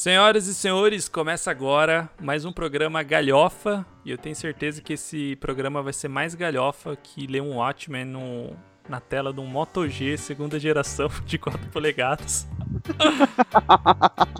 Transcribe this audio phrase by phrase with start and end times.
[0.00, 3.84] Senhoras e senhores, começa agora mais um programa Galhofa.
[4.02, 8.06] E eu tenho certeza que esse programa vai ser mais galhofa que ler um Watchmen
[8.06, 8.50] no,
[8.88, 12.48] na tela de um Moto G segunda geração de 4 polegadas.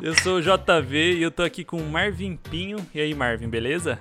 [0.01, 2.79] eu sou o JV e eu tô aqui com o Marvin Pinho.
[2.95, 4.01] E aí, Marvin, beleza?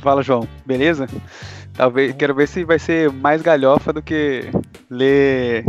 [0.00, 1.06] Fala, João, beleza?
[1.72, 4.50] Talvez, quero ver se vai ser mais galhofa do que
[4.90, 5.64] ler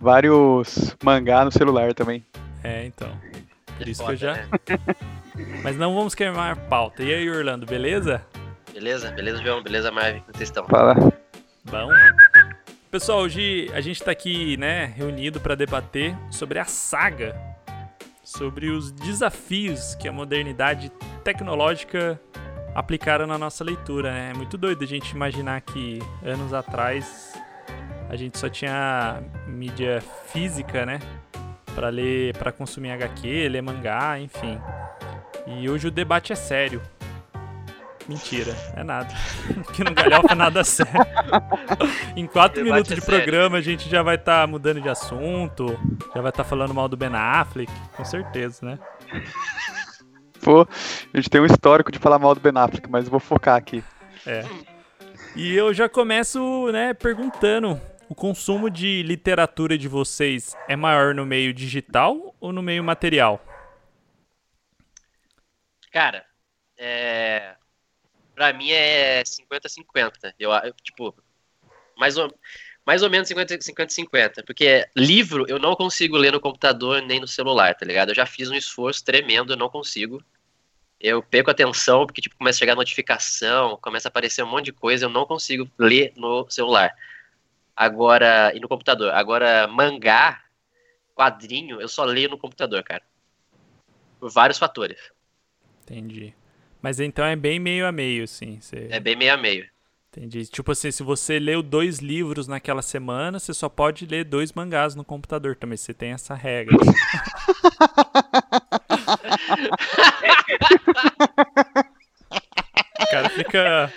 [0.00, 2.24] vários mangá no celular também.
[2.64, 3.10] É, então.
[3.76, 4.34] Por isso que eu já.
[4.34, 4.48] Né?
[5.62, 7.02] Mas não vamos queimar a pauta.
[7.02, 8.24] E aí, Orlando, beleza?
[8.72, 10.66] Beleza, beleza, João, beleza, Marvin, como vocês estão?
[10.66, 10.94] Fala.
[11.64, 11.88] Bom.
[12.90, 17.34] Pessoal, hoje a gente tá aqui, né, reunido para debater sobre a saga,
[18.22, 20.90] sobre os desafios que a modernidade
[21.24, 22.20] tecnológica
[22.74, 24.12] aplicaram na nossa leitura.
[24.12, 24.30] Né?
[24.32, 27.32] É muito doido a gente imaginar que anos atrás
[28.08, 31.00] a gente só tinha mídia física, né?
[31.76, 34.58] Para ler, para consumir HQ, ler mangá, enfim.
[35.46, 36.80] E hoje o debate é sério.
[38.08, 39.12] Mentira, é nada.
[39.74, 40.92] que não galhofa nada sério.
[42.16, 45.66] em quatro minutos de é programa a gente já vai estar tá mudando de assunto,
[46.14, 48.78] já vai estar tá falando mal do Ben Affleck, com certeza, né?
[50.40, 50.66] Pô,
[51.12, 53.56] a gente tem um histórico de falar mal do Ben Affleck, mas eu vou focar
[53.56, 53.84] aqui.
[54.26, 54.44] É.
[55.34, 61.26] E eu já começo, né, perguntando o consumo de literatura de vocês é maior no
[61.26, 63.44] meio digital ou no meio material?
[65.90, 66.24] Cara,
[66.76, 67.54] é...
[68.34, 70.34] pra mim é 50-50.
[70.38, 71.14] Eu, eu, tipo,
[71.96, 72.32] mais ou,
[72.84, 74.44] mais ou menos 50-50.
[74.46, 78.10] Porque livro eu não consigo ler no computador nem no celular, tá ligado?
[78.10, 80.22] Eu já fiz um esforço tremendo, eu não consigo.
[80.98, 84.72] Eu perco atenção porque, tipo, começa a chegar notificação, começa a aparecer um monte de
[84.72, 86.94] coisa, eu não consigo ler no celular.
[87.76, 89.12] Agora, e no computador.
[89.12, 90.40] Agora, mangá,
[91.14, 93.02] quadrinho, eu só leio no computador, cara.
[94.18, 94.98] Por vários fatores.
[95.82, 96.34] Entendi.
[96.80, 98.58] Mas então é bem meio a meio, sim.
[98.60, 98.88] Você...
[98.90, 99.68] É bem meio a meio.
[100.10, 100.46] Entendi.
[100.46, 104.94] Tipo assim, se você leu dois livros naquela semana, você só pode ler dois mangás
[104.94, 105.76] no computador também.
[105.76, 106.74] Você tem essa regra.
[112.98, 113.92] o cara fica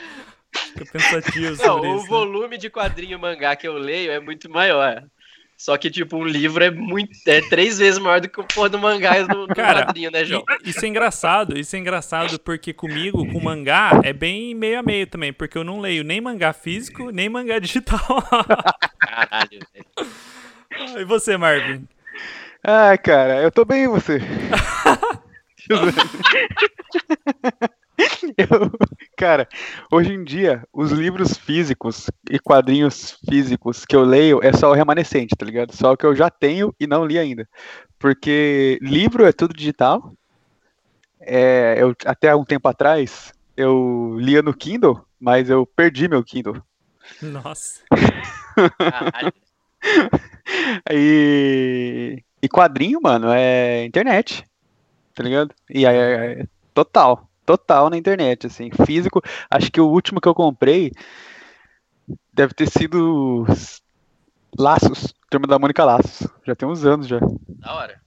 [0.79, 2.05] Fico pensativo sobre Não, isso.
[2.05, 5.03] O volume de quadrinho mangá que eu leio é muito maior.
[5.59, 7.11] Só que, tipo, um livro é muito.
[7.27, 10.23] É três vezes maior do que o porra do mangá do, do Cara, quadrinho, né,
[10.23, 10.41] João?
[10.63, 15.05] Isso é engraçado, isso é engraçado porque comigo, com mangá, é bem meio a meio
[15.05, 17.99] também, porque eu não leio nem mangá físico, nem mangá digital.
[18.99, 19.85] Caralho, velho.
[21.01, 21.85] E você, Marvin?
[22.63, 24.21] Ah, cara, eu tô bem e você?
[28.37, 28.71] eu,
[29.17, 29.47] cara,
[29.91, 34.73] hoje em dia, os livros físicos e quadrinhos físicos que eu leio é só o
[34.73, 35.75] remanescente, tá ligado?
[35.75, 37.47] Só o que eu já tenho e não li ainda.
[37.97, 40.13] Porque livro é tudo digital.
[41.19, 46.61] É, eu, até um tempo atrás, eu lia no Kindle, mas eu perdi meu Kindle.
[47.21, 47.81] Nossa.
[50.91, 54.45] e, e quadrinho, mano, é internet.
[55.13, 55.53] Tá ligado?
[55.69, 59.23] E aí, é, é, total total na internet, assim, físico.
[59.49, 60.91] Acho que o último que eu comprei
[62.31, 63.43] deve ter sido
[64.55, 66.27] Laços, Turma da Mônica Laços.
[66.45, 67.19] Já tem uns anos já.
[67.47, 67.99] Da hora.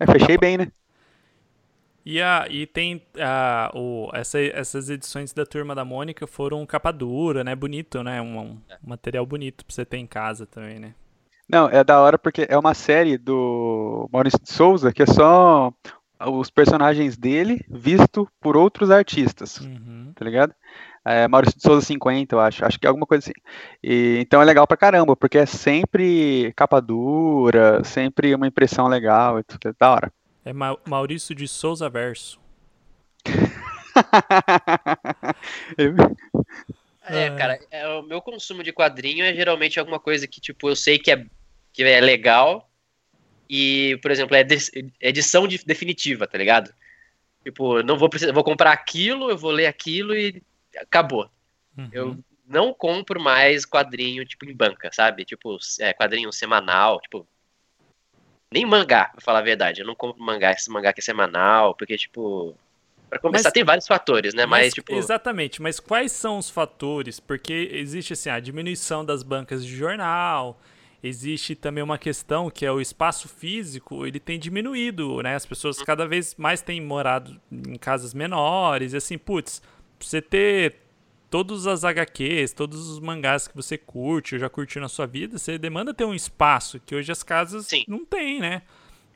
[0.00, 0.72] É, fechei bem, né?
[2.06, 6.90] E, a, e tem a, o, essa, essas edições da Turma da Mônica foram capa
[6.92, 7.54] dura, né?
[7.54, 8.22] Bonito, né?
[8.22, 8.78] Um, um é.
[8.82, 10.94] material bonito pra você ter em casa também, né?
[11.46, 15.70] Não, é da hora porque é uma série do Maurício de Souza que é só
[16.20, 20.12] os personagens dele visto por outros artistas, uhum.
[20.14, 20.54] tá ligado?
[21.04, 23.34] É, Maurício de Souza 50, eu acho, acho que é alguma coisa assim.
[23.82, 29.38] E, então é legal pra caramba, porque é sempre capa dura, sempre uma impressão legal,
[29.38, 30.12] é tudo é da hora.
[30.44, 32.40] É Ma Maurício de Souza Verso.
[37.08, 40.76] é, cara, é, o meu consumo de quadrinho é geralmente alguma coisa que, tipo, eu
[40.76, 41.24] sei que é,
[41.72, 42.68] que é legal,
[43.48, 44.46] e, por exemplo, é
[45.00, 46.72] edição de, definitiva, tá ligado?
[47.44, 50.42] Tipo, não vou precisar, vou comprar aquilo, eu vou ler aquilo e
[50.76, 51.30] acabou.
[51.78, 51.88] Uhum.
[51.92, 55.24] Eu não compro mais quadrinho, tipo, em banca, sabe?
[55.24, 57.26] Tipo, é, quadrinho semanal, tipo.
[58.52, 59.80] Nem mangá, pra falar a verdade.
[59.80, 62.56] Eu não compro mangá, esse mangá que é semanal, porque, tipo.
[63.08, 64.46] Pra começar, mas, tem vários fatores, né?
[64.46, 64.94] Mas, mas, tipo.
[64.94, 67.20] Exatamente, mas quais são os fatores?
[67.20, 70.60] Porque existe, assim, a diminuição das bancas de jornal,
[71.02, 75.34] existe também uma questão que é o espaço físico, ele tem diminuído, né?
[75.34, 79.60] As pessoas cada vez mais têm morado em casas menores, e assim, putz,
[79.98, 80.76] pra você ter
[81.30, 85.38] todas as HQs, todos os mangás que você curte ou já curtiu na sua vida,
[85.38, 87.84] você demanda ter um espaço que hoje as casas Sim.
[87.86, 88.62] não têm, né?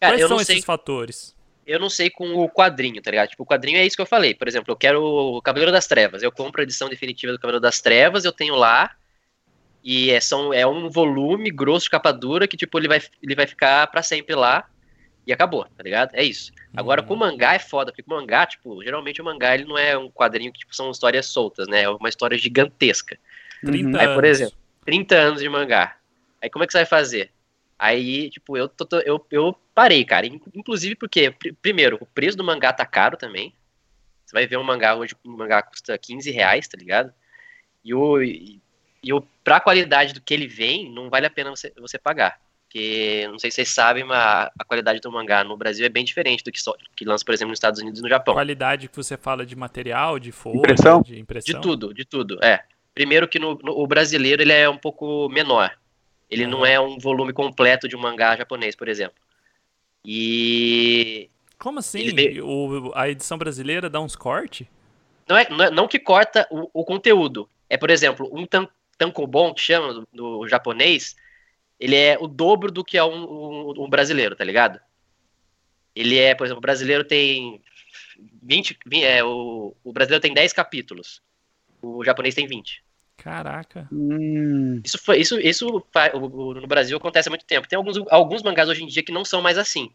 [0.00, 1.38] Cara, Quais são esses fatores?
[1.70, 3.28] eu não sei com o quadrinho, tá ligado?
[3.28, 4.34] Tipo, o quadrinho é isso que eu falei.
[4.34, 6.20] Por exemplo, eu quero o Cavaleiro das Trevas.
[6.20, 8.90] Eu compro a edição definitiva do Cavaleiro das Trevas, eu tenho lá.
[9.82, 13.34] E é, são, é um volume grosso de capa dura que, tipo, ele vai, ele
[13.34, 14.68] vai ficar para sempre lá.
[15.26, 16.14] E acabou, tá ligado?
[16.14, 16.52] É isso.
[16.74, 17.06] Agora, uhum.
[17.06, 19.96] com o mangá é foda, porque o mangá, tipo, geralmente o mangá ele não é
[19.96, 21.82] um quadrinho que tipo, são histórias soltas, né?
[21.82, 23.18] É uma história gigantesca.
[23.64, 25.96] 30 Aí, por exemplo, 30 anos de mangá.
[26.42, 27.30] Aí como é que você vai fazer?
[27.78, 30.26] Aí, tipo, eu, tô, eu, eu parei, cara.
[30.26, 33.54] Inclusive porque, pr primeiro, o preço do mangá tá caro também.
[34.24, 37.12] Você vai ver um mangá hoje, um mangá custa 15 reais, tá ligado?
[37.84, 38.60] E o, e,
[39.02, 42.38] e o, pra qualidade do que ele vem, não vale a pena você, você pagar.
[42.64, 46.04] Porque, não sei se vocês sabem, mas a qualidade do mangá no Brasil é bem
[46.04, 48.34] diferente do que, só, que lança, por exemplo, nos Estados Unidos e no Japão.
[48.34, 51.02] Qualidade que você fala de material, de folha, impressão?
[51.02, 51.52] de impressão?
[51.52, 52.62] De tudo, de tudo, é.
[52.94, 55.76] Primeiro que no, no o brasileiro ele é um pouco menor.
[56.30, 56.50] Ele uhum.
[56.50, 59.16] não é um volume completo de um mangá japonês, por exemplo.
[60.04, 61.28] E...
[61.58, 62.00] Como assim?
[62.00, 62.40] Ele...
[62.40, 64.66] O, a edição brasileira dá uns cortes?
[65.28, 67.48] Não, é, não, é, não que corta o, o, conteúdo.
[67.68, 68.68] É, por exemplo, um tan,
[69.00, 71.16] tankobon, que chama no japonês
[71.80, 74.78] ele é o dobro do que é um, um, um, brasileiro, tá ligado?
[75.96, 77.62] Ele é, por exemplo, o brasileiro tem
[78.42, 81.22] 20, é, o, o brasileiro tem 10 capítulos,
[81.80, 82.84] o japonês tem 20.
[83.16, 83.88] Caraca.
[83.90, 84.80] Hum.
[84.84, 87.68] Isso, foi, isso, isso no Brasil acontece há muito tempo.
[87.68, 89.90] Tem alguns, alguns mangás hoje em dia que não são mais assim.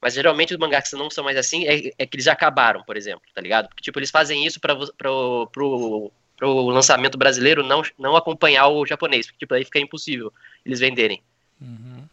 [0.00, 2.82] Mas geralmente os mangás que não são mais assim é, é que eles já acabaram,
[2.84, 3.68] por exemplo, tá ligado?
[3.68, 8.86] Porque, tipo, eles fazem isso para pro, pro, pro lançamento brasileiro não, não acompanhar o
[8.86, 9.26] japonês.
[9.26, 10.32] Porque, tipo, aí fica impossível
[10.64, 11.22] eles venderem.
[11.60, 12.04] Uhum.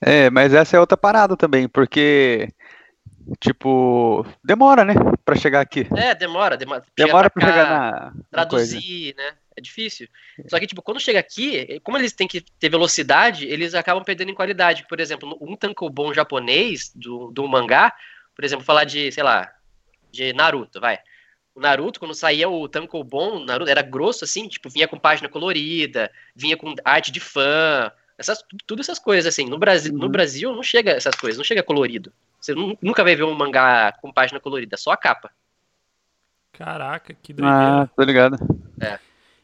[0.00, 2.48] É, mas essa é outra parada também, porque,
[3.38, 5.86] tipo, demora, né, pra chegar aqui.
[5.94, 6.82] É, demora, demora.
[6.96, 8.12] Demora pra, pra chegar na.
[8.30, 9.32] Traduzir, na né?
[9.56, 10.08] É difícil.
[10.48, 14.30] Só que, tipo, quando chega aqui, como eles têm que ter velocidade, eles acabam perdendo
[14.30, 14.86] em qualidade.
[14.88, 17.92] Por exemplo, um tankobon japonês do, do mangá,
[18.34, 19.52] por exemplo, falar de, sei lá,
[20.10, 20.98] de Naruto, vai.
[21.60, 26.10] O Naruto, quando saía o tankobon, Naruto era grosso assim, tipo, vinha com página colorida,
[26.34, 29.44] vinha com arte de fã, essas, tudo essas coisas assim.
[29.44, 29.98] No Brasil, uhum.
[29.98, 32.10] no Brasil não chega essas coisas, não chega colorido.
[32.40, 35.30] Você nunca vai ver um mangá com página colorida, só a capa.
[36.52, 37.82] Caraca, que doideira.
[37.82, 38.38] Ah, tô ligado.
[38.80, 38.98] É.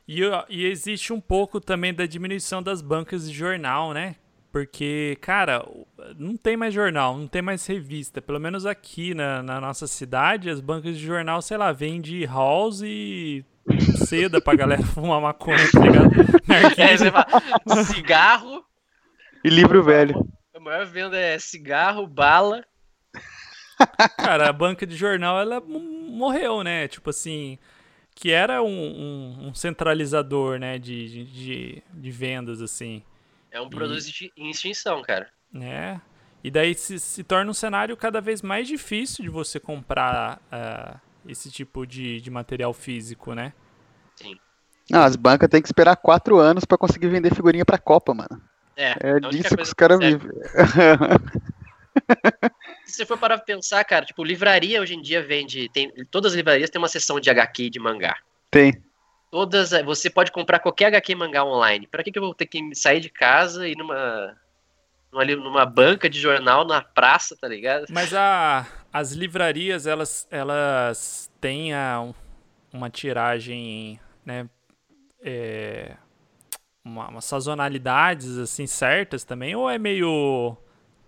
[0.08, 4.16] E, e existe um pouco também da diminuição das bancas de jornal, né?
[4.56, 5.68] Porque, cara,
[6.18, 8.22] não tem mais jornal, não tem mais revista.
[8.22, 12.80] Pelo menos aqui na, na nossa cidade, as bancas de jornal, sei lá, vende house
[12.82, 13.44] e
[14.06, 16.10] seda pra galera fumar maconha, tá ligado?
[16.78, 18.64] É, você fala, cigarro.
[19.44, 20.26] E livro velho.
[20.54, 22.64] A maior venda é cigarro, bala.
[24.16, 26.88] Cara, a banca de jornal, ela morreu, né?
[26.88, 27.58] Tipo assim,
[28.14, 33.02] que era um, um, um centralizador, né, de, de, de, vendas, assim.
[33.50, 35.28] É um produto e, em extinção, cara.
[35.54, 36.00] É.
[36.42, 41.00] E daí se, se torna um cenário cada vez mais difícil de você comprar uh,
[41.28, 43.52] esse tipo de, de material físico, né?
[44.14, 44.38] Sim.
[44.90, 48.40] Não, as bancas têm que esperar quatro anos para conseguir vender figurinha pra Copa, mano.
[48.76, 50.30] É, é disso que os caras vivem.
[52.84, 55.68] Se você for parar pra pensar, cara, tipo, livraria hoje em dia vende.
[55.70, 58.16] Tem, todas as livrarias têm uma seção de HQ e de mangá.
[58.50, 58.74] Tem.
[59.30, 59.70] Todas.
[59.84, 61.86] Você pode comprar qualquer HQ mangá online.
[61.86, 64.36] Pra que, que eu vou ter que sair de casa e numa.
[65.12, 67.86] Numa, numa banca de jornal na praça, tá ligado?
[67.90, 72.12] Mas a, as livrarias, elas, elas têm a,
[72.72, 74.48] uma tiragem, né?
[75.22, 75.96] É,
[76.84, 80.56] uma, uma sazonalidades assim certas também, ou é meio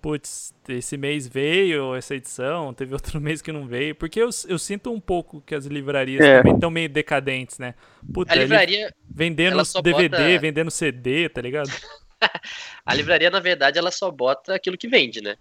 [0.01, 3.95] putz, esse mês veio essa edição, teve outro mês que não veio.
[3.95, 6.39] Porque eu, eu sinto um pouco que as livrarias é.
[6.39, 7.75] também estão meio decadentes, né?
[8.13, 8.95] Puta, a livraria.
[9.09, 10.39] Vendendo DVD, bota...
[10.39, 11.71] vendendo CD, tá ligado?
[12.85, 15.37] a livraria, na verdade, ela só bota aquilo que vende, né?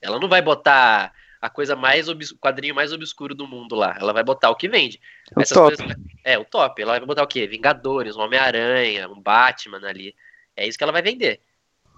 [0.00, 2.30] Ela não vai botar a coisa mais obs...
[2.30, 3.96] o quadrinho mais obscuro do mundo lá.
[4.00, 5.00] Ela vai botar o que vende.
[5.36, 5.76] O Essas top.
[5.76, 5.96] Coisas...
[6.24, 6.82] É, o top.
[6.82, 7.46] Ela vai botar o quê?
[7.46, 10.14] Vingadores, um Homem-Aranha, um Batman ali.
[10.56, 11.40] É isso que ela vai vender.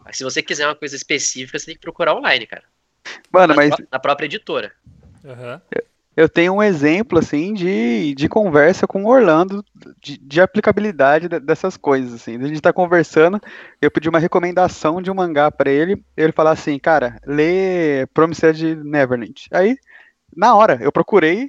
[0.05, 2.65] Mas se você quiser uma coisa específica, você tem que procurar online, cara.
[3.33, 3.75] Mano, na, mas.
[3.91, 4.73] Na própria editora.
[5.25, 5.61] Uhum.
[6.17, 9.65] Eu tenho um exemplo, assim, de, de conversa com o Orlando,
[10.03, 12.37] de, de aplicabilidade dessas coisas, assim.
[12.37, 13.41] A gente tá conversando,
[13.81, 18.61] eu pedi uma recomendação de um mangá para ele, ele falar assim, cara, lê Promised
[18.85, 19.47] Neverland.
[19.53, 19.79] Aí,
[20.37, 21.49] na hora, eu procurei,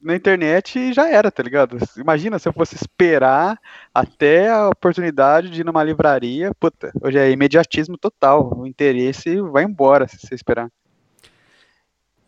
[0.00, 1.78] na internet e já era, tá ligado?
[1.96, 3.58] Imagina se eu fosse esperar
[3.94, 6.52] até a oportunidade de ir numa livraria.
[6.54, 8.58] Puta, hoje é imediatismo total.
[8.58, 10.70] O interesse vai embora se você esperar.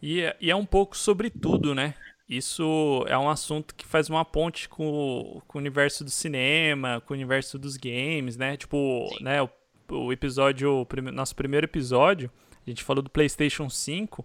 [0.02, 1.94] E é, e é um pouco sobre tudo, né?
[2.28, 7.12] Isso é um assunto que faz uma ponte com, com o universo do cinema, com
[7.12, 8.56] o universo dos games, né?
[8.56, 9.24] Tipo, Sim.
[9.24, 9.48] né, o,
[9.90, 12.30] o episódio, o nosso primeiro episódio,
[12.66, 14.24] a gente falou do PlayStation 5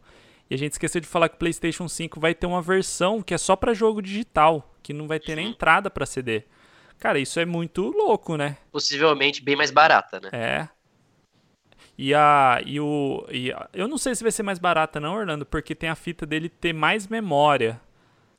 [0.49, 3.33] E a gente esqueceu de falar que o PlayStation 5 vai ter uma versão que
[3.33, 6.43] é só para jogo digital, que não vai ter nem entrada para CD.
[6.97, 8.57] Cara, isso é muito louco, né?
[8.71, 10.29] Possivelmente bem mais barata, né?
[10.33, 10.69] É.
[11.97, 12.61] E a.
[12.65, 13.25] E o.
[13.29, 15.95] E a, eu não sei se vai ser mais barata, não, Orlando, porque tem a
[15.95, 17.79] fita dele ter mais memória.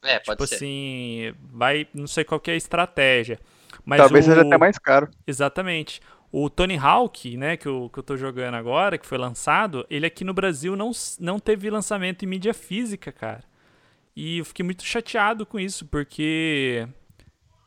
[0.02, 0.54] É, pode tipo ser.
[0.54, 1.86] assim, vai.
[1.94, 3.38] Não sei qual é a estratégia.
[3.84, 4.30] Mas Talvez o...
[4.30, 5.10] seja até mais caro.
[5.26, 6.00] Exatamente.
[6.32, 10.06] O Tony Hawk, né, que eu, que eu tô jogando agora, que foi lançado, ele
[10.06, 13.42] aqui no Brasil não, não teve lançamento em mídia física, cara.
[14.14, 16.86] E eu fiquei muito chateado com isso, porque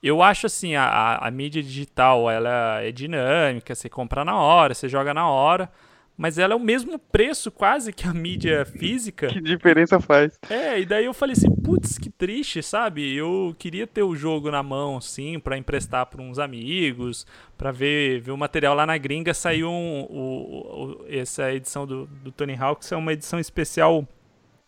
[0.02, 4.88] eu acho assim, a, a, mídia digital, ela é dinâmica, você compra na hora, você
[4.90, 5.72] joga na hora,
[6.16, 9.28] mas ela é o mesmo preço quase que a mídia física.
[9.28, 10.40] Que diferença faz?
[10.50, 13.16] É, e daí eu falei assim, putz, que triste, sabe?
[13.16, 17.26] Eu queria ter o jogo na mão, sim, para emprestar para uns amigos,
[17.58, 19.34] para ver, ver o material lá na gringa.
[19.34, 24.08] Saiu um, o, o, essa edição do, do Tony Hawk, é uma edição especial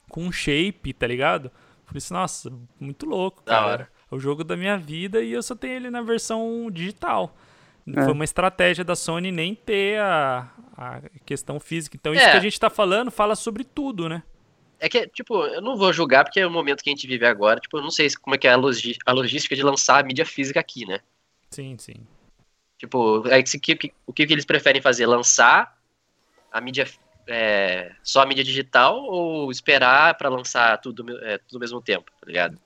[0.09, 1.51] com shape, tá ligado?
[1.85, 3.89] Falei assim, nossa, muito louco, cara.
[4.11, 7.35] É o jogo da minha vida e eu só tenho ele na versão digital.
[7.87, 8.03] É.
[8.03, 11.97] Foi uma estratégia da Sony nem ter a, a questão física.
[11.99, 12.31] Então, isso é.
[12.31, 14.23] que a gente tá falando fala sobre tudo, né?
[14.79, 17.25] É que, tipo, eu não vou julgar porque é o momento que a gente vive
[17.25, 17.59] agora.
[17.59, 20.25] Tipo, eu não sei como é que é a, a logística de lançar a mídia
[20.25, 20.99] física aqui, né?
[21.49, 22.05] Sim, sim.
[22.77, 25.05] Tipo, é que, o que, que eles preferem fazer?
[25.05, 25.77] Lançar
[26.51, 26.85] a mídia
[27.27, 32.11] é, só a mídia digital ou esperar para lançar tudo, é, tudo ao mesmo tempo,
[32.19, 32.59] tá ligado?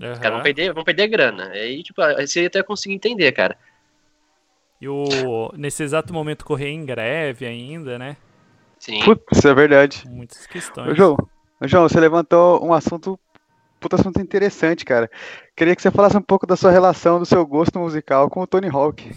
[0.00, 0.12] Uhum.
[0.12, 1.50] Os caras vão perder, vão perder grana.
[1.50, 3.56] Aí, tipo, você até conseguir entender, cara.
[4.82, 8.16] E o, nesse exato momento correr em greve ainda, né?
[8.80, 9.04] Sim.
[9.04, 10.02] Putz, é verdade.
[10.10, 10.90] Muitas questões.
[10.90, 11.16] Ô, João,
[11.60, 13.16] ô, João, você levantou um assunto,
[13.78, 15.08] puta assunto interessante, cara.
[15.56, 18.46] Queria que você falasse um pouco da sua relação, do seu gosto musical com o
[18.46, 19.08] Tony Hawk.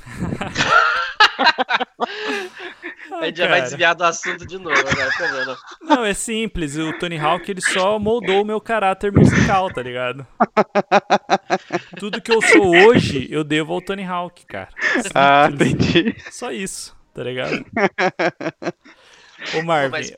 [3.25, 5.09] a gente já vai desviar do assunto de novo, né?
[5.17, 5.57] Tá vendo?
[5.81, 6.77] Não, é simples.
[6.77, 10.25] O Tony Hawk ele só moldou o meu caráter musical, tá ligado?
[11.99, 14.69] Tudo que eu sou hoje, eu devo ao Tony Hawk, cara.
[14.93, 15.11] Simples.
[15.15, 16.15] Ah, entendi.
[16.31, 17.65] Só isso, tá ligado?
[19.57, 19.91] Ô, Marvin.
[19.91, 20.13] Mas,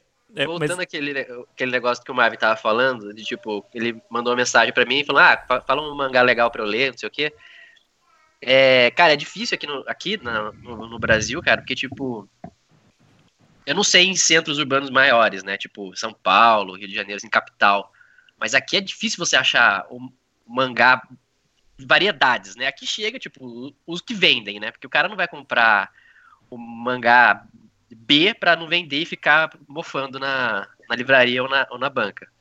[0.46, 0.80] voltando é, mas...
[0.80, 1.20] àquele,
[1.54, 5.04] aquele negócio que o Marvin tava falando, de tipo, ele mandou uma mensagem pra mim
[5.04, 7.34] falando, ah, fala um mangá legal pra eu ler, não sei o quê.
[8.42, 12.30] É, cara, é difícil aqui, no, aqui no, no, no Brasil, cara, porque, tipo,
[13.68, 15.58] eu não sei em centros urbanos maiores, né?
[15.58, 17.92] Tipo São Paulo, Rio de Janeiro, em capital.
[18.40, 20.10] Mas aqui é difícil você achar o
[20.48, 21.06] mangá
[21.78, 22.66] variedades, né?
[22.66, 24.72] Aqui chega, tipo, os que vendem, né?
[24.72, 25.92] Porque o cara não vai comprar
[26.50, 27.46] o mangá
[27.94, 32.32] B para não vender e ficar mofando na, na livraria ou na, ou na banca.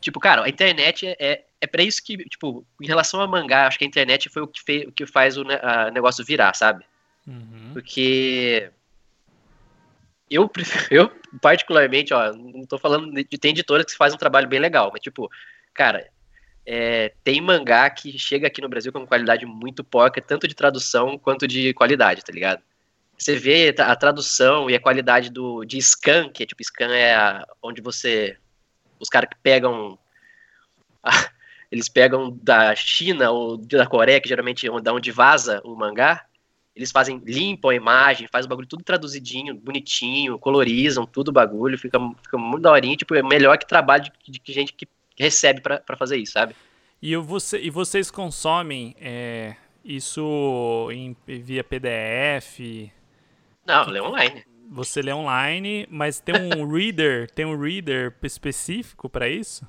[0.00, 3.66] Tipo, cara, a internet é, é, é para isso que, tipo, em relação a mangá,
[3.66, 5.44] acho que a internet foi o que, fez, o que faz o
[5.92, 6.86] negócio virar, sabe?
[7.26, 7.72] Uhum.
[7.74, 8.72] Porque
[10.34, 10.50] eu,
[10.90, 11.10] eu
[11.40, 15.00] particularmente, ó, não tô falando de tem editoras que fazem um trabalho bem legal, mas
[15.00, 15.30] tipo,
[15.74, 16.08] cara,
[16.64, 21.18] é, tem mangá que chega aqui no Brasil com qualidade muito porca, tanto de tradução
[21.18, 22.62] quanto de qualidade, tá ligado?
[23.18, 27.14] Você vê a tradução e a qualidade do, de scan, que é tipo, scan é
[27.14, 28.36] a, onde você.
[28.98, 29.98] Os caras que pegam.
[31.02, 31.10] A,
[31.70, 36.24] eles pegam da China ou da Coreia, que geralmente é da onde vaza o mangá,
[36.74, 41.78] eles fazem, limpam a imagem, faz o bagulho tudo traduzidinho, bonitinho, colorizam tudo o bagulho,
[41.78, 45.96] fica, fica muito daorinho, tipo, é melhor que trabalho de, de gente que recebe para
[45.96, 46.54] fazer isso, sabe?
[47.00, 52.60] E, você, e vocês consomem é, isso em, via PDF?
[53.66, 54.44] Não, lê online.
[54.70, 59.66] Você lê online, mas tem um reader, tem um reader específico para isso?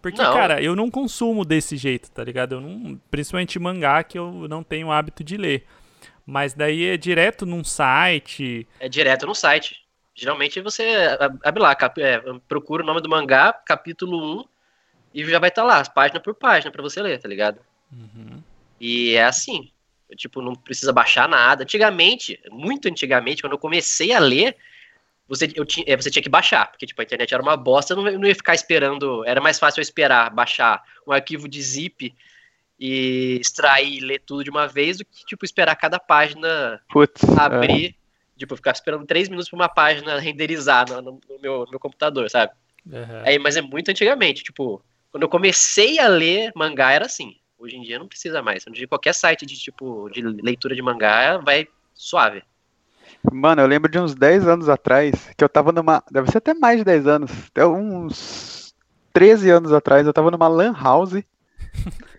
[0.00, 0.32] Porque, não.
[0.32, 2.54] cara, eu não consumo desse jeito, tá ligado?
[2.54, 5.66] Eu não, principalmente mangá que eu não tenho hábito de ler.
[6.26, 8.66] Mas daí é direto num site.
[8.80, 9.76] É direto no site.
[10.12, 14.44] Geralmente você abre lá, cap, é, procura o nome do mangá, capítulo 1,
[15.14, 17.60] e já vai estar tá lá, página por página, para você ler, tá ligado?
[17.92, 18.42] Uhum.
[18.80, 19.70] E é assim.
[20.16, 21.62] Tipo, não precisa baixar nada.
[21.64, 24.56] Antigamente, muito antigamente, quando eu comecei a ler,
[25.28, 27.92] você, eu tinha, é, você tinha que baixar, porque tipo, a internet era uma bosta,
[27.92, 29.24] eu não, eu não ia ficar esperando.
[29.24, 32.14] Era mais fácil eu esperar baixar um arquivo de zip
[32.78, 37.22] e extrair e ler tudo de uma vez do que, tipo, esperar cada página Putz,
[37.38, 37.96] abrir.
[38.02, 38.06] É.
[38.38, 41.80] Tipo, ficar esperando três minutos pra uma página renderizar no, no, no meu, no meu
[41.80, 42.52] computador, sabe?
[42.84, 43.22] Uhum.
[43.24, 47.36] Aí, mas é muito antigamente, tipo, quando eu comecei a ler mangá era assim.
[47.58, 48.64] Hoje em dia não precisa mais.
[48.64, 52.42] De qualquer site de tipo de leitura de mangá vai suave.
[53.32, 56.02] Mano, eu lembro de uns 10 anos atrás, que eu tava numa.
[56.10, 57.30] Deve ser até mais de 10 anos.
[57.48, 58.74] Até uns
[59.12, 61.22] 13 anos atrás, eu tava numa Lan House.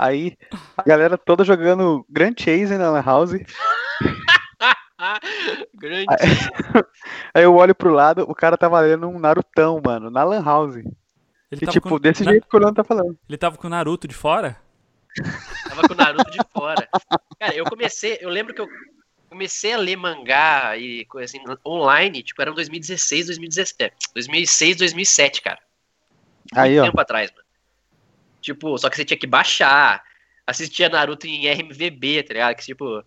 [0.00, 0.34] Aí
[0.78, 3.32] a galera toda jogando Grand Chase na Lan House.
[5.74, 6.06] Grande.
[6.08, 6.16] Aí,
[7.34, 10.76] aí, eu olho pro lado, o cara tava lendo um Narutão, mano, na Lan House.
[10.76, 10.94] Ele
[11.52, 12.00] e, tipo, com...
[12.00, 13.14] desse jeito que o Leandro tá falando.
[13.28, 14.56] Ele tava com o Naruto de fora?
[15.68, 16.88] Tava com o Naruto de fora.
[17.38, 18.68] Cara, eu comecei, eu lembro que eu
[19.28, 23.94] comecei a ler mangá e coisa assim, online, tipo, era 2016, 2017.
[24.14, 25.58] 2006, 2007, cara.
[26.54, 26.86] Aí, Muito ó.
[26.86, 27.49] tempo atrás, mano.
[28.40, 30.02] Tipo, só que você tinha que baixar.
[30.46, 32.56] Assistia Naruto em RMVB, tá ligado?
[32.56, 33.04] Que tipo,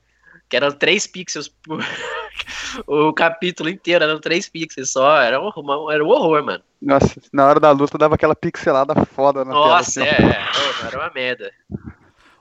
[0.50, 1.84] que eram 3 pixels por...
[2.88, 5.20] o capítulo inteiro eram 3 pixels só.
[5.20, 6.64] Era um, uma, era um horror, mano.
[6.82, 10.28] Nossa, na hora da luta dava aquela pixelada foda na Nossa, tela.
[10.28, 11.52] Nossa, assim, é, era uma merda.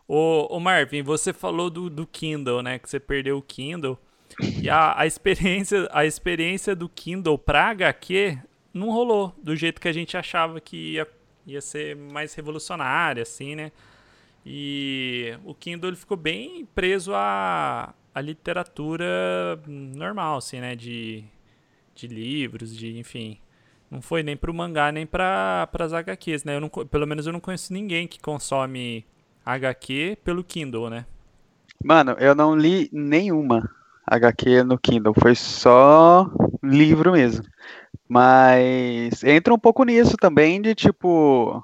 [0.06, 2.78] Ô, ô Marvin, você falou do, do Kindle, né?
[2.78, 3.98] Que você perdeu o Kindle.
[4.60, 8.38] E a, a, experiência, a experiência do Kindle pra HQ
[8.72, 11.08] não rolou do jeito que a gente achava que ia,
[11.46, 13.72] ia ser mais revolucionária, assim, né?
[14.44, 19.06] E o Kindle ele ficou bem preso à, à literatura
[19.66, 20.74] normal, assim, né?
[20.74, 21.24] De,
[21.94, 23.38] de livros, de enfim.
[23.90, 26.56] Não foi nem pro mangá, nem para as HQs, né?
[26.56, 29.04] Eu não, pelo menos eu não conheço ninguém que consome
[29.44, 31.04] HQ pelo Kindle, né?
[31.84, 33.68] Mano, eu não li nenhuma
[34.06, 36.30] HQ no Kindle, foi só
[36.62, 37.44] livro mesmo.
[38.08, 41.62] Mas entra um pouco nisso também de tipo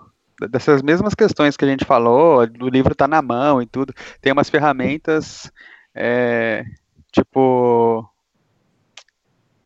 [0.51, 3.93] dessas mesmas questões que a gente falou, do livro tá na mão e tudo.
[4.21, 5.51] Tem umas ferramentas
[5.95, 6.65] é,
[7.13, 8.09] tipo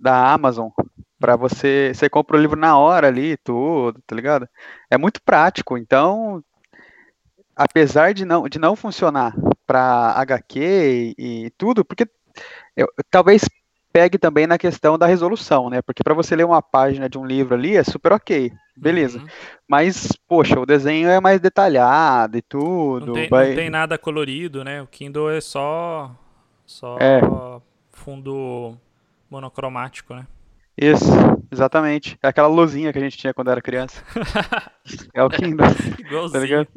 [0.01, 0.71] da Amazon
[1.19, 4.49] para você, você compra o livro na hora ali, tudo, tá ligado?
[4.91, 5.79] É muito prático.
[5.79, 6.43] Então,
[7.55, 9.33] apesar de não, de não funcionar
[9.65, 12.09] para HQ e, e, tudo, porque
[12.77, 13.45] eu, talvez
[13.93, 15.83] pegue também na questão da resolução, né?
[15.83, 19.19] Porque para você ler uma página de um livro ali é super ok, beleza.
[19.19, 19.27] Uhum.
[19.69, 23.07] Mas, poxa, o desenho é mais detalhado e tudo.
[23.07, 23.49] Não tem, vai...
[23.49, 24.81] não tem nada colorido, né?
[24.81, 26.11] O Kindle é só,
[26.65, 27.21] só é.
[27.93, 28.77] fundo
[29.31, 30.27] monocromático, né?
[30.77, 31.05] Isso,
[31.51, 32.19] exatamente.
[32.23, 34.03] É aquela luzinha que a gente tinha quando era criança.
[35.15, 35.67] é o Kindle.
[36.01, 36.33] Igualzinho.
[36.33, 36.69] Tá ligado?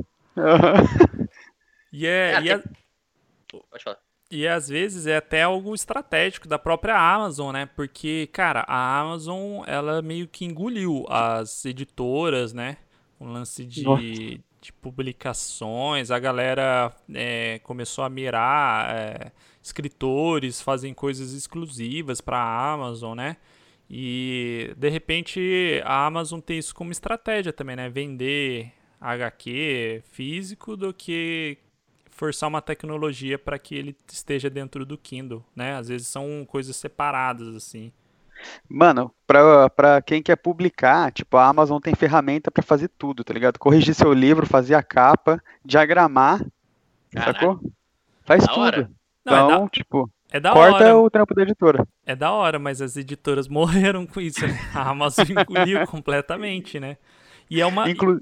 [1.93, 2.33] E é.
[2.33, 2.61] é e, a...
[3.71, 4.04] Pode falar.
[4.35, 7.65] E às vezes é até algo estratégico da própria Amazon, né?
[7.65, 12.75] Porque, cara, a Amazon, ela meio que engoliu as editoras, né?
[13.17, 19.31] Um lance de, de publicações, a galera é, começou a mirar, é,
[19.63, 23.37] escritores fazem coisas exclusivas para a Amazon, né?
[23.89, 27.87] E de repente a Amazon tem isso como estratégia também, né?
[27.87, 31.57] Vender HQ físico do que
[32.15, 35.75] forçar uma tecnologia para que ele esteja dentro do Kindle, né?
[35.75, 37.91] Às vezes são coisas separadas assim.
[38.67, 43.33] Mano, pra, pra quem quer publicar, tipo, a Amazon tem ferramenta para fazer tudo, tá
[43.33, 43.59] ligado?
[43.59, 46.45] Corrigir seu livro, fazer a capa, diagramar,
[47.11, 47.33] Caraca.
[47.39, 47.59] sacou?
[48.23, 48.61] Faz da tudo.
[48.61, 48.91] Hora.
[49.21, 49.69] Então, Não, é da...
[49.69, 50.97] tipo, é da corta hora.
[50.97, 51.87] o trampo da editora.
[52.05, 54.57] É da hora, mas as editoras morreram com isso, né?
[54.73, 56.97] A Amazon engoliu completamente, né?
[57.49, 57.89] E é uma...
[57.89, 58.19] Inclu...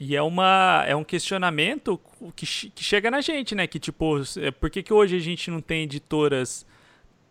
[0.00, 2.00] E é, uma, é um questionamento
[2.34, 3.66] que, que chega na gente, né?
[3.66, 6.64] Que tipo, é, por que, que hoje a gente não tem editoras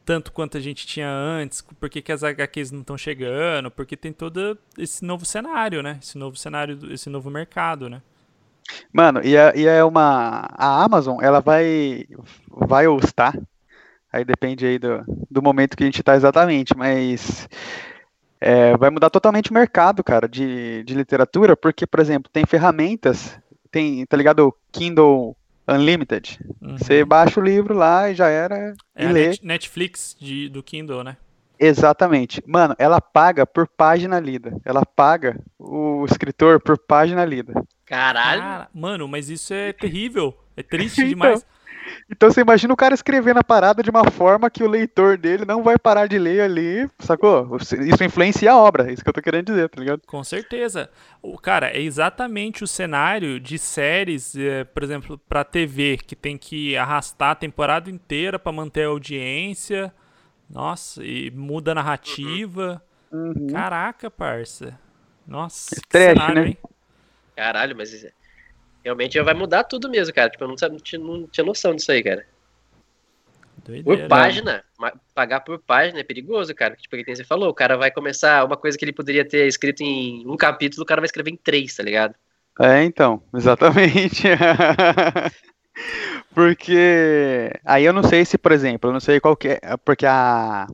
[0.06, 1.62] tanto quanto a gente tinha antes?
[1.62, 3.72] Por que, que as HQs não estão chegando?
[3.72, 5.98] Porque tem todo esse novo cenário, né?
[6.00, 8.04] Esse novo cenário, esse novo mercado, né?
[8.94, 10.48] Mano, e é, e é uma.
[10.54, 12.06] A Amazon, ela vai.
[12.48, 13.36] Vai ostar.
[14.14, 17.50] Aí depende aí do, do momento que a gente está exatamente, mas
[18.42, 23.38] é, vai mudar totalmente o mercado, cara, de, de literatura, porque, por exemplo, tem ferramentas,
[23.72, 25.36] tem, tá ligado, o Kindle
[25.68, 26.40] Unlimited.
[26.62, 26.78] Uhum.
[26.78, 29.32] Você baixa o livro lá e já era é e lê.
[29.44, 31.18] Netflix de, do Kindle, né?
[31.60, 32.42] Exatamente.
[32.48, 34.58] Mano, ela paga por página lida.
[34.64, 37.54] Ela paga o escritor por página lida.
[37.86, 38.42] Caralho.
[38.42, 40.34] Cara, mano, mas isso é terrível.
[40.56, 41.46] É triste demais.
[41.59, 41.59] Então
[42.20, 45.64] você imagina o cara escrevendo a parada de uma forma que o leitor dele não
[45.64, 47.58] vai parar de ler ali, sacou?
[47.58, 50.02] Isso influencia a obra, é isso que eu tô querendo dizer, tá ligado?
[50.06, 50.90] Com certeza.
[51.22, 56.38] O cara, é exatamente o cenário de séries, é, por exemplo, pra TV, que tem
[56.38, 59.94] que arrastar a temporada inteira para manter a audiência.
[60.50, 62.82] Nossa, e muda a narrativa.
[63.12, 63.48] Uhum.
[63.52, 64.78] Caraca, parça.
[65.28, 66.48] Nossa, é trash, cenário, né?
[66.48, 66.58] Hein?
[67.36, 67.92] Caralho, mas
[68.84, 70.30] realmente vai mudar tudo mesmo, cara.
[70.30, 72.26] Tipo, eu não, não, tinha, não tinha noção disso aí, cara.
[73.66, 74.92] Doideira, por página, né?
[75.14, 76.76] pagar por página é perigoso, cara.
[76.76, 79.82] Tipo, que você falou, o cara vai começar uma coisa que ele poderia ter escrito
[79.82, 82.16] em um capítulo, o cara vai escrever em três, tá ligado?
[82.60, 84.24] É, então, exatamente.
[86.34, 90.06] porque aí eu não sei se, por exemplo, eu não sei qual que é, porque
[90.06, 90.68] a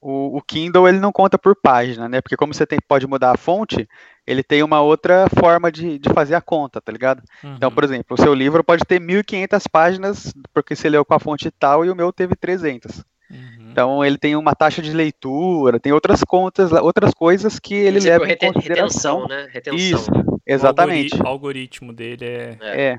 [0.00, 2.20] o, o, Kindle ele não conta por página, né?
[2.20, 3.88] Porque como você tem, pode mudar a fonte,
[4.28, 7.22] ele tem uma outra forma de, de fazer a conta, tá ligado?
[7.42, 7.54] Uhum.
[7.54, 11.18] Então, por exemplo, o seu livro pode ter 1.500 páginas, porque você leu com a
[11.18, 12.98] fonte tal, e o meu teve 300.
[13.30, 13.70] Uhum.
[13.70, 18.30] Então ele tem uma taxa de leitura, tem outras contas, outras coisas que ele leva
[18.30, 19.20] em consideração.
[19.22, 19.48] Retenção, né?
[19.50, 19.78] Retenção.
[19.78, 20.10] Isso,
[20.46, 21.22] exatamente.
[21.22, 22.58] O algoritmo dele é.
[22.60, 22.98] É, é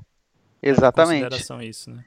[0.64, 1.22] exatamente.
[1.22, 2.04] consideração isso, né?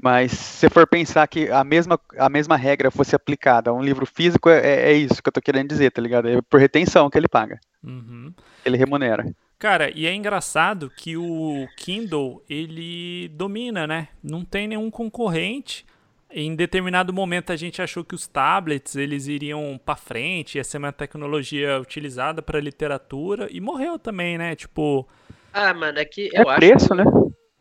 [0.00, 4.06] Mas se for pensar que a mesma, a mesma regra fosse aplicada a um livro
[4.06, 6.28] físico, é, é, é isso que eu tô querendo dizer, tá ligado?
[6.28, 7.60] É por retenção que ele paga.
[7.84, 8.32] Uhum.
[8.64, 9.26] Ele remunera.
[9.58, 14.08] Cara, e é engraçado que o Kindle, ele domina, né?
[14.22, 15.86] Não tem nenhum concorrente.
[16.30, 20.78] Em determinado momento a gente achou que os tablets eles iriam para frente, ia ser
[20.78, 24.56] uma tecnologia utilizada para literatura e morreu também, né?
[24.56, 25.06] Tipo,
[25.52, 27.04] ah, mano, é que é eu preço, acho né?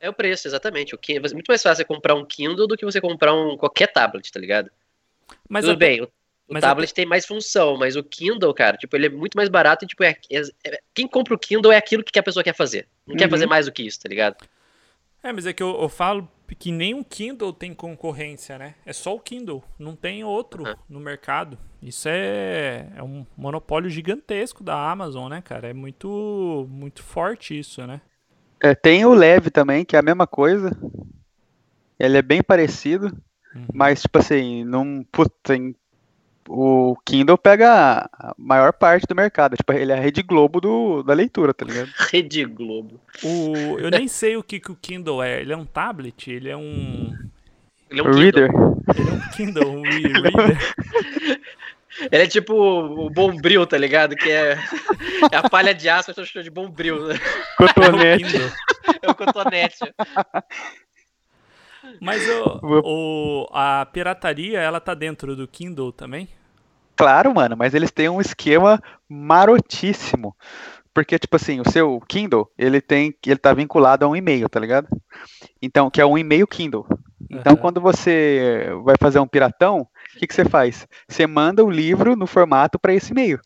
[0.02, 0.96] É o preço, exatamente.
[0.96, 3.86] O Kindle, é muito mais fácil comprar um Kindle do que você comprar um qualquer
[3.86, 4.72] tablet, tá ligado?
[5.48, 6.12] Mas Tudo bem, o,
[6.48, 9.86] o tablet tem mais função, mas o Kindle, cara, tipo, ele é muito mais barato
[9.86, 12.56] e, tipo, é, é, é quem compra o Kindle é aquilo que a pessoa quer
[12.56, 12.88] fazer.
[13.06, 13.20] Não uhum.
[13.20, 14.36] quer fazer mais do que isso, tá ligado?
[15.22, 18.76] É, mas é que eu, eu falo que nem o Kindle tem concorrência, né?
[18.86, 20.76] É só o Kindle, não tem outro uhum.
[20.90, 21.60] no mercado.
[21.80, 25.70] Isso é, é um monopólio gigantesco da Amazon, né, cara?
[25.70, 28.02] É muito, muito forte isso, né?
[28.62, 30.71] É, tem o Leve também, que é a mesma coisa.
[32.00, 33.08] Ele é bem parecido,
[33.56, 33.65] uhum.
[33.74, 35.04] mas, tipo assim, não.
[35.12, 35.56] Puta,
[36.47, 39.56] o Kindle pega a maior parte do mercado.
[39.56, 41.89] Tipo, ele é a Rede Globo do, da leitura, tá ligado?
[42.12, 43.00] Rede Globo.
[43.24, 45.41] O, eu nem sei o que, que o Kindle é.
[45.41, 46.30] Ele é um tablet?
[46.30, 47.15] Ele é um.
[47.89, 48.50] Ele é um Reader.
[48.95, 50.58] Ele é um Kindle, um reader.
[52.12, 54.15] Ele é tipo o bombril, tá ligado?
[54.15, 54.58] Que é,
[55.32, 57.08] é a palha de aço, eu tô de bombril.
[57.08, 57.15] Né?
[57.58, 58.38] Cotonete.
[59.01, 59.93] É o cotonete.
[61.99, 66.30] Mas o, o, a pirataria, ela tá dentro do Kindle também?
[66.95, 70.36] Claro, mano, mas eles têm um esquema marotíssimo.
[70.93, 74.60] Porque, tipo assim, o seu Kindle, ele tem, ele tá vinculado a um e-mail, tá
[74.60, 74.88] ligado?
[75.62, 76.86] Então, que é um e-mail Kindle.
[77.30, 77.60] Então, uhum.
[77.60, 80.88] quando você vai fazer um piratão, o que, que você faz?
[81.08, 83.39] Você manda o livro no formato para esse e-mail,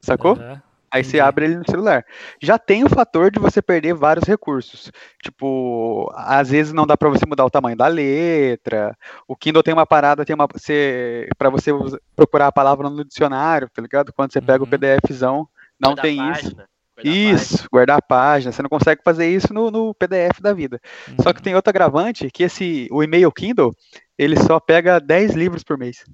[0.00, 0.36] sacou?
[0.36, 0.60] Uhum.
[0.94, 2.04] Aí você abre ele no celular.
[2.40, 4.92] Já tem o fator de você perder vários recursos.
[5.20, 8.96] Tipo, às vezes não dá para você mudar o tamanho da letra.
[9.26, 11.72] O Kindle tem uma parada, tem uma você para você
[12.14, 14.12] procurar a palavra no dicionário, tá ligado?
[14.12, 14.68] Quando você pega uhum.
[14.68, 15.48] o PDFzão,
[15.80, 16.54] não tem isso.
[16.96, 18.52] Guardar isso, guardar a página.
[18.52, 20.80] Você não consegue fazer isso no, no PDF da vida.
[21.08, 21.16] Uhum.
[21.22, 23.74] Só que tem outro agravante, que esse o e-mail Kindle,
[24.16, 26.04] ele só pega 10 livros por mês.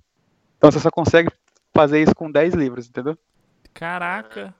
[0.57, 1.31] Então você só consegue
[1.75, 3.17] fazer isso com 10 livros, entendeu?
[3.75, 4.55] Caraca.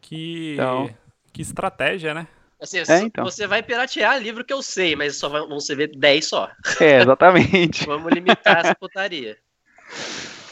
[0.00, 0.94] Que, então...
[1.32, 2.28] que estratégia, né?
[2.60, 3.24] Assim, é, então.
[3.24, 6.50] Você vai piratear livro que eu sei, mas só vão você ver 10 só.
[6.80, 7.84] É, exatamente.
[7.86, 9.36] Vamos limitar essa putaria.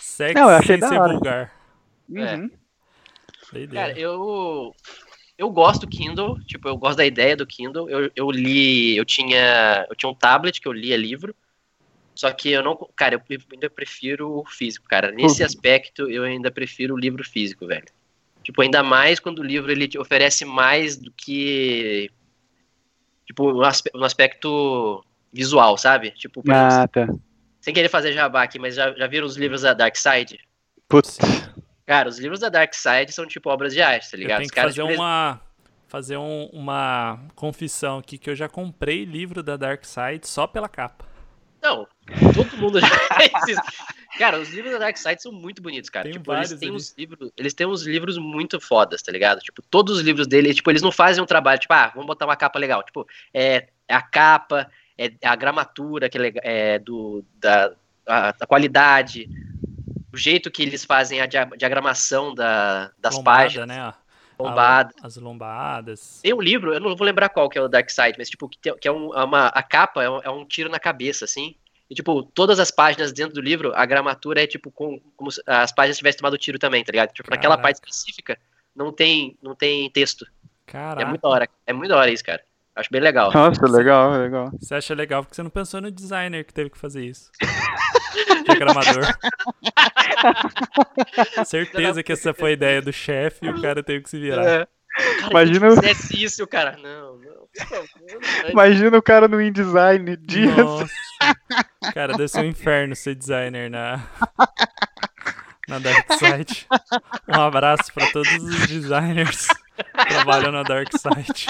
[0.00, 1.52] Sexo Não, eu achei sem ser vulgar.
[2.08, 2.22] Uhum.
[2.22, 2.63] É.
[3.72, 4.74] Cara, eu
[5.36, 7.88] eu gosto do Kindle, tipo, eu gosto da ideia do Kindle.
[7.90, 11.34] Eu, eu li, eu tinha, eu tinha um tablet que eu lia livro.
[12.14, 15.10] Só que eu não, cara, eu ainda prefiro o físico, cara.
[15.10, 15.46] Nesse uhum.
[15.46, 17.86] aspecto, eu ainda prefiro o livro físico, velho.
[18.44, 22.10] Tipo, ainda mais quando o livro ele te oferece mais do que
[23.26, 26.12] tipo um aspecto visual, sabe?
[26.12, 27.08] Tipo, ah, tá.
[27.60, 30.38] sem querer fazer jabá aqui, mas já, já viram os livros da Dark Side?
[30.88, 31.18] Putz.
[31.86, 34.42] Cara, os livros da Dark Side são tipo obras de arte, tá ligado?
[34.42, 35.40] Eu tenho que fazer tipo, uma
[35.86, 40.68] fazer um, uma confissão aqui que eu já comprei livro da Dark Side só pela
[40.68, 41.06] capa.
[41.62, 41.86] Não,
[42.34, 42.88] todo mundo já
[44.18, 46.04] Cara, os livros da Dark Side são muito bonitos, cara.
[46.04, 46.76] Tem tipo, eles têm ali.
[46.76, 49.40] uns livros, eles têm uns livros muito fodas, tá ligado?
[49.40, 52.26] Tipo, todos os livros dele, tipo, eles não fazem um trabalho, tipo, ah, vamos botar
[52.26, 52.82] uma capa legal.
[52.82, 57.72] Tipo, é, é a capa, é a gramatura que é, é do da
[58.06, 59.28] a, a, qualidade,
[60.14, 63.68] o jeito que eles fazem a diagramação da, das Lombada, páginas.
[63.68, 63.94] Né?
[64.38, 64.94] Lombada.
[65.02, 66.20] As lombadas.
[66.22, 68.48] Tem um livro, eu não vou lembrar qual que é o Dark Side, mas tipo,
[68.48, 71.56] que, é, é uma, a capa é um, é um, tiro na cabeça, assim.
[71.90, 75.42] E, tipo, todas as páginas dentro do livro, a gramatura é tipo com, como se
[75.46, 77.12] as páginas tivessem tomado tiro também, tá ligado?
[77.12, 77.48] Tipo, Caraca.
[77.48, 78.38] naquela parte específica,
[78.74, 80.26] não tem, não tem texto.
[80.64, 81.02] Caraca.
[81.02, 81.48] É muito da hora.
[81.66, 82.42] É muito da hora isso, cara.
[82.76, 83.30] Acho bem legal.
[83.32, 84.50] Nossa, legal, legal.
[84.60, 87.30] Você acha legal porque você não pensou no designer que teve que fazer isso.
[88.44, 89.04] Diagramador.
[91.46, 94.44] Certeza que essa foi a ideia do chefe e o cara teve que se virar.
[94.44, 94.66] É.
[94.96, 96.76] Cara, Imagina se fizesse isso, cara.
[96.82, 98.50] Não, não.
[98.50, 100.56] Imagina o cara no InDesign dias.
[100.56, 100.92] Nossa.
[101.92, 104.02] Cara, deve ser um inferno ser designer na,
[105.68, 106.66] na Dark Side.
[107.28, 111.46] Um abraço para todos os designers que trabalham na Dark Side.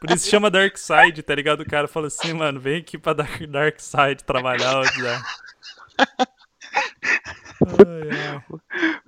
[0.00, 1.60] Por isso chama Dark Side, tá ligado?
[1.60, 5.22] O cara fala assim, mano, vem aqui pra Dark, Dark Side trabalhar o design.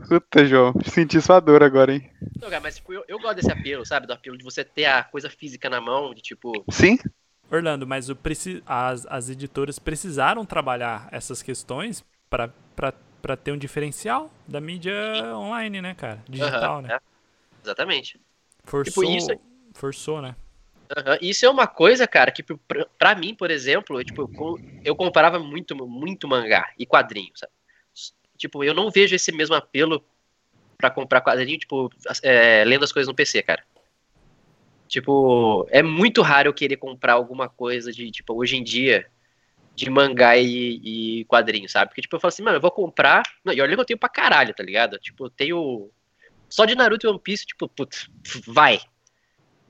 [0.08, 2.10] Puta, João, senti sua dor agora, hein?
[2.40, 4.06] Não, cara, mas tipo, eu, eu gosto desse apelo, sabe?
[4.06, 6.64] Do apelo de você ter a coisa física na mão, de tipo.
[6.70, 6.98] Sim.
[7.50, 8.62] Orlando, mas o preci...
[8.66, 14.94] as, as editoras precisaram trabalhar essas questões para ter um diferencial da mídia
[15.34, 16.22] online, né, cara?
[16.28, 16.94] Digital, uhum, né?
[16.94, 17.11] É.
[17.62, 18.20] Exatamente.
[18.64, 19.28] Forçou, tipo, isso...
[19.74, 20.36] forçou, né?
[20.96, 21.16] Uhum.
[21.20, 24.30] Isso é uma coisa, cara, que pra, pra mim, por exemplo, eu, tipo,
[24.84, 27.52] eu comparava muito, muito mangá e quadrinhos, sabe?
[28.36, 30.04] Tipo, eu não vejo esse mesmo apelo
[30.76, 31.90] para comprar quadrinho, tipo,
[32.22, 33.64] é, lendo as coisas no PC, cara.
[34.88, 39.06] Tipo, é muito raro eu querer comprar alguma coisa de, tipo, hoje em dia,
[39.74, 41.88] de mangá e, e quadrinho, sabe?
[41.88, 43.22] Porque, tipo, eu falo assim, mano, eu vou comprar.
[43.44, 44.98] Não, e olha que eu tenho pra caralho, tá ligado?
[44.98, 45.90] Tipo, eu tenho.
[46.52, 48.10] Só de Naruto e One Piece, tipo, putz,
[48.46, 48.78] vai.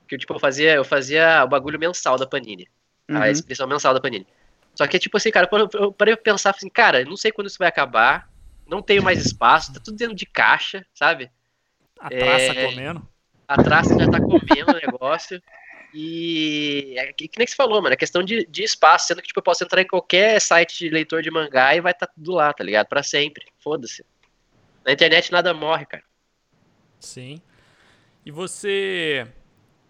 [0.05, 2.67] Que tipo, eu fazia, eu fazia o bagulho mensal da Panini.
[3.09, 3.21] Uhum.
[3.21, 4.27] A expressão mensal da Panini.
[4.75, 7.57] Só que, tipo assim, cara, eu parei pra pensar assim, cara, não sei quando isso
[7.57, 8.29] vai acabar,
[8.67, 11.31] não tenho mais espaço, tá tudo dentro de caixa, sabe?
[11.97, 13.09] A traça é, comendo.
[13.47, 15.41] A traça já tá comendo o negócio.
[15.93, 19.21] E é que, que nem que você falou, mano, é questão de, de espaço, sendo
[19.21, 22.07] que tipo, eu posso entrar em qualquer site de leitor de mangá e vai estar
[22.07, 22.87] tá tudo lá, tá ligado?
[22.87, 23.45] Pra sempre.
[23.57, 24.05] Foda-se.
[24.85, 26.03] Na internet nada morre, cara.
[27.05, 27.41] Sim.
[28.25, 29.27] E você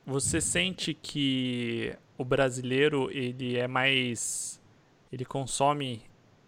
[0.06, 4.62] você sente que o brasileiro ele é mais
[5.12, 6.02] ele consome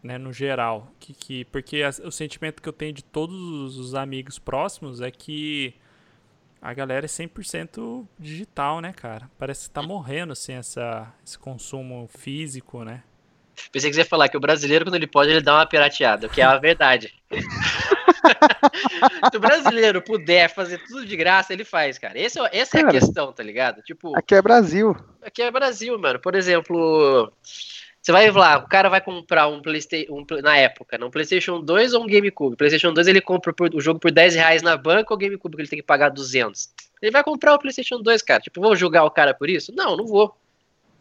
[0.04, 3.95] né, no geral que, que porque a, o sentimento que eu tenho de todos os
[3.95, 5.73] amigos próximos é que
[6.62, 9.30] a galera é 100% digital, né, cara?
[9.38, 13.04] Parece que tá morrendo assim essa, esse consumo físico, né?
[13.71, 16.27] Pensei que você ia falar que o brasileiro, quando ele pode, ele dá uma pirateada,
[16.27, 17.13] o que é a verdade.
[19.31, 22.17] Se o brasileiro puder fazer tudo de graça, ele faz, cara.
[22.19, 23.81] Esse, é essa cara, é a questão, tá ligado?
[23.83, 24.95] Tipo, aqui é Brasil.
[25.21, 26.19] Aqui é Brasil, mano.
[26.19, 27.31] Por exemplo,
[28.05, 31.93] você vai lá, o cara vai comprar um PlayStation, um, na época, um PlayStation 2
[31.93, 32.55] ou um GameCube.
[32.55, 35.55] PlayStation 2 ele compra por, o jogo por 10 reais na banca ou o GameCube
[35.55, 36.69] que ele tem que pagar 200.
[37.01, 38.41] Ele vai comprar o PlayStation 2, cara.
[38.41, 39.73] Tipo, vou julgar o cara por isso?
[39.75, 40.35] Não, não vou.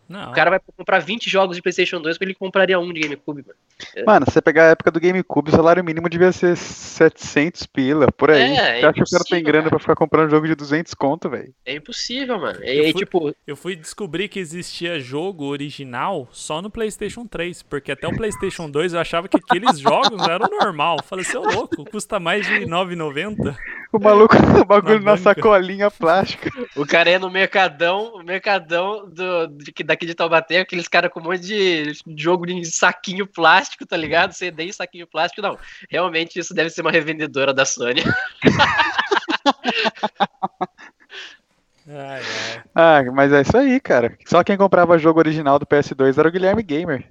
[0.09, 0.31] Não.
[0.31, 3.43] O cara vai comprar 20 jogos de PlayStation 2 porque ele compraria um de GameCube,
[3.43, 3.59] mano.
[3.97, 4.05] É.
[4.05, 8.31] Mano, você pegar a época do GameCube, o salário mínimo devia ser 700 pila, por
[8.31, 8.43] aí.
[8.43, 10.95] É, você é acha que o cara tem grana pra ficar comprando jogo de 200
[10.95, 11.53] conto, velho?
[11.65, 12.63] É impossível, mano.
[12.63, 13.35] E aí, tipo...
[13.47, 18.71] Eu fui descobrir que existia jogo original só no PlayStation 3, porque até o PlayStation
[18.71, 20.99] 2 eu achava que aqueles jogos eram normal.
[21.05, 23.57] Falei, seu louco, custa mais de 9,90.
[23.95, 26.51] O maluco, o bagulho na, na sacolinha plástica.
[26.75, 29.47] O cara é no mercadão, o mercadão do,
[29.85, 34.33] daqui de Taubaté, aqueles caras com um monte de jogo de saquinho plástico, tá ligado?
[34.33, 35.57] CD em saquinho plástico, não.
[35.89, 38.03] Realmente isso deve ser uma revendedora da Sony.
[41.89, 42.63] ai, ai.
[42.75, 44.19] Ah, mas é isso aí, cara.
[44.27, 47.07] Só quem comprava jogo original do PS2 era o Guilherme Gamer.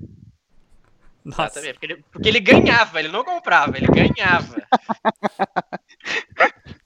[1.23, 1.59] Nossa.
[1.59, 4.55] Exatamente, porque ele, porque ele ganhava, ele não comprava, ele ganhava.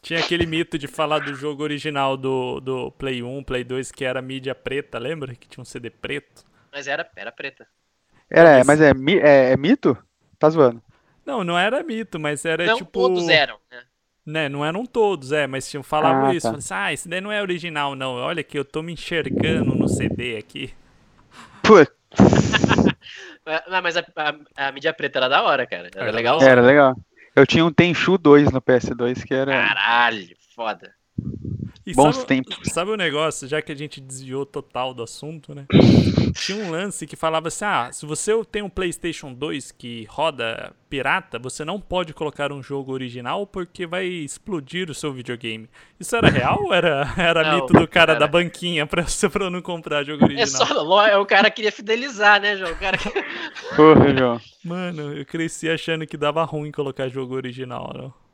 [0.02, 4.06] Tinha aquele mito de falar do jogo original do, do Play 1, Play 2, que
[4.06, 5.36] era mídia preta, lembra?
[5.36, 6.46] Que tinha um CD preto.
[6.72, 7.68] Mas era, era preta.
[8.30, 9.98] Era, mas é, é, é mito?
[10.40, 10.82] Tá zoando.
[11.26, 12.92] Não, não era mito, mas era não tipo.
[12.92, 13.84] Todos eram, né?
[14.26, 14.50] né?
[14.50, 16.50] Não eram todos, é, mas tinham falado ah, isso.
[16.50, 16.58] Tá.
[16.58, 18.14] Assim, ah, esse daí não é original, não.
[18.14, 20.74] Olha que eu tô me enxergando no CD aqui.
[21.62, 21.92] Putz.
[23.70, 25.90] não, mas a, a, a, mídia preta era da hora, cara.
[25.96, 26.42] Era legal.
[26.42, 26.96] Era legal.
[27.36, 29.52] Eu tinha um Tenchu 2 no PS2 que era.
[29.52, 30.97] Caralho, foda.
[31.88, 32.58] E Bons sabe, tempos.
[32.74, 35.66] Sabe o negócio, já que a gente desviou total do assunto, né?
[36.36, 40.74] Tinha um lance que falava assim: ah, se você tem um PlayStation 2 que roda
[40.90, 45.70] pirata, você não pode colocar um jogo original porque vai explodir o seu videogame.
[45.98, 49.50] Isso era real ou era, era não, mito do cara, cara, da banquinha pra, pra
[49.50, 50.44] não comprar jogo original?
[50.44, 52.74] É só, é, o cara queria fidelizar, né, João?
[52.74, 52.98] O cara...
[53.78, 54.42] Porra, João.
[54.62, 58.27] Mano, eu cresci achando que dava ruim colocar jogo original, não.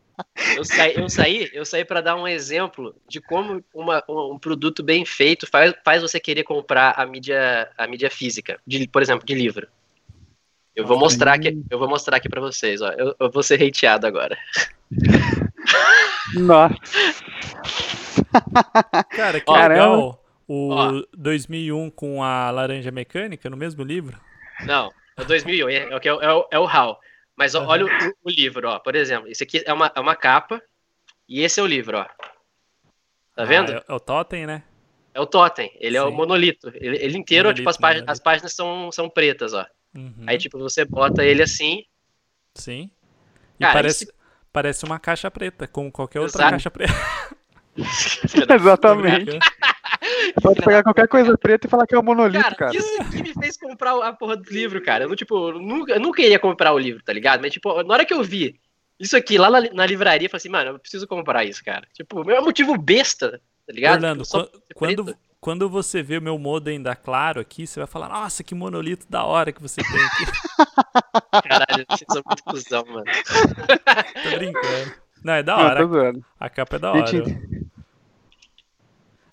[0.56, 4.84] Eu saí, eu saí, eu saí para dar um exemplo de como uma, um produto
[4.84, 9.26] bem feito faz, faz você querer comprar a mídia, a mídia física, de, por exemplo,
[9.26, 9.68] de livro.
[10.76, 12.90] Eu vou mostrar aqui, eu vou mostrar aqui para vocês, ó.
[12.90, 14.38] Eu, eu, vou ser hateado agora.
[16.34, 16.76] Nossa.
[19.10, 20.24] Cara, que ó, legal.
[20.48, 21.04] O ó.
[21.16, 24.20] 2001 com a laranja mecânica no mesmo livro?
[24.66, 27.00] Não, é 2001, é, é, é, o, é o HAL.
[27.44, 27.66] Mas uhum.
[27.66, 27.90] olha o,
[28.24, 28.80] o, livro, ó.
[28.80, 30.62] Por exemplo, esse aqui é uma, é uma capa
[31.28, 32.06] e esse é o livro, ó.
[33.36, 33.74] Tá vendo?
[33.74, 34.64] Ah, é, é, o Totem, né?
[35.14, 36.06] É o Totem, ele Sim.
[36.06, 36.70] é o monolito.
[36.74, 39.66] Ele, ele inteiro, monolito, tipo, as, páginas, as páginas são, são pretas, ó.
[39.94, 40.24] Uhum.
[40.26, 41.84] Aí, tipo, você bota ele assim.
[42.56, 42.90] Sim.
[43.60, 44.14] E Cara, parece, esse...
[44.54, 46.52] parece uma caixa preta, como qualquer outra Exato.
[46.52, 46.94] caixa preta.
[48.56, 49.38] Exatamente.
[50.42, 52.56] Pode pegar qualquer coisa preta e falar que é um monolito, cara.
[52.56, 52.76] cara.
[52.76, 55.06] Isso que me fez comprar a porra do livro, cara.
[55.06, 57.42] Eu, tipo, eu nunca, eu nunca iria comprar o livro, tá ligado?
[57.42, 58.60] Mas, tipo, na hora que eu vi
[59.00, 61.88] Isso aqui, lá na, na livraria, eu falei assim, mano, eu preciso comprar isso, cara.
[61.94, 63.96] Tipo, meu motivo besta, tá ligado?
[63.96, 68.08] Orlando, tipo, quando, quando você vê o meu modem da Claro aqui, você vai falar,
[68.10, 70.26] nossa, que monolito da hora que você tem aqui.
[71.48, 73.04] Caralho, vocês são muito cuzão, mano.
[74.24, 74.94] Tô brincando.
[75.24, 75.88] Não, é da hora.
[75.88, 77.12] Não, a capa é da hora.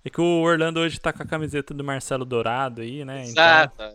[0.05, 3.25] É que o Orlando hoje tá com a camiseta do Marcelo Dourado aí, né?
[3.29, 3.45] Então...
[3.45, 3.83] Exato.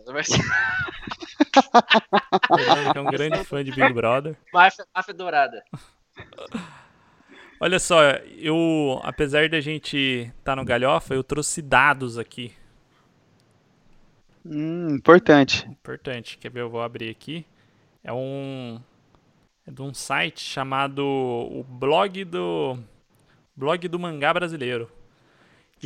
[2.48, 4.36] Orlando que é um grande fã de Big Brother.
[4.52, 5.64] Máfia, máfia Dourada.
[7.58, 8.02] Olha só,
[8.38, 12.52] eu, apesar de a gente estar tá no galhofa, eu trouxe dados aqui.
[14.44, 15.66] Hum, importante.
[15.68, 16.38] Importante.
[16.38, 16.60] Quer ver?
[16.60, 17.44] Eu vou abrir aqui.
[18.04, 18.80] É um
[19.66, 22.78] é de um site chamado o blog do
[23.56, 24.88] blog do mangá brasileiro.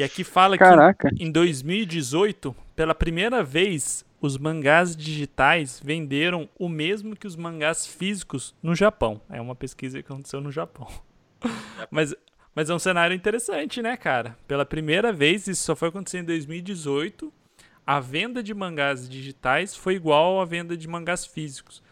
[0.00, 1.10] E aqui fala Caraca.
[1.14, 7.86] que em 2018, pela primeira vez, os mangás digitais venderam o mesmo que os mangás
[7.86, 9.20] físicos no Japão.
[9.28, 10.88] É uma pesquisa que aconteceu no Japão.
[11.90, 12.14] mas,
[12.54, 14.38] mas é um cenário interessante, né, cara?
[14.48, 17.30] Pela primeira vez, isso só foi acontecer em 2018,
[17.86, 21.82] a venda de mangás digitais foi igual à venda de mangás físicos.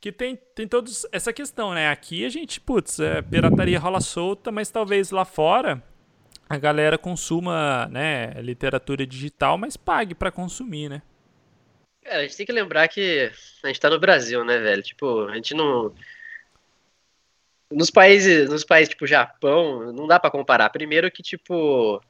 [0.00, 1.90] Que tem, tem todos essa questão, né?
[1.90, 5.82] Aqui a gente, putz, é, pirataria rola solta, mas talvez lá fora
[6.52, 11.00] a galera consuma, né, literatura digital, mas pague para consumir, né?
[12.04, 14.82] É, a gente tem que lembrar que a gente tá no Brasil, né, velho?
[14.82, 15.94] Tipo, a gente não.
[17.70, 20.68] Nos países, nos países tipo Japão, não dá para comparar.
[20.68, 22.02] Primeiro que, tipo,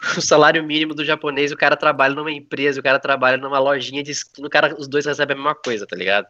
[0.18, 4.02] o salário mínimo do japonês, o cara trabalha numa empresa, o cara trabalha numa lojinha
[4.02, 6.26] de o cara, os dois recebem a mesma coisa, tá ligado?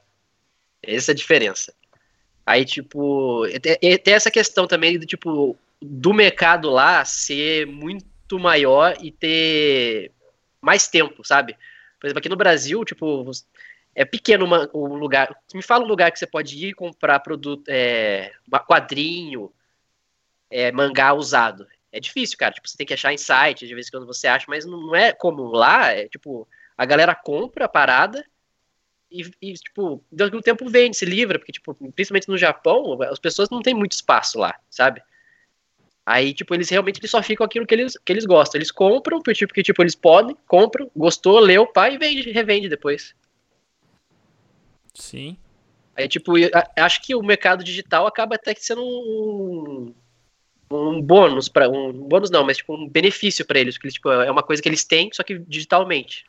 [0.83, 1.73] Essa é a diferença.
[2.45, 3.45] Aí, tipo,
[4.05, 10.13] tem essa questão também do tipo, do mercado lá ser muito maior e ter
[10.61, 11.57] mais tempo, sabe?
[12.01, 13.31] Por exemplo, aqui no Brasil, tipo,
[13.95, 15.35] é pequeno uma, o lugar.
[15.55, 18.33] Me fala um lugar que você pode ir comprar produto, é,
[18.67, 19.53] quadrinho,
[20.51, 21.67] é, mangá usado.
[21.91, 22.53] É difícil, cara.
[22.53, 24.95] Tipo, você tem que achar em site, de vez em quando você acha, mas não
[24.95, 25.93] é comum lá.
[25.93, 28.25] É tipo, a galera compra a parada
[29.11, 33.49] e, e tipo, daqui tempo vende, se livra, porque, tipo, principalmente no Japão, as pessoas
[33.51, 35.03] não têm muito espaço lá, sabe?
[36.11, 38.59] Aí, tipo, eles realmente eles só ficam aquilo que eles, que eles gostam.
[38.59, 42.67] Eles compram, porque, tipo, que, tipo, eles podem, compram, gostou, leu, pai e vende, revende
[42.67, 43.15] depois.
[44.95, 45.37] Sim.
[45.95, 46.33] Aí, tipo,
[46.79, 49.95] acho que o mercado digital acaba até sendo um,
[50.71, 54.31] um bônus para um bônus não, mas tipo um benefício para eles, porque tipo, é
[54.31, 56.25] uma coisa que eles têm, só que digitalmente.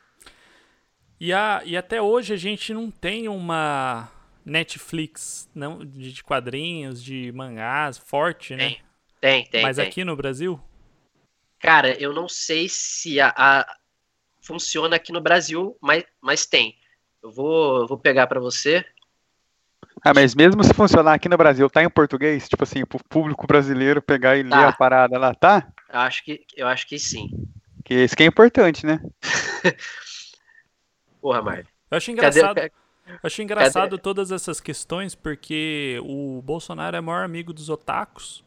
[1.18, 4.10] E, a, e até hoje a gente não tem uma
[4.44, 8.68] Netflix não de quadrinhos, de mangás forte, né?
[8.68, 8.89] Tem,
[9.20, 9.62] tem.
[9.62, 9.86] Mas tem.
[9.86, 10.60] aqui no Brasil?
[11.58, 13.76] Cara, eu não sei se a, a
[14.40, 16.76] funciona aqui no Brasil, mas, mas tem.
[17.22, 18.84] Eu vou, vou pegar para você.
[20.02, 22.48] Ah, mas mesmo se funcionar aqui no Brasil, tá em português?
[22.48, 24.58] Tipo assim, pro público brasileiro pegar e tá.
[24.58, 25.70] ler a parada lá, tá?
[25.92, 27.28] Eu acho que, eu acho que sim.
[27.84, 29.00] Que isso que é importante, né?
[31.20, 31.66] Porra, Mário.
[31.90, 32.54] Eu acho engraçado.
[32.54, 32.72] Cadê?
[33.06, 34.02] Eu acho engraçado Cadê?
[34.02, 38.42] todas essas questões, porque o Bolsonaro é o maior amigo dos otakus.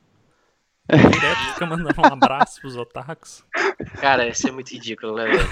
[0.90, 3.44] Direto fica mandando um abraço pros otakus.
[4.02, 5.50] Cara, isso é muito ridículo, né, velho?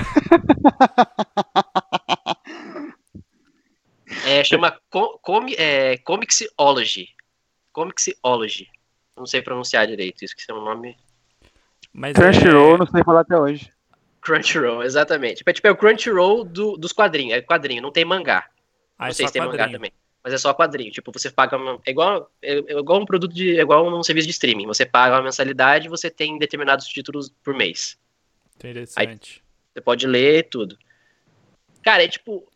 [4.26, 7.10] É, chama com, é, Comicsology.
[7.72, 8.68] Comicsology.
[9.16, 10.98] Não sei pronunciar direito, isso que é um nome.
[11.94, 12.78] Mas Crunchyroll, é...
[12.78, 13.72] não sei falar até hoje.
[14.22, 15.38] Crunchyroll, exatamente.
[15.38, 17.38] Tipo, é, tipo, é o Crunchyroll do, dos quadrinhos.
[17.38, 18.48] É quadrinho, não tem mangá.
[18.98, 19.64] Ah, não sei se tem quadrinho.
[19.64, 19.92] mangá também
[20.24, 20.92] mas é só quadrinho.
[20.92, 21.58] Tipo, você paga.
[21.58, 23.58] Uma, é, igual, é, é igual um produto de.
[23.58, 24.68] É igual um serviço de streaming.
[24.68, 27.98] Você paga uma mensalidade e você tem determinados títulos por mês.
[28.56, 29.44] Interessante.
[29.44, 30.78] Aí, você pode ler tudo.
[31.84, 32.48] Cara, é tipo.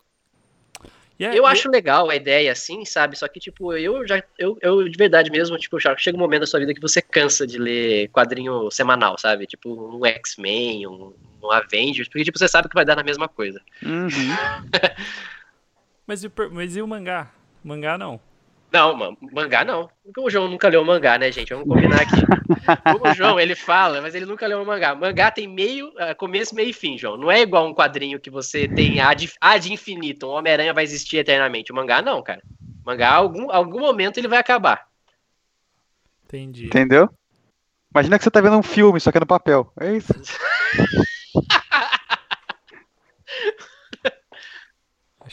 [1.17, 3.17] Yeah, eu acho legal a ideia assim, sabe?
[3.17, 4.21] Só que, tipo, eu já.
[4.37, 7.47] Eu, eu de verdade mesmo, tipo, chega um momento da sua vida que você cansa
[7.47, 9.47] de ler quadrinho semanal, sabe?
[9.47, 13.29] Tipo, um X-Men, um, um Avengers, porque, tipo, você sabe que vai dar na mesma
[13.29, 13.61] coisa.
[13.81, 14.09] Uhum.
[16.05, 17.31] mas, e, mas e o mangá?
[17.65, 18.19] Mangá não.
[18.71, 19.89] Não, mangá não.
[20.19, 21.51] O João nunca leu mangá, né, gente?
[21.51, 22.21] Vamos combinar aqui.
[23.01, 24.93] o João, ele fala, mas ele nunca leu um mangá.
[24.93, 27.17] Mangá tem meio, uh, começo, meio e fim, João.
[27.17, 30.27] Não é igual um quadrinho que você tem ad, ad infinito.
[30.27, 31.71] Um Homem-Aranha vai existir eternamente.
[31.71, 32.43] O mangá não, cara.
[32.83, 34.87] O mangá, algum, algum momento ele vai acabar.
[36.25, 36.65] Entendi.
[36.65, 37.09] Entendeu?
[37.91, 39.71] Imagina que você tá vendo um filme, só que é no papel.
[39.79, 40.13] É isso.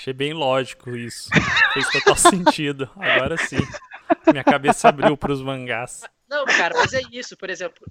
[0.03, 1.31] Achei bem lógico isso.
[1.73, 2.91] Fez total sentido.
[2.97, 3.65] Agora sim.
[4.33, 6.03] Minha cabeça abriu para os mangás.
[6.29, 7.87] Não, cara, mas é isso, por exemplo.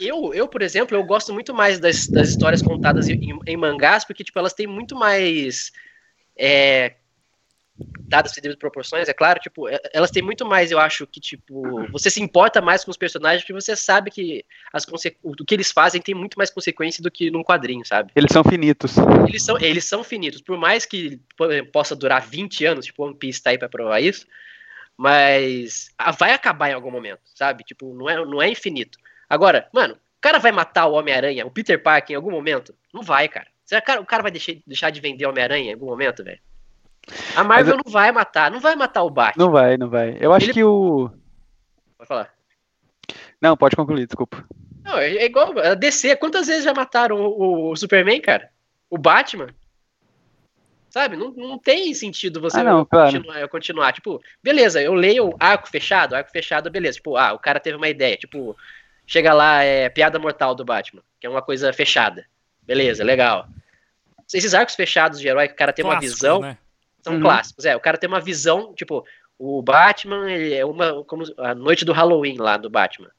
[0.00, 4.06] Eu, eu por exemplo, eu gosto muito mais das, das histórias contadas em, em, mangás,
[4.06, 5.70] porque, tipo, elas têm muito mais.
[6.34, 6.94] É,
[8.10, 11.86] dadas as proporções, é claro, tipo, é, elas têm muito mais, eu acho, que, tipo,
[11.92, 14.84] você se importa mais com os personagens porque você sabe que as
[15.22, 18.10] o que eles fazem tem muito mais consequência do que num quadrinho, sabe?
[18.16, 18.96] Eles são finitos.
[19.28, 20.40] Eles são, eles são finitos.
[20.42, 21.20] Por mais que
[21.72, 24.26] possa durar 20 anos, tipo, One Piece tá aí pra provar isso,
[24.96, 27.62] mas vai acabar em algum momento, sabe?
[27.62, 28.98] Tipo, não é, não é infinito.
[29.28, 32.74] Agora, mano, o cara vai matar o Homem-Aranha, o Peter Parker em algum momento?
[32.92, 33.46] Não vai, cara.
[33.64, 36.40] Será que o cara vai deixar, deixar de vender Homem-Aranha em algum momento, velho?
[37.34, 39.44] A Marvel não vai matar, não vai matar o Batman.
[39.44, 40.16] Não vai, não vai.
[40.20, 40.52] Eu acho Ele...
[40.54, 41.10] que o.
[41.96, 42.30] Pode falar.
[43.40, 44.44] Não, pode concluir, desculpa.
[44.84, 46.16] Não, é, é igual a DC.
[46.16, 48.50] Quantas vezes já mataram o, o Superman, cara?
[48.88, 49.48] O Batman?
[50.90, 51.16] Sabe?
[51.16, 53.48] Não, não tem sentido você ah, não, continuar, claro.
[53.48, 53.92] continuar.
[53.92, 56.96] Tipo, beleza, eu leio arco fechado, arco fechado, beleza.
[56.96, 58.16] Tipo, ah, o cara teve uma ideia.
[58.16, 58.56] Tipo,
[59.06, 62.26] chega lá, é piada mortal do Batman, que é uma coisa fechada.
[62.62, 63.48] Beleza, legal.
[64.32, 66.40] Esses arcos fechados de herói que o cara tem Clássicos, uma visão.
[66.40, 66.58] Né?
[67.02, 67.20] São uhum.
[67.20, 67.74] clássicos, é.
[67.74, 69.04] O cara tem uma visão, tipo,
[69.38, 71.02] o Batman é uma.
[71.04, 73.10] Como a noite do Halloween lá do Batman.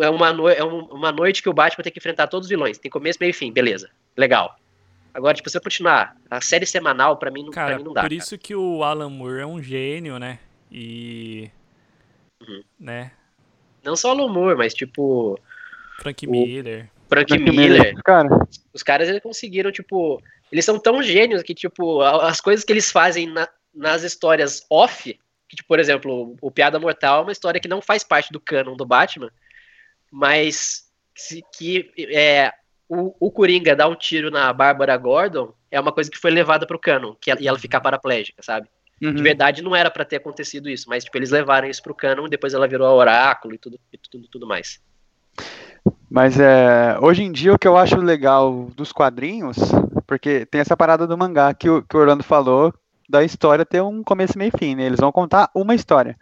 [0.00, 2.78] É uma, no, é uma noite que o Batman tem que enfrentar todos os vilões.
[2.78, 3.90] Tem começo, meio e fim, beleza.
[4.16, 4.56] Legal.
[5.12, 8.02] Agora, tipo, se eu continuar, a série semanal, pra mim, não, cara, mim não dá.
[8.02, 8.42] Por isso cara.
[8.42, 10.38] que o Alan Moore é um gênio, né?
[10.70, 11.50] E.
[12.40, 12.62] Uhum.
[12.78, 13.12] Né?
[13.82, 15.38] Não só o Alan Moore, mas tipo.
[15.98, 16.90] Frank Miller.
[17.08, 17.70] Frank, Frank Miller.
[17.70, 17.94] Miller.
[18.04, 18.28] Cara.
[18.72, 20.22] Os caras eles conseguiram, tipo.
[20.50, 25.18] Eles são tão gênios que, tipo, as coisas que eles fazem na, nas histórias off,
[25.48, 28.40] que, tipo, por exemplo, o Piada Mortal é uma história que não faz parte do
[28.40, 29.30] canon do Batman,
[30.10, 30.86] mas
[31.56, 32.52] que é,
[32.88, 36.66] o, o Coringa dá um tiro na Bárbara Gordon é uma coisa que foi levada
[36.66, 38.68] pro canon, que ela, e ela ficar paraplégica, sabe?
[39.02, 39.14] Uhum.
[39.14, 42.26] De verdade não era para ter acontecido isso, mas tipo, eles levaram isso pro canon
[42.26, 44.80] e depois ela virou oráculo e tudo, e tudo, tudo mais.
[46.10, 49.56] Mas é, hoje em dia o que eu acho legal dos quadrinhos,
[50.06, 52.72] porque tem essa parada do mangá que o, que o Orlando falou,
[53.08, 54.84] da história ter um começo, meio e fim, né?
[54.84, 56.16] Eles vão contar uma história.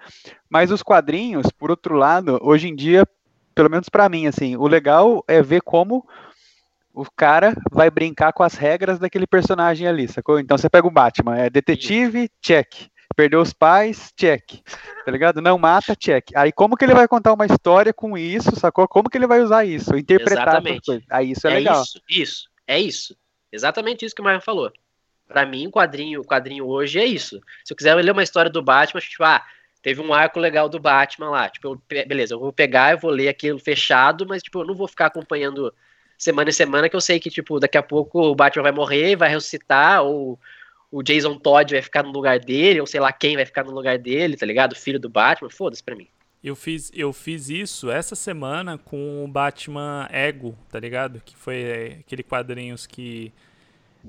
[0.49, 3.07] Mas os quadrinhos, por outro lado, hoje em dia,
[3.55, 6.07] pelo menos para mim, assim, o legal é ver como
[6.93, 10.39] o cara vai brincar com as regras daquele personagem ali, sacou?
[10.39, 12.89] Então você pega o Batman, é detetive, check.
[13.15, 14.61] Perdeu os pais, check.
[15.05, 15.41] Tá ligado?
[15.41, 16.31] Não mata, check.
[16.35, 18.89] Aí como que ele vai contar uma história com isso, sacou?
[18.89, 19.97] Como que ele vai usar isso?
[19.97, 20.87] Interpretar Exatamente.
[20.87, 21.05] coisas.
[21.11, 21.83] Aí isso é, é legal.
[21.83, 23.17] Isso, isso, é isso.
[23.53, 24.73] Exatamente isso que o Mario falou.
[25.27, 27.41] Para mim, o quadrinho, quadrinho hoje é isso.
[27.65, 29.45] Se eu quiser ler uma história do Batman, tipo, ah,
[29.81, 31.49] teve um arco legal do Batman lá.
[31.49, 34.75] Tipo, eu, beleza, eu vou pegar, eu vou ler aquilo fechado, mas tipo, eu não
[34.75, 35.73] vou ficar acompanhando
[36.19, 39.17] semana em semana, que eu sei que, tipo, daqui a pouco o Batman vai morrer,
[39.17, 40.39] vai ressuscitar, ou
[40.95, 43.72] o Jason Todd vai ficar no lugar dele, ou sei lá quem vai ficar no
[43.72, 44.72] lugar dele, tá ligado?
[44.72, 46.07] O filho do Batman, foda-se pra mim.
[46.42, 51.20] Eu fiz, eu fiz isso essa semana com o Batman Ego, tá ligado?
[51.24, 53.32] Que foi é, aquele quadrinhos que.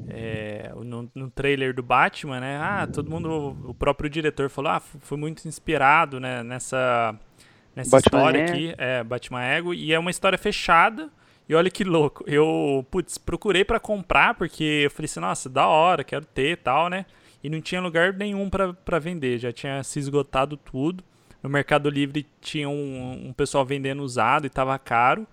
[0.10, 2.60] É, no, no, trailer do Batman, né?
[2.62, 3.58] Ah, todo mundo.
[3.64, 7.18] O próprio diretor falou: ah, foi muito inspirado né, nessa,
[7.76, 8.44] nessa Batman história é.
[8.44, 8.76] aqui.
[8.78, 9.74] É, Batman Ego.
[9.74, 11.10] E é uma história fechada.
[11.48, 15.68] E olha que louco, eu, putz, procurei para comprar porque eu falei assim, nossa, da
[15.68, 17.06] hora, quero ter e tal, né?
[17.44, 21.04] E não tinha lugar nenhum para vender, já tinha se esgotado tudo.
[21.44, 25.28] No Mercado Livre tinha um, um pessoal vendendo usado e tava caro.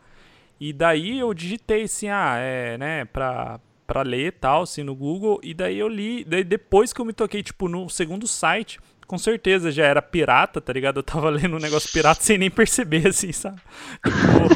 [0.61, 4.95] E daí eu digitei assim, ah, é, né, pra, pra ler e tal, assim, no
[4.95, 5.41] Google.
[5.43, 9.19] E daí eu li, daí depois que eu me toquei, tipo, no segundo site, com
[9.19, 10.99] certeza já era pirata, tá ligado?
[10.99, 13.61] Eu tava lendo um negócio pirata sem nem perceber, assim, sabe?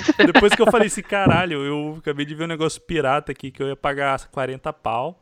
[0.05, 3.51] Tipo, depois que eu falei assim, caralho, eu acabei de ver um negócio pirata aqui
[3.51, 5.20] que eu ia pagar 40 pau.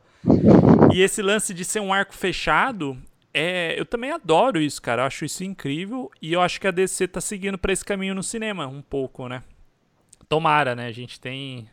[0.92, 2.96] E esse lance de ser um arco fechado,
[3.32, 5.02] é, eu também adoro isso, cara.
[5.02, 6.10] Eu acho isso incrível.
[6.22, 9.28] E eu acho que a DC tá seguindo para esse caminho no cinema, um pouco,
[9.28, 9.42] né?
[10.28, 10.86] Tomara, né?
[10.86, 11.68] A gente tem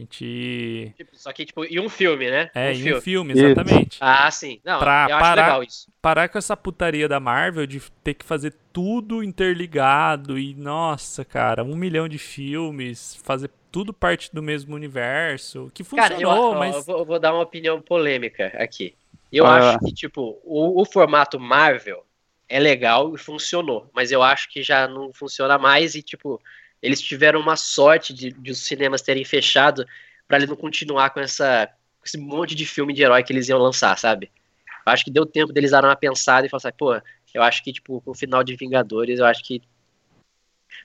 [0.00, 0.92] gente.
[0.96, 2.50] Tipo, só que, tipo, e um filme, né?
[2.54, 2.98] É, um em filme.
[2.98, 3.98] um filme, exatamente.
[4.00, 4.60] Ah, sim.
[4.64, 5.88] Não, pra eu parar, legal isso.
[6.00, 11.62] Parar com essa putaria da Marvel de ter que fazer tudo interligado e, nossa, cara,
[11.62, 16.76] um milhão de filmes, fazer tudo parte do mesmo universo, que funcionou, cara, eu, mas...
[16.76, 18.94] Eu vou, eu vou, dar uma opinião polêmica aqui.
[19.32, 19.58] Eu ah.
[19.58, 22.04] acho que, tipo, o, o formato Marvel
[22.48, 26.40] é legal e funcionou, mas eu acho que já não funciona mais e, tipo,
[26.82, 29.86] eles tiveram uma sorte de, de os cinemas terem fechado
[30.26, 31.66] para eles não continuar com essa
[31.98, 34.30] com esse monte de filme de herói que eles iam lançar, sabe?
[34.86, 36.94] Eu acho que deu tempo deles darem uma pensada e falar assim, pô,
[37.34, 39.62] eu acho que, tipo, o final de Vingadores, eu acho que.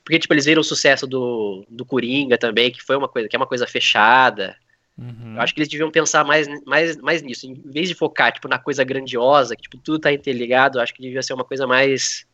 [0.03, 3.35] Porque, tipo, eles viram o sucesso do, do Coringa também, que foi uma coisa, que
[3.35, 4.55] é uma coisa fechada.
[4.97, 5.35] Uhum.
[5.35, 7.47] Eu acho que eles deviam pensar mais, mais, mais nisso.
[7.47, 10.93] Em vez de focar, tipo, na coisa grandiosa, que, tipo, tudo tá interligado, eu acho
[10.93, 12.25] que devia ser uma coisa mais.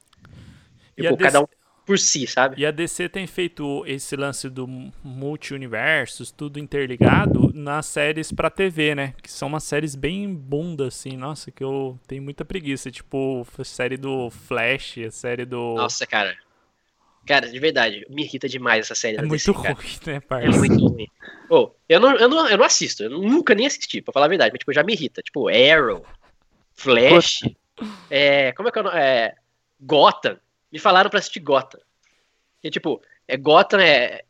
[0.97, 1.47] Tipo, cada um
[1.91, 2.55] por si, sabe?
[2.57, 4.65] E a DC tem feito esse lance do
[5.03, 9.13] multi-universos, tudo interligado, nas séries pra TV, né?
[9.21, 11.17] Que são umas séries bem bunda, assim.
[11.17, 12.89] Nossa, que eu tenho muita preguiça.
[12.89, 15.75] Tipo, a série do Flash, a série do.
[15.75, 16.33] Nossa, cara.
[17.25, 19.17] Cara, de verdade, me irrita demais essa série.
[19.17, 19.79] É muito DC, ruim, cara.
[20.05, 20.47] né, parça?
[20.47, 21.07] É muito ruim.
[21.49, 24.29] Oh, eu, não, eu, não, eu não assisto, eu nunca nem assisti, pra falar a
[24.29, 25.21] verdade, mas tipo, já me irrita.
[25.21, 26.05] Tipo, Arrow,
[26.73, 27.41] Flash,
[28.09, 28.97] é, como é que é o nome?
[28.97, 29.35] É,
[29.81, 30.37] Gotham.
[30.71, 31.79] Me falaram pra assistir Gotham.
[32.63, 34.21] E tipo, é Gotham é,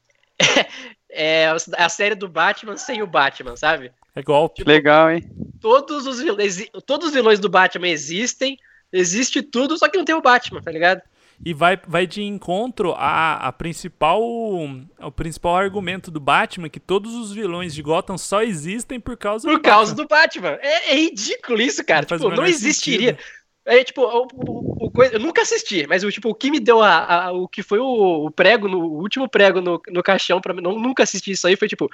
[1.10, 3.92] é, a série do Batman sem o Batman, sabe?
[4.16, 4.64] É golpe.
[4.64, 5.30] Legal, hein?
[5.60, 8.58] Todos os, vilões, todos os vilões do Batman existem,
[8.92, 11.02] existe tudo, só que não tem o Batman, tá ligado?
[11.44, 17.16] E vai, vai de encontro a, a principal o principal argumento do Batman que todos
[17.16, 20.04] os vilões de Gotham só existem por causa Por do causa Batman.
[20.04, 20.60] do Batman.
[20.62, 22.06] É, é ridículo isso, cara.
[22.08, 23.12] Não Tipo, não existiria.
[23.18, 23.41] sentido.
[23.66, 26.82] É, tipo, o, o- o eu nunca assisti, mas o, tipo, o que me deu
[26.82, 30.42] a, a- o que foi o, o prego, no, o último prego no, no caixão
[30.42, 31.90] pra mim, não, nunca assisti isso aí, foi tipo,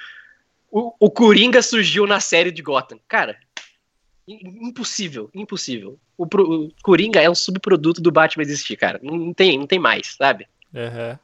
[0.71, 2.99] o, o Coringa surgiu na série de Gotham.
[3.07, 3.37] Cara,
[4.27, 5.99] im- impossível, impossível.
[6.17, 8.99] O, o Coringa é um subproduto do Batman existir, cara.
[9.03, 10.47] Não, não tem, não tem mais, sabe?
[10.73, 11.19] Aham.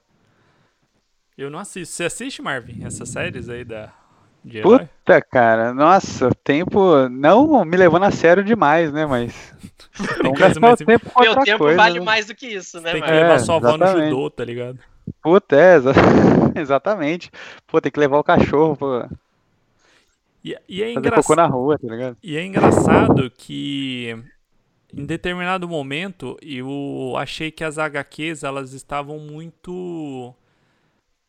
[1.37, 1.95] Eu não assisto.
[1.95, 3.91] Você assiste, Marvin, essas séries aí da
[4.43, 4.89] de herói?
[5.05, 9.05] Puta, cara, nossa, o tempo não me levando a sério demais, né?
[9.05, 9.53] Mas.
[10.61, 12.05] Mais o tempo Meu tempo coisa, vale né?
[12.05, 13.85] mais do que isso, né, Tem que levar É, sua avó no exatamente.
[13.85, 14.79] judô, tá ligado?
[15.21, 15.91] Puta, é, exa-
[16.55, 17.31] exatamente.
[17.67, 19.09] Pô, tem que levar o cachorro pra
[20.43, 21.35] E, e é fazer cocô engraçado.
[21.35, 22.17] na rua, tá ligado?
[22.23, 24.15] E é engraçado que
[24.93, 30.35] em determinado momento eu achei que as HQs elas estavam muito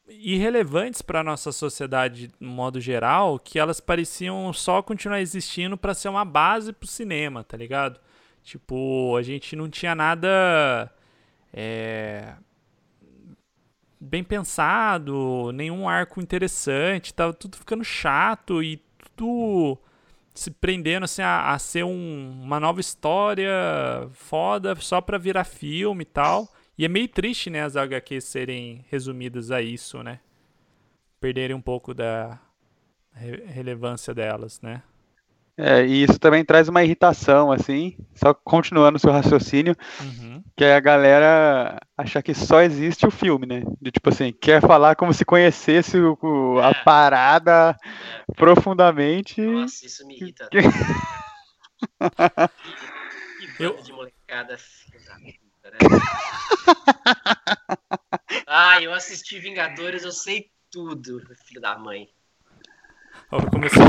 [0.09, 6.09] irrelevantes para nossa sociedade no modo geral, que elas pareciam só continuar existindo para ser
[6.09, 7.99] uma base pro cinema, tá ligado?
[8.43, 10.91] Tipo, a gente não tinha nada
[11.53, 12.35] é,
[13.99, 18.83] bem pensado, nenhum arco interessante, tava tudo ficando chato e
[19.17, 19.79] tudo
[20.35, 23.49] se prendendo assim, a, a ser um- uma nova história
[24.13, 26.49] foda só pra virar filme e tal.
[26.77, 30.19] E é meio triste, né, as HQs serem resumidas a isso, né?
[31.21, 32.39] Perderem um pouco da
[33.13, 34.83] re- relevância delas, né?
[35.57, 40.43] É, e isso também traz uma irritação, assim, só continuando o seu raciocínio, Uhum.
[40.57, 43.63] que é a galera achar que só existe o filme, né?
[43.81, 46.75] De tipo assim, quer falar como se conhecesse o- o- a É.
[46.83, 47.77] parada
[48.35, 49.41] profundamente.
[49.41, 50.49] Nossa, isso me irrita.
[50.51, 50.69] Que- Que
[53.63, 55.79] Eu- de molecada filho da puta, né?
[58.47, 62.09] Ah, eu assisti Vingadores, eu sei tudo, filho da mãe.
[63.51, 63.85] Começou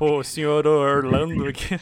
[0.00, 1.78] o senhor Orlando aqui.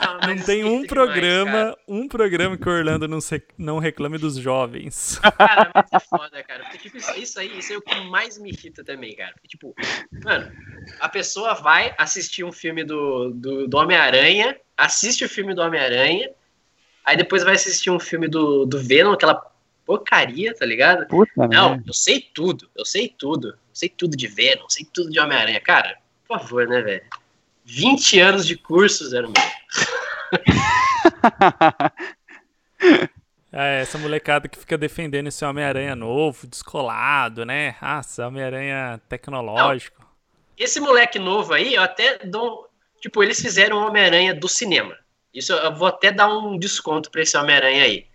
[0.00, 3.78] Não, Não mas tem um demais, programa, um programa que o Orlando não, se- não
[3.78, 5.20] reclame dos jovens.
[5.40, 6.64] Cara, mas é foda, cara.
[6.64, 9.32] Porque, tipo, isso, isso aí, isso aí é o que mais me irrita também, cara.
[9.32, 9.74] Porque, tipo,
[10.24, 10.52] mano,
[11.00, 16.30] a pessoa vai assistir um filme do, do, do Homem-Aranha, assiste o filme do Homem-Aranha,
[17.08, 19.42] aí depois vai assistir um filme do, do Venom, aquela
[19.84, 21.06] porcaria, tá ligado?
[21.06, 21.82] Puta, Não, né?
[21.86, 23.48] eu sei tudo, eu sei tudo.
[23.48, 25.60] Eu sei tudo de Venom, sei tudo de Homem-Aranha.
[25.60, 27.02] Cara, por favor, né, velho?
[27.64, 29.42] 20 anos de curso, zero meu.
[33.50, 37.76] É, essa molecada que fica defendendo esse Homem-Aranha novo, descolado, né?
[37.80, 40.06] Ah, esse Homem-Aranha tecnológico.
[40.56, 42.68] Esse moleque novo aí, eu até dou.
[43.00, 44.94] Tipo, eles fizeram o Homem-Aranha do cinema.
[45.38, 48.06] Isso eu vou até dar um desconto pra esse Homem-Aranha aí.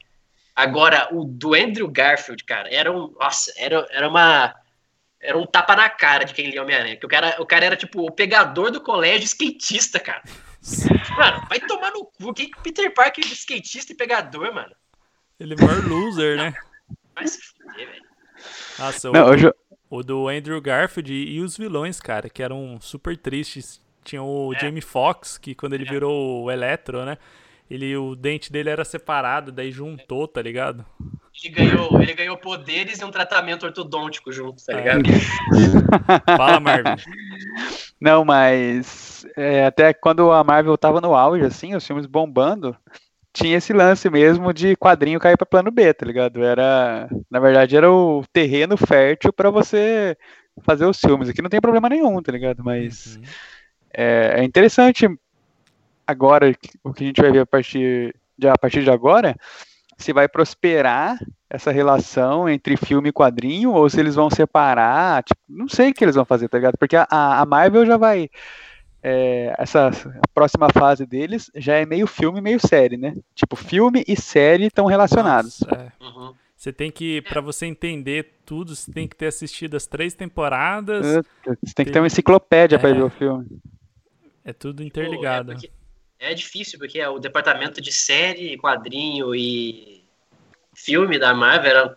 [0.55, 3.11] Agora, o do Andrew Garfield, cara, era um.
[3.19, 4.53] Nossa, era, era uma.
[5.19, 6.95] Era um tapa na cara de quem lia Homem-Aranha.
[6.95, 10.21] Porque o cara, o cara era, tipo, o pegador do colégio skatista, cara.
[11.17, 12.33] Mano, vai tomar no cu.
[12.33, 14.75] Que Peter Parker de skatista e pegador, mano.
[15.39, 16.53] Ele é o maior loser, né?
[17.15, 18.03] Vai se fuder, velho.
[18.77, 19.53] Nossa, o, Não, eu já-
[19.89, 23.81] o do Andrew Garfield e, e os vilões, cara, que eram super tristes.
[24.03, 24.59] Tinha o É.
[24.59, 25.89] Jamie Foxx, que quando ele É.
[25.89, 27.17] virou o Electro, né?
[27.69, 30.85] Ele, o dente dele era separado, daí juntou, tá ligado?
[31.43, 34.75] Ele ganhou, ele ganhou poderes e um tratamento ortodôntico junto, tá É.
[34.75, 35.03] ligado?
[36.37, 36.95] Fala, Marvin.
[37.99, 42.75] Não, mas é, até quando a Marvel tava no auge, assim, os filmes bombando,
[43.33, 46.43] tinha esse lance mesmo de quadrinho cair pra plano B, tá ligado?
[46.43, 50.15] Era, na verdade, era o terreno fértil pra você
[50.61, 51.29] fazer os filmes.
[51.29, 52.63] Aqui não tem problema nenhum, tá ligado?
[52.63, 53.23] Mas Uhum.
[53.93, 55.07] É, é interessante
[56.05, 59.35] agora o que a gente vai ver a partir de, a partir de agora,
[59.97, 61.19] se vai prosperar
[61.49, 65.93] essa relação entre filme e quadrinho ou se eles vão separar, tipo, não sei o
[65.93, 66.77] que eles vão fazer, tá ligado?
[66.77, 68.29] Porque a, a Marvel já vai
[69.03, 73.15] é, essa a próxima fase deles já é meio filme, meio série, né?
[73.35, 75.59] Tipo, filme e série estão relacionados.
[75.61, 76.03] Nossa, é.
[76.03, 76.33] Uhum.
[76.55, 81.05] Você tem que, para você entender tudo, você tem que ter assistido as três temporadas.
[81.61, 83.45] Você tem que ter uma enciclopédia é, para ver o filme.
[84.45, 85.53] É tudo interligado.
[85.53, 85.67] Pô,
[86.19, 90.03] é, é, difícil, porque é o departamento de série, quadrinho e
[90.75, 91.95] filme da Marvel eram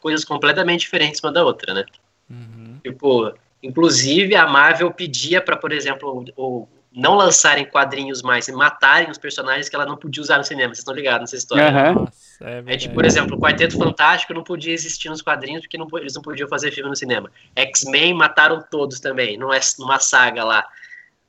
[0.00, 1.84] coisas completamente diferentes uma da outra, né?
[2.28, 2.78] Uhum.
[2.82, 3.32] Tipo,
[3.62, 9.18] inclusive a Marvel pedia para, por exemplo, o, não lançarem quadrinhos mais e matarem os
[9.18, 10.68] personagens que ela não podia usar no cinema.
[10.68, 11.68] Vocês estão ligados nessa história?
[11.68, 11.94] Uhum.
[12.04, 15.78] Nossa, é, é tipo, por exemplo, o Quarteto Fantástico não podia existir nos quadrinhos porque
[15.78, 17.30] não, eles não podiam fazer filme no cinema.
[17.56, 20.66] X-Men mataram todos também, não é numa saga lá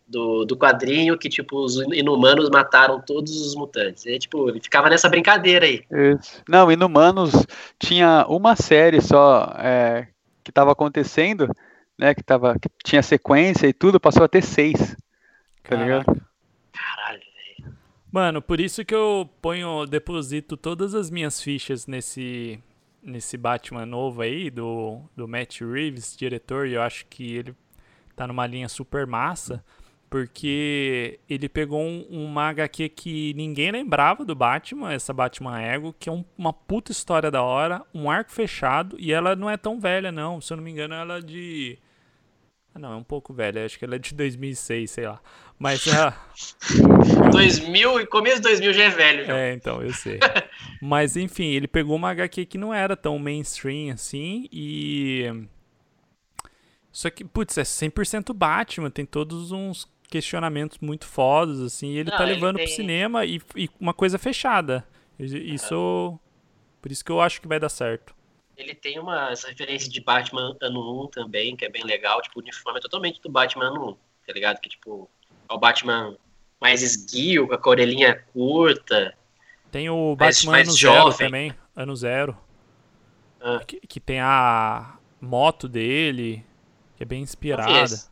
[0.10, 4.06] do, do quadrinho que, tipo, os inumanos mataram todos os mutantes.
[4.06, 5.84] E, tipo, ele ficava nessa brincadeira aí.
[5.92, 6.42] Isso.
[6.50, 7.32] Não, Inumanos
[7.78, 10.08] tinha uma série só é,
[10.44, 11.48] que estava acontecendo,
[11.98, 12.16] né?
[12.16, 14.96] Que, tava, que tinha sequência e tudo, passou a ter seis.
[15.64, 16.06] Tá ligado?
[16.74, 17.22] Caralho,
[17.58, 17.76] velho.
[18.12, 22.60] Mano, por isso que eu ponho, deposito todas as minhas fichas nesse
[23.02, 27.56] nesse Batman novo aí, do, do Matt Reeves, diretor, e eu acho que ele
[28.14, 29.64] tá numa linha super massa,
[30.10, 36.10] porque ele pegou um, uma HQ que ninguém lembrava do Batman, essa Batman Ego, que
[36.10, 39.80] é um, uma puta história da hora, um arco fechado, e ela não é tão
[39.80, 41.78] velha não, se eu não me engano ela é de...
[42.74, 45.20] Ah, não, é um pouco velha, acho que ela é de 2006, sei lá.
[45.58, 46.16] Mas a.
[47.32, 49.26] 2000 e começo de 2000 já é velho.
[49.26, 49.38] Já.
[49.38, 50.20] É, então, eu sei.
[50.82, 55.26] Mas enfim, ele pegou uma HQ que não era tão mainstream assim e.
[56.92, 62.10] Só que, putz, é 100% Batman, tem todos uns questionamentos muito fodas, assim, e ele
[62.10, 62.76] não, tá levando ele tem...
[62.76, 64.86] pro cinema e, e, uma coisa fechada.
[65.20, 66.20] Isso.
[66.82, 68.16] Por isso que eu acho que vai dar certo.
[68.58, 72.22] Ele tem umas referências de Batman ano 1 também, que é bem legal.
[72.22, 73.94] Tipo, o uniforme é totalmente do Batman ano 1,
[74.28, 74.60] tá ligado?
[74.60, 75.10] Que, tipo,
[75.48, 76.18] é o Batman
[76.60, 79.16] mais esguio, com a orelhinha curta.
[79.72, 82.38] Tem o Batman mais, Ano Zero também, Ano Zero.
[83.40, 83.62] Ah.
[83.66, 86.44] Que, que, tem a moto dele,
[86.98, 88.09] que é bem inspirada.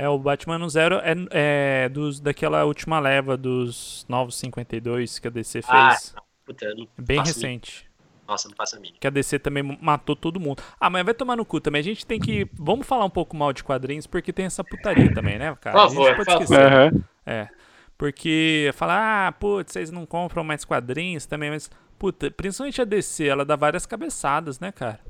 [0.00, 5.26] É, o Batman Ano Zero é, é dos, daquela última leva dos Novos 52 que
[5.26, 6.14] a DC ah, fez.
[6.16, 7.90] Ah, puta, bem recente.
[8.24, 9.00] Nossa, não passa a mínima.
[9.00, 10.62] Que a DC também matou todo mundo.
[10.78, 11.80] Ah, mas vai tomar no cu também.
[11.80, 12.48] A gente tem que.
[12.52, 15.76] Vamos falar um pouco mal de quadrinhos, porque tem essa putaria também, né, cara?
[15.76, 16.92] Por favor, a gente pode esquecer.
[16.94, 17.02] Uhum.
[17.26, 17.48] É.
[17.96, 21.68] Porque falar, ah, putz, vocês não compram mais quadrinhos também, mas.
[21.98, 25.00] Puta, principalmente a DC, ela dá várias cabeçadas, né, cara?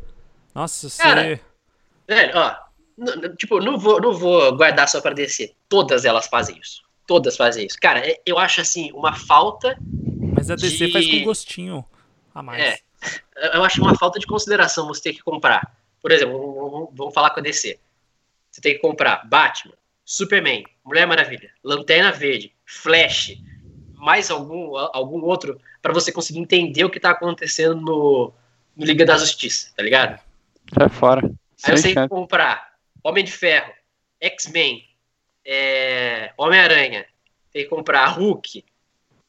[0.55, 1.03] Nossa, você.
[1.03, 1.41] Cara,
[2.09, 2.68] velho, ó.
[3.37, 5.55] Tipo, não vou, não vou guardar só pra DC.
[5.69, 6.83] Todas elas fazem isso.
[7.07, 7.77] Todas fazem isso.
[7.81, 9.79] Cara, é, eu acho assim, uma falta.
[10.35, 10.93] Mas a DC de...
[10.93, 11.85] faz com gostinho
[12.35, 12.63] a mais.
[12.63, 12.79] É
[13.55, 15.75] eu acho uma falta de consideração você ter que comprar.
[16.01, 17.79] Por exemplo, vamos falar com a DC.
[18.51, 19.75] Você tem que comprar Batman,
[20.05, 23.37] Superman, Mulher Maravilha, Lanterna Verde, Flash,
[23.95, 28.33] mais algum, algum outro, para você conseguir entender o que tá acontecendo no,
[28.77, 30.21] no Liga da Justiça, tá ligado?
[30.75, 31.31] Sai fora.
[31.65, 32.68] Aí você tem que comprar
[33.03, 33.73] Homem de Ferro,
[34.21, 34.85] X-Men,
[35.45, 37.07] é, Homem-Aranha,
[37.53, 38.65] tem que comprar Hulk,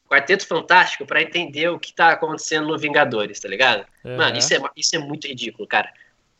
[0.08, 3.86] Quarteto Fantástico para entender o que tá acontecendo no Vingadores, tá ligado?
[4.04, 4.18] Uhum.
[4.18, 5.94] Mano, isso é, isso é muito ridículo, cara.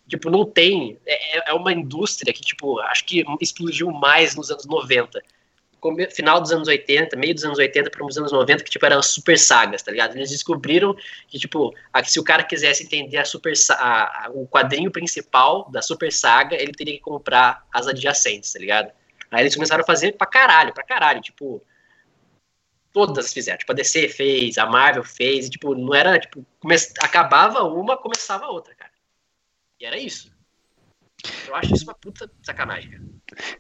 [0.08, 0.98] Tipo, não tem.
[1.06, 5.22] É, é uma indústria que, tipo, acho que explodiu mais nos anos 90.
[6.12, 9.02] Final dos anos 80, meio dos anos 80 para os anos 90, que, tipo, eram
[9.02, 10.16] super sagas, tá ligado?
[10.16, 10.96] Eles descobriram
[11.28, 11.74] que, tipo,
[12.06, 16.56] se o cara quisesse entender a super a, a, o quadrinho principal da super saga,
[16.56, 18.92] ele teria que comprar as adjacentes, tá ligado?
[19.32, 21.22] Aí eles começaram a fazer pra caralho, pra caralho.
[21.22, 21.64] Tipo,
[22.92, 23.60] todas fizeram.
[23.60, 26.46] Tipo, a DC fez, a Marvel fez, e, tipo, não era, tipo,
[27.02, 28.92] acabava uma, começava a outra, cara.
[29.80, 30.32] E era isso.
[31.48, 33.04] Eu acho isso uma puta sacanagem, cara.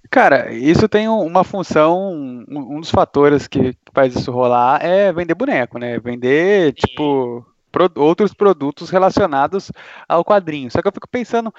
[0.09, 2.11] Cara, isso tem uma função,
[2.47, 5.99] um dos fatores que faz isso rolar é vender boneco, né?
[5.99, 6.87] Vender, Sim.
[6.87, 9.71] tipo, pro, outros produtos relacionados
[10.07, 10.71] ao quadrinho.
[10.71, 11.53] Só que eu fico pensando,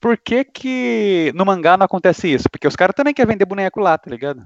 [0.00, 2.48] por que que no mangá não acontece isso?
[2.50, 4.42] Porque os caras também querem vender boneco lá, tá ligado?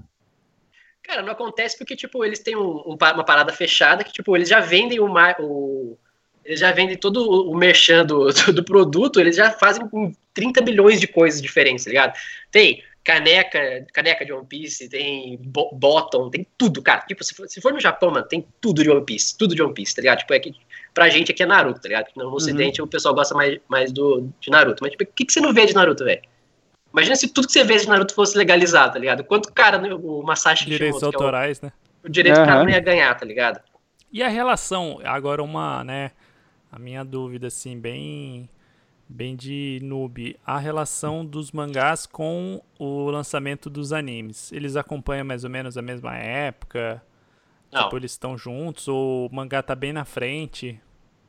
[1.02, 4.48] Cara, não acontece porque, tipo, eles têm um, um, uma parada fechada que, tipo, eles
[4.48, 5.98] já vendem o, o
[6.44, 11.00] eles já vendem todo o merchan do, do, produto, eles já fazem com 30 bilhões
[11.00, 12.14] de coisas diferentes, tá ligado?
[12.50, 15.38] Tem caneca, caneca de One Piece, tem
[15.72, 17.02] bottom, tem tudo, cara.
[17.02, 19.62] Tipo, se for, se for, no Japão, mano, tem tudo de One Piece, tudo de
[19.62, 20.18] One Piece, tá ligado?
[20.20, 20.54] Tipo, é que
[20.92, 22.06] pra gente aqui é Naruto, tá ligado?
[22.16, 22.86] No Ocidente uhum.
[22.86, 24.82] o pessoal gosta mais, mais do, de Naruto.
[24.82, 26.22] Mas, tipo, o que, que você não vê de Naruto, velho?
[26.92, 29.24] Imagina se tudo que você vê de Naruto fosse legalizado, tá ligado?
[29.24, 31.72] Quanto cara, né, o Masashi Direitos Kishimoto, autorais, é o, né?
[32.04, 32.42] O direito uhum.
[32.42, 33.60] o cara não ia ganhar, tá ligado?
[34.12, 36.12] E a relação, agora uma, né,
[36.74, 38.48] a minha dúvida, assim, bem,
[39.08, 44.50] bem de noob, a relação dos mangás com o lançamento dos animes.
[44.50, 47.00] Eles acompanham mais ou menos a mesma época?
[47.70, 47.84] Não.
[47.84, 50.80] Tipo, eles estão juntos ou o mangá tá bem na frente?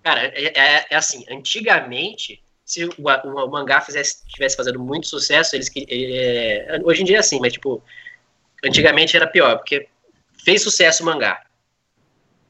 [0.02, 5.06] Cara, é, é, é assim, antigamente, se o, o, o, mangá fizesse, tivesse fazendo muito
[5.06, 7.84] sucesso, eles é, hoje em dia é assim, mas tipo,
[8.64, 9.88] antigamente era pior, porque
[10.44, 11.46] fez sucesso o mangá.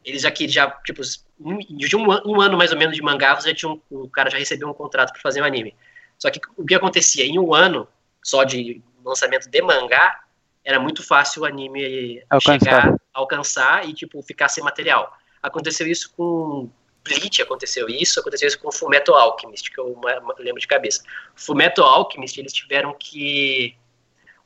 [0.06, 3.53] Eles já que já, tipo, de um, um, ano mais ou menos de mangá, você
[3.53, 5.76] tinha um, o cara já recebeu um contrato para fazer um anime.
[6.20, 7.88] Só que o que acontecia em um ano
[8.24, 10.20] só de lançamento de mangá,
[10.64, 12.60] era muito fácil o anime alcançar.
[12.60, 15.16] chegar, alcançar e tipo ficar sem material.
[15.43, 16.70] Aconteceu isso com
[17.03, 19.95] Bleach, aconteceu isso, aconteceu isso com Fullmetal Alchemist, que eu
[20.39, 21.03] lembro de cabeça.
[21.36, 23.76] Fullmetal Alchemist, eles tiveram que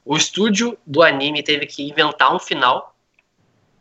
[0.03, 2.93] o estúdio do anime teve que inventar um final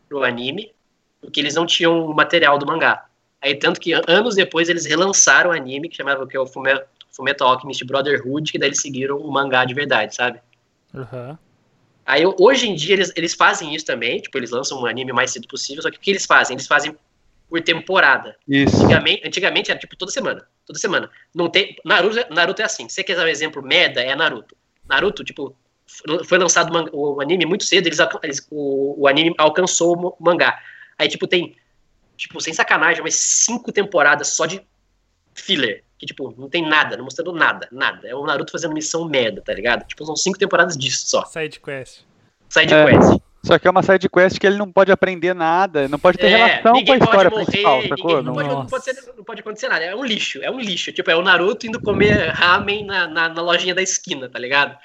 [0.09, 0.73] pro anime,
[1.21, 3.07] porque eles não tinham o material do mangá.
[3.41, 6.87] Aí tanto que anos depois eles relançaram o anime que chamava que é o Fullmetal,
[7.11, 10.41] Fullmetal Alchemist Brotherhood, que daí eles seguiram o mangá de verdade, sabe?
[10.93, 11.37] Uhum.
[12.05, 15.15] Aí hoje em dia eles, eles fazem isso também, tipo, eles lançam um anime o
[15.15, 16.55] mais cedo possível, só que o que eles fazem?
[16.55, 16.97] Eles fazem
[17.49, 18.37] por temporada.
[18.47, 18.77] Isso.
[18.77, 20.47] Antigamente, antigamente era tipo toda semana.
[20.67, 21.11] Toda semana.
[21.35, 21.77] Não tem.
[21.85, 22.89] Naruto, Naruto é assim.
[22.89, 24.57] Se você quer dar um exemplo merda, é Naruto.
[24.87, 25.57] Naruto, tipo,
[26.27, 30.59] foi lançado o anime muito cedo, eles, eles o, o, anime alcançou o mangá.
[30.99, 31.57] Aí, tipo, tem,
[32.17, 34.61] tipo, sem sacanagem, umas cinco temporadas só de
[35.35, 35.85] filler.
[35.99, 38.07] Que, tipo, não tem nada, não mostrando nada, nada.
[38.07, 39.87] É o Naruto fazendo missão merda, tá ligado?
[39.87, 41.25] Tipo, são cinco temporadas disso só.
[41.25, 42.01] Side quest.
[42.49, 42.87] Side é.
[42.87, 43.21] quest.
[43.43, 46.27] Só que é uma side quest que ele não pode aprender nada, não pode ter
[46.27, 48.23] é, relação com a história morrer, principal, sacou?
[48.23, 49.85] Não, pode, não, pode ser, não, pode, acontecer nada.
[49.85, 50.93] É um lixo, é um lixo.
[50.93, 54.77] Tipo, é o Naruto indo comer ramen na, na, na lojinha da esquina, tá ligado?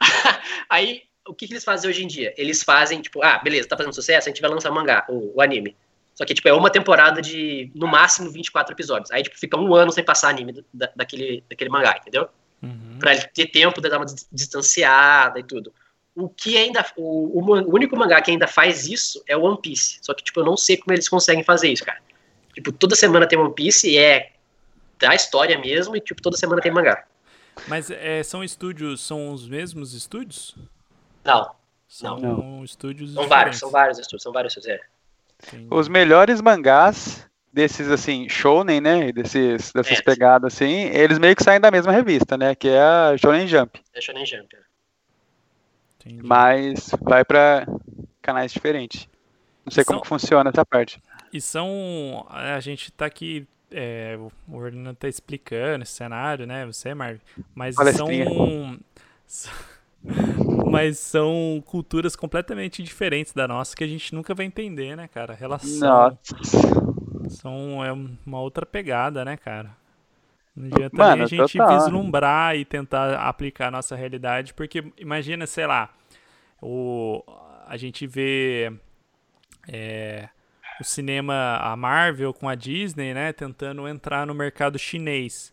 [0.68, 2.34] Aí, o que, que, eles fazem hoje em dia?
[2.36, 5.36] Eles fazem, tipo, ah, beleza, tá fazendo sucesso, a gente vai lançar o mangá, o,
[5.36, 5.76] o anime.
[6.14, 9.10] Só que, tipo, é uma temporada de, no máximo, 24 episódios.
[9.10, 12.28] Aí, tipo, fica um ano sem passar anime da, daquele, daquele mangá, entendeu?
[12.62, 12.98] Uhum.
[12.98, 15.72] Pra ele ter tempo de dar uma distanciada e tudo.
[16.14, 16.84] O que ainda.
[16.96, 19.98] O, o, único mangá que ainda faz isso é o One Piece.
[20.02, 22.00] Só que, tipo, eu não sei como eles conseguem fazer isso, cara.
[22.54, 24.32] Tipo, toda semana tem One Piece e é
[24.98, 27.04] da história mesmo, e, tipo, toda semana tem mangá.
[27.66, 30.54] Mas é, são estúdios, são os mesmos estúdios?
[31.24, 31.50] Não.
[31.88, 32.64] São não.
[32.64, 33.28] estúdios São diferentes.
[33.28, 34.90] vários, são vários estúdios, são vários estúdios, é.
[35.70, 41.42] Os melhores mangás desses assim, shounen, né, desses dessas é, pegadas assim, eles meio que
[41.42, 43.80] saem da mesma revista, né, que é a Shonen Jump.
[43.92, 44.54] É Shonen Jump.
[44.54, 46.12] É.
[46.22, 47.66] Mas vai para
[48.22, 49.08] canais diferentes.
[49.64, 49.94] Não sei são...
[49.94, 51.02] como funciona essa parte.
[51.32, 56.66] E são a gente tá aqui é, o Orlando tá explicando esse cenário, né?
[56.66, 57.20] Você, Marvin.
[57.54, 58.24] Mas Palestrinha.
[58.24, 58.78] são
[60.70, 65.32] mas são culturas completamente diferentes da nossa que a gente nunca vai entender, né, cara?
[65.32, 65.88] A relação.
[65.88, 66.18] Nossa.
[67.28, 69.76] São, é uma outra pegada, né, cara?
[70.54, 71.78] Não adianta Mano, nem a gente total.
[71.78, 75.90] vislumbrar e tentar aplicar a nossa realidade, porque imagina, sei lá,
[76.60, 77.22] o,
[77.66, 78.72] a gente vê
[79.68, 80.28] é,
[80.80, 85.52] o cinema, a Marvel com a Disney, né, tentando entrar no mercado chinês.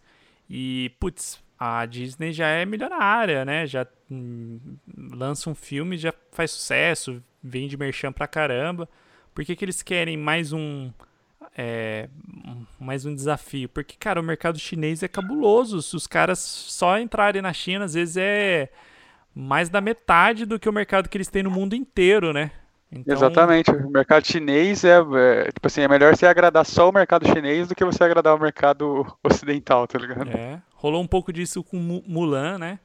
[0.49, 3.65] E, putz, a Disney já é milionária, né?
[3.65, 4.59] Já hum,
[5.11, 8.87] lança um filme, já faz sucesso, vende merchan pra caramba.
[9.33, 10.91] Por que, que eles querem mais um,
[11.57, 12.09] é,
[12.79, 13.69] mais um desafio?
[13.69, 15.81] Porque, cara, o mercado chinês é cabuloso.
[15.81, 18.69] Se os caras só entrarem na China, às vezes é
[19.33, 22.51] mais da metade do que o mercado que eles têm no mundo inteiro, né?
[22.91, 23.13] Então...
[23.13, 27.27] Exatamente, o mercado chinês é, é, tipo assim, é melhor você agradar só o mercado
[27.27, 30.29] chinês do que você agradar o mercado ocidental, tá ligado?
[30.29, 32.79] É, rolou um pouco disso com Mulan, né?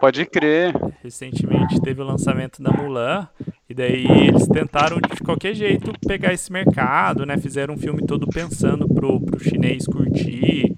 [0.00, 0.74] Pode crer.
[1.02, 3.28] Recentemente teve o lançamento da Mulan
[3.68, 7.36] e daí eles tentaram de qualquer jeito pegar esse mercado, né?
[7.38, 10.74] Fizeram um filme todo pensando pro, pro chinês curtir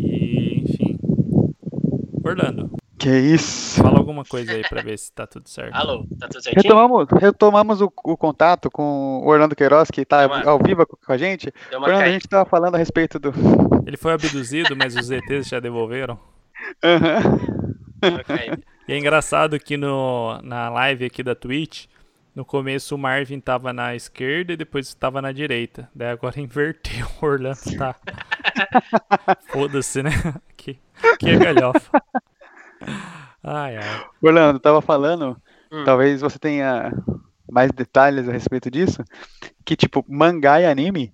[0.00, 0.98] e enfim.
[2.24, 2.70] Orlando.
[3.04, 3.82] Que isso?
[3.82, 5.74] Fala alguma coisa aí pra ver se tá tudo certo.
[5.74, 6.62] Alô, tá tudo certinho?
[6.62, 10.42] Retomamos, retomamos o, o contato com o Orlando Queiroz, que tá uma...
[10.42, 11.52] ao vivo com a gente.
[11.70, 13.30] Orlando, a gente tava falando a respeito do.
[13.86, 16.18] Ele foi abduzido, mas os ETs já devolveram.
[16.82, 18.62] Uhum.
[18.88, 21.84] E é engraçado que no, na live aqui da Twitch,
[22.34, 25.90] no começo o Marvin tava na esquerda e depois estava na direita.
[25.94, 27.06] Daí agora inverteu.
[27.20, 27.94] O Orlando tá.
[29.52, 30.10] Foda-se, né?
[30.56, 30.78] Que,
[31.18, 32.02] que é galhofa.
[33.42, 34.06] Ai, ai.
[34.22, 35.36] Orlando, tava falando,
[35.70, 35.84] hum.
[35.84, 36.92] talvez você tenha
[37.50, 39.04] mais detalhes a respeito disso,
[39.64, 41.12] que tipo, mangá e anime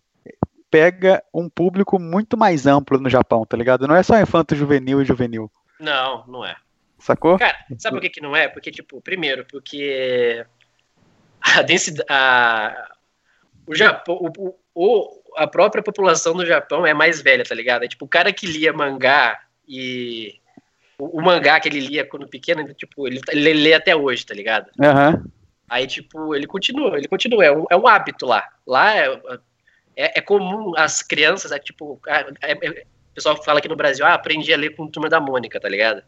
[0.70, 3.86] pega um público muito mais amplo no Japão, tá ligado?
[3.88, 5.50] Não é só infanto juvenil e juvenil.
[5.78, 6.54] Não, não é.
[6.98, 7.38] Sacou?
[7.38, 8.46] Cara, sabe por que, que não é?
[8.46, 10.46] Porque, tipo, primeiro, porque
[11.40, 12.06] a densidade.
[12.08, 12.94] A,
[13.66, 14.32] o Japão.
[14.38, 17.84] O, o, a própria população do Japão é mais velha, tá ligado?
[17.84, 20.39] É tipo, o cara que lia mangá e
[21.00, 24.34] o, o, mangá que ele lia quando pequeno, tipo, ele, ele lê até hoje, tá
[24.34, 24.70] ligado?
[24.78, 25.24] Uhum.
[25.68, 28.46] Aí, tipo, ele continua, ele continua, é um, é um hábito lá.
[28.66, 29.20] Lá é,
[29.96, 34.04] é, é comum as crianças, é, tipo, é, é, o pessoal fala aqui no Brasil,
[34.04, 36.02] ah, aprendi a ler com Turma da Mônica, tá ligado?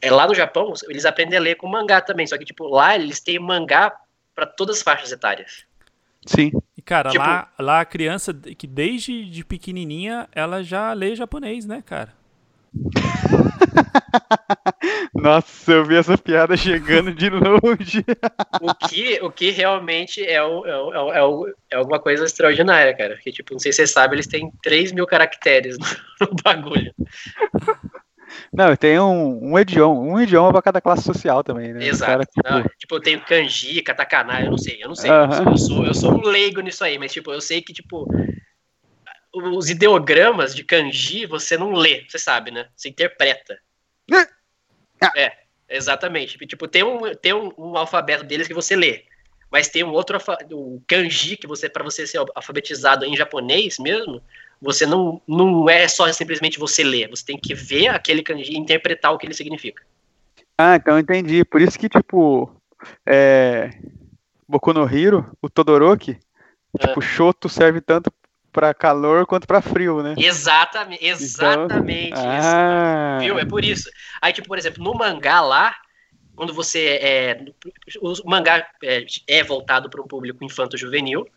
[0.00, 2.94] É, lá no Japão, eles aprendem a ler com mangá também, só que, tipo, lá
[2.94, 3.94] eles têm mangá
[4.34, 5.64] para todas as faixas etárias.
[6.24, 6.52] Sim.
[6.76, 11.66] E, cara, tipo, lá, lá a criança, que desde de pequenininha, ela já lê japonês,
[11.66, 12.12] né, cara?
[15.14, 18.04] Nossa, eu vi essa piada chegando de longe.
[18.60, 22.94] o, que, o que realmente é, o, é, o, é, o, é alguma coisa extraordinária,
[22.94, 23.14] cara.
[23.14, 25.86] Porque, tipo, não sei se você sabe, eles têm 3 mil caracteres no,
[26.28, 26.92] no bagulho.
[28.52, 31.86] Não, tem um, um idioma, um idioma pra cada classe social também, né?
[31.86, 32.26] Exato.
[32.42, 32.78] Cara, tipo...
[32.78, 32.94] Tipo...
[32.96, 35.10] eu tenho kanji, katakana, eu não sei, eu não sei.
[35.10, 35.50] Uh -huh.
[35.50, 38.06] eu, sou, eu sou um leigo nisso aí, mas tipo, eu sei que, tipo,
[39.36, 42.68] os ideogramas de kanji você não lê, você sabe, né?
[42.74, 43.58] Você interpreta.
[45.00, 45.12] Ah.
[45.16, 45.32] É,
[45.68, 46.38] exatamente.
[46.46, 49.04] Tipo, tem um, tem um, um, alfabeto deles que você lê,
[49.50, 50.18] mas tem um outro
[50.50, 54.22] o kanji que você para você ser alfabetizado em japonês mesmo,
[54.60, 58.58] você não não é só simplesmente você ler, você tem que ver aquele kanji e
[58.58, 59.82] interpretar o que ele significa.
[60.56, 61.44] Ah, então entendi.
[61.44, 62.50] Por isso que tipo
[63.04, 63.70] é,
[64.48, 66.18] Boku no Hiro, o Todoroki,
[66.78, 67.02] tipo, ah.
[67.02, 68.10] Shoto serve tanto
[68.56, 70.14] para calor quanto para frio, né?
[70.16, 72.24] Exatamente, exatamente então...
[72.26, 73.18] ah.
[73.20, 73.38] Viu?
[73.38, 73.90] É por isso.
[74.22, 75.76] Aí, tipo, por exemplo, no mangá lá,
[76.34, 77.44] quando você é.
[78.00, 81.28] O mangá é, é voltado para um público infanto-juvenil,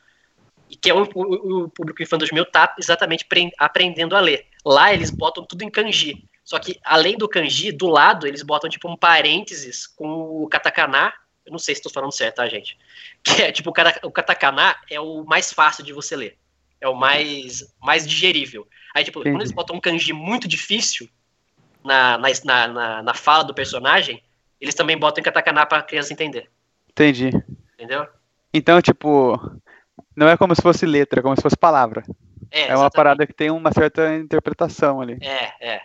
[0.69, 4.45] e que é o, o, o público infanto-juvenil tá exatamente aprendendo a ler.
[4.65, 6.23] Lá eles botam tudo em kanji.
[6.45, 10.07] Só que, além do kanji, do lado, eles botam, tipo, um parênteses com
[10.41, 11.13] o katakana.
[11.45, 12.77] Eu não sei se estou falando certo, tá, gente?
[13.21, 13.71] Que é, tipo,
[14.03, 16.37] o katakana é o mais fácil de você ler
[16.81, 18.67] é o mais, mais digerível.
[18.95, 19.33] Aí, tipo, Entendi.
[19.33, 21.07] quando eles botam um kanji muito difícil
[21.83, 24.23] na, na, na, na fala do personagem,
[24.59, 26.49] eles também botam em katakana pra criança entender.
[26.89, 27.29] Entendi.
[27.73, 28.07] Entendeu?
[28.53, 29.39] Então, tipo,
[30.15, 32.03] não é como se fosse letra, é como se fosse palavra.
[32.51, 35.17] É, é uma parada que tem uma certa interpretação ali.
[35.21, 35.81] É, é.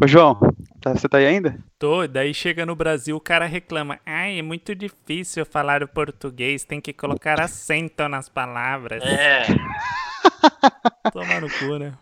[0.00, 0.38] Ô, João,
[0.80, 1.58] tá, você tá aí ainda?
[1.78, 3.98] Tô, daí chega no Brasil, o cara reclama.
[4.06, 9.02] Ai, é muito difícil falar o português, tem que colocar acento nas palavras.
[9.02, 9.42] É.
[11.12, 11.92] Tomar no cu, né?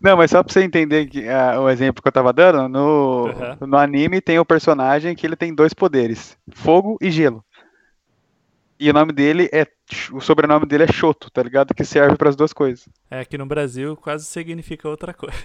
[0.00, 3.26] Não, mas só pra você entender que, uh, o exemplo que eu tava dando, no,
[3.26, 3.66] uhum.
[3.66, 7.44] no anime tem o personagem que ele tem dois poderes: fogo e gelo.
[8.78, 9.66] E o nome dele é.
[10.12, 11.74] O sobrenome dele é Shoto, tá ligado?
[11.74, 12.88] Que serve para as duas coisas.
[13.10, 15.36] É, aqui no Brasil quase significa outra coisa.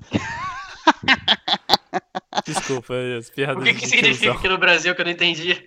[2.44, 3.62] Desculpa, as piadas.
[3.62, 5.66] O que, que significa aqui no Brasil que eu não entendi?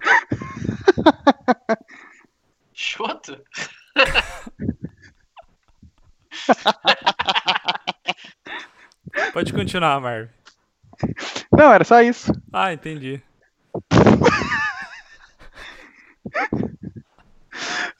[2.74, 3.40] Shoto?
[9.32, 10.28] Pode continuar, Marv.
[11.52, 12.32] Não, era só isso.
[12.52, 13.20] Ah, entendi.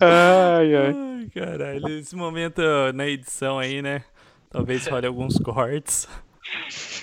[0.01, 0.95] ai, ai.
[0.95, 1.89] Ai, caralho.
[1.89, 2.63] Esse momento
[2.95, 4.05] na edição aí, né?
[4.51, 6.09] Talvez fale alguns cortes.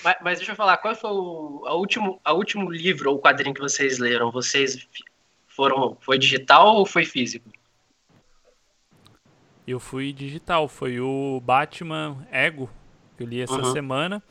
[0.04, 3.54] Mas, mas, deixa eu falar, qual foi o a último, a último livro ou quadrinho
[3.54, 4.30] que vocês leram?
[4.30, 4.88] Vocês
[5.46, 5.96] foram.
[6.00, 7.50] Foi digital ou foi físico?
[9.66, 12.68] Eu fui digital, foi o Batman Ego,
[13.16, 13.72] que eu li essa uhum.
[13.72, 14.22] semana.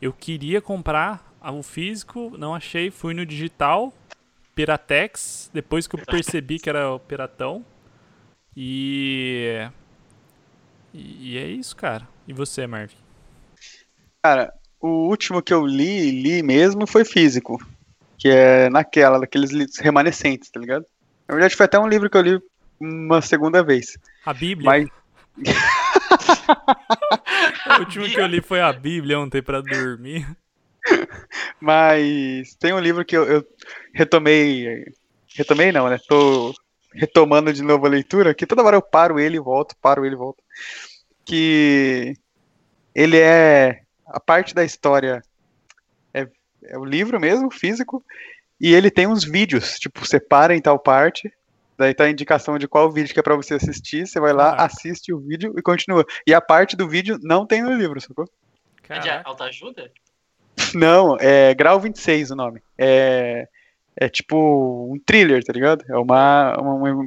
[0.00, 3.92] Eu queria comprar o físico, não achei, fui no digital,
[4.54, 7.64] Piratex, depois que eu percebi que era o Piratão.
[8.56, 9.68] E.
[10.92, 12.08] E é isso, cara.
[12.26, 12.96] E você, Marvin?
[14.22, 17.58] Cara, o último que eu li, li mesmo, foi físico.
[18.16, 20.84] Que é naquela, daqueles remanescentes, tá ligado?
[21.28, 22.42] Na verdade, foi até um livro que eu li
[22.80, 23.98] uma segunda vez.
[24.24, 24.70] A Bíblia?
[24.70, 24.88] Mas...
[27.76, 30.26] o último que eu li foi a Bíblia ontem para dormir.
[31.60, 33.46] Mas tem um livro que eu, eu,
[33.92, 34.84] retomei.
[35.34, 35.98] Retomei não, né?
[36.08, 36.54] Tô
[36.92, 40.14] retomando de novo a leitura, que toda hora eu paro ele e volto, paro ele
[40.14, 40.42] e volto.
[41.24, 42.16] Que
[42.94, 43.82] ele é.
[44.06, 45.22] A parte da história
[46.14, 46.26] é,
[46.64, 48.02] é o livro mesmo, físico,
[48.60, 51.30] e ele tem uns vídeos, tipo, separa em tal parte,
[51.78, 54.04] Daí tá a indicação de qual vídeo que é pra você assistir.
[54.04, 54.64] Você vai lá, ah.
[54.64, 56.04] assiste o vídeo e continua.
[56.26, 58.28] E a parte do vídeo não tem no livro, sacou?
[58.88, 59.92] É de autoajuda?
[60.74, 62.60] Não, é Grau 26 o nome.
[62.76, 63.46] É,
[63.94, 65.84] é tipo um thriller, tá ligado?
[65.88, 67.06] É uma, uma, uma,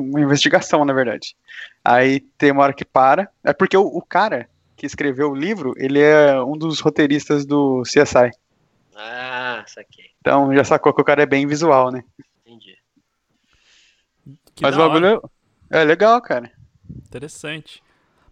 [0.00, 1.36] uma investigação, na verdade.
[1.84, 3.30] Aí tem uma hora que para.
[3.44, 7.82] É porque o, o cara que escreveu o livro, ele é um dos roteiristas do
[7.82, 8.32] CSI.
[8.96, 10.06] Ah, saquei.
[10.20, 12.02] Então já sacou que o cara é bem visual, né?
[14.54, 15.22] Que Mas o bagulho
[15.70, 16.50] é legal, cara.
[17.06, 17.82] Interessante.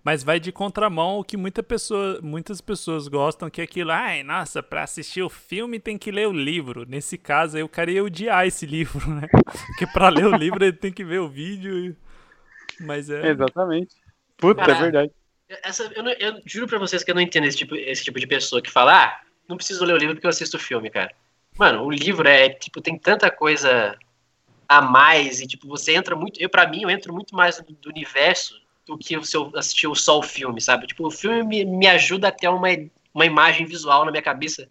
[0.05, 4.25] Mas vai de contramão o que muita pessoa, muitas pessoas gostam, que é aquilo, ai,
[4.25, 6.85] nossa, pra assistir o filme tem que ler o livro.
[6.85, 9.29] Nesse caso aí, o cara ia odiar esse livro, né?
[9.67, 11.97] Porque pra ler o livro ele tem que ver o vídeo e
[12.81, 13.29] Mas é.
[13.29, 13.95] Exatamente.
[14.37, 15.13] Puta, é verdade.
[15.63, 18.19] Essa, eu, não, eu, juro pra vocês que eu não entendo esse tipo, esse tipo
[18.19, 20.91] de pessoa que fala, ah, não preciso ler o livro porque eu assisto o filme,
[20.91, 21.13] cara.
[21.57, 23.97] Mano, o livro é, tipo, tem tanta coisa
[24.79, 26.41] a mais e, tipo, você entra muito.
[26.41, 29.89] Eu, pra mim, eu entro muito mais do, do universo do que se eu assistir
[29.97, 30.87] só o filme, sabe?
[30.87, 32.69] Tipo, o filme me, me ajuda a ter uma,
[33.15, 34.69] uma imagem visual na minha cabeça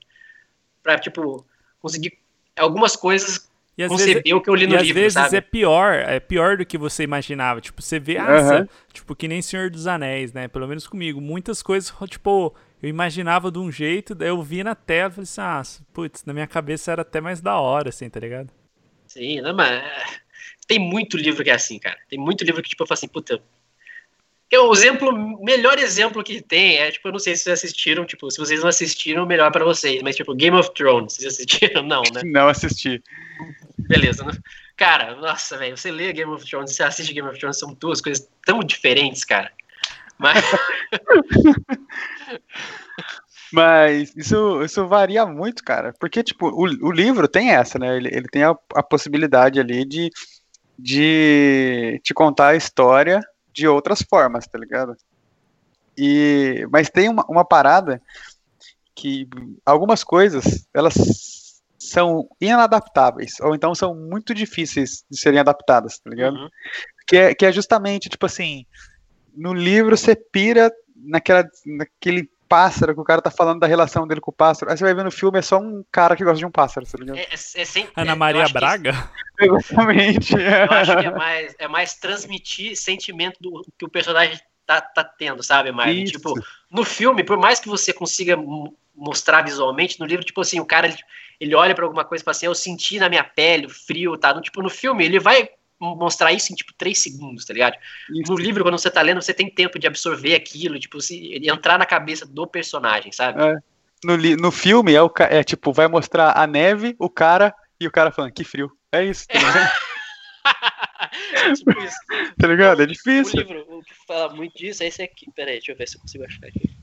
[0.83, 1.45] pra, tipo,
[1.79, 2.17] conseguir
[2.57, 5.37] algumas coisas e conceber vezes, o que eu li no e livro, às vezes sabe?
[5.37, 7.61] é pior, é pior do que você imaginava.
[7.61, 10.47] Tipo, você vê, ah, tipo, que nem Senhor dos Anéis, né?
[10.47, 11.21] Pelo menos comigo.
[11.21, 15.23] Muitas coisas, tipo, eu imaginava de um jeito, daí eu vi na tela e falei
[15.23, 18.51] assim, ah, putz, na minha cabeça era até mais da hora, assim, tá ligado?
[19.11, 19.83] Sim, não, mas
[20.65, 21.97] tem muito livro que é assim, cara.
[22.09, 23.43] Tem muito livro que, tipo, eu falo assim, puta,
[24.53, 25.11] o exemplo,
[25.43, 28.61] melhor exemplo que tem é, tipo, eu não sei se vocês assistiram, tipo, se vocês
[28.61, 31.83] não assistiram, melhor para vocês, mas tipo, Game of Thrones, vocês assistiram?
[31.87, 32.21] Não, né?
[32.23, 33.03] Não assisti.
[33.77, 34.23] Beleza.
[34.23, 34.31] Né?
[34.77, 37.99] Cara, nossa, velho, você lê Game of Thrones, você assiste Game of Thrones, são duas
[37.99, 39.51] coisas tão diferentes, cara.
[40.17, 40.41] Mas
[43.51, 45.93] Mas isso, isso varia muito, cara.
[45.99, 47.97] Porque, tipo, o, o livro tem essa, né?
[47.97, 50.09] Ele, ele tem a, a possibilidade ali de,
[50.77, 53.19] de te contar a história
[53.53, 54.95] de outras formas, tá ligado?
[55.97, 58.01] E, mas tem uma, uma parada
[58.95, 59.27] que
[59.65, 60.93] algumas coisas elas
[61.77, 66.35] são inadaptáveis, ou então são muito difíceis de serem adaptadas, tá ligado?
[66.35, 66.49] Uhum.
[67.05, 68.65] Que, é, que é justamente, tipo assim,
[69.35, 74.19] no livro você pira naquela, naquele pássaro que o cara tá falando da relação dele
[74.19, 74.69] com o pássaro.
[74.69, 76.85] Aí você vai ver no filme, é só um cara que gosta de um pássaro,
[76.85, 77.17] tá ligado?
[77.17, 79.09] É, é, é sem, Ana Maria Braga?
[79.37, 80.33] Que, exatamente.
[80.33, 85.03] Eu acho que é mais, é mais transmitir sentimento do que o personagem tá, tá
[85.03, 86.33] tendo, sabe, mais Tipo,
[86.69, 88.37] no filme, por mais que você consiga
[88.93, 90.97] mostrar visualmente, no livro, tipo assim, o cara, ele,
[91.39, 94.17] ele olha para alguma coisa e fala assim, eu senti na minha pele o frio,
[94.17, 94.33] tá?
[94.33, 95.49] No, tipo, no filme, ele vai
[95.81, 97.75] mostrar isso em, tipo, três segundos, tá ligado?
[98.09, 98.31] Isso.
[98.31, 101.79] No livro, quando você tá lendo, você tem tempo de absorver aquilo, tipo, se, entrar
[101.79, 103.41] na cabeça do personagem, sabe?
[103.41, 103.57] É.
[104.03, 107.91] No, no filme, é, o, é tipo, vai mostrar a neve, o cara e o
[107.91, 108.71] cara falando, que frio.
[108.91, 109.71] É isso, tá ligado?
[111.49, 111.97] é tipo isso.
[112.39, 112.81] Tá ligado?
[112.81, 113.39] É difícil.
[113.39, 115.29] O livro, o que fala muito disso é esse aqui.
[115.35, 116.75] Pera aí, deixa eu ver se eu consigo achar aqui.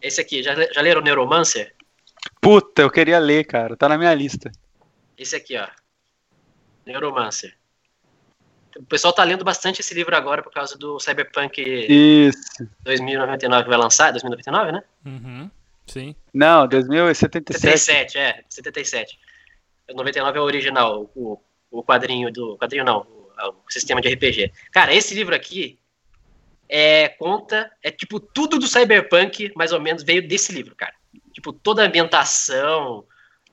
[0.00, 1.74] Esse aqui, já, já leram Neuromancer?
[2.40, 3.76] Puta, eu queria ler, cara.
[3.76, 4.50] Tá na minha lista.
[5.16, 5.66] Esse aqui, ó.
[6.88, 7.54] Neuromancer.
[8.76, 12.68] O pessoal tá lendo bastante esse livro agora por causa do Cyberpunk Isso.
[12.82, 14.82] 2099 que vai lançar, 2099, né?
[15.04, 15.50] Uhum.
[15.86, 16.14] Sim.
[16.32, 17.78] Não, 2077.
[17.78, 19.18] 77, é, 77.
[19.94, 22.56] 99 é o original, o, o quadrinho do.
[22.58, 23.30] Quadrinho não, o,
[23.66, 24.52] o, sistema de RPG.
[24.70, 25.78] Cara, esse livro aqui
[26.68, 27.70] é conta.
[27.82, 30.94] É tipo tudo do Cyberpunk, mais ou menos, veio desse livro, cara.
[31.32, 33.04] Tipo, toda a ambientação,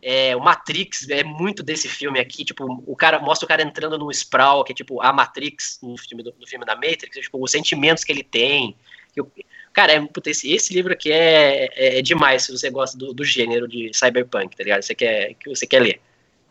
[0.08, 3.98] é, o Matrix é muito desse filme aqui, tipo, o cara mostra o cara entrando
[3.98, 7.44] no Sprawl, que é tipo a Matrix no filme, do, no filme da Matrix, tipo,
[7.44, 8.76] os sentimentos que ele tem.
[9.16, 9.32] Eu,
[9.74, 13.16] cara, é, puta, esse, esse, livro aqui é, é, é, demais se você gosta do,
[13.16, 14.84] do, gênero de cyberpunk, tá ligado?
[14.84, 16.00] Você quer, que você quer ler.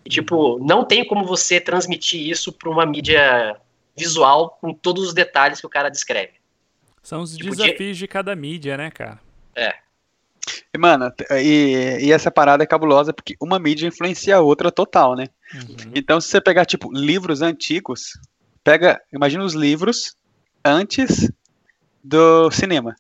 [0.05, 3.57] E, tipo, não tem como você transmitir isso para uma mídia
[3.97, 6.33] visual com todos os detalhes que o cara descreve.
[7.05, 8.03] São os tipo, desafios de...
[8.03, 9.21] de cada mídia, né, cara?
[9.55, 9.84] É.
[10.73, 15.15] E, mano, e, e, essa parada é cabulosa porque uma mídia influencia a outra total,
[15.15, 15.27] né?
[15.55, 15.93] Uhum.
[15.95, 18.19] Então, se você pegar, tipo, livros antigos,
[18.63, 20.17] pega, imagina os livros
[20.65, 21.31] antes
[22.03, 22.97] do cinema.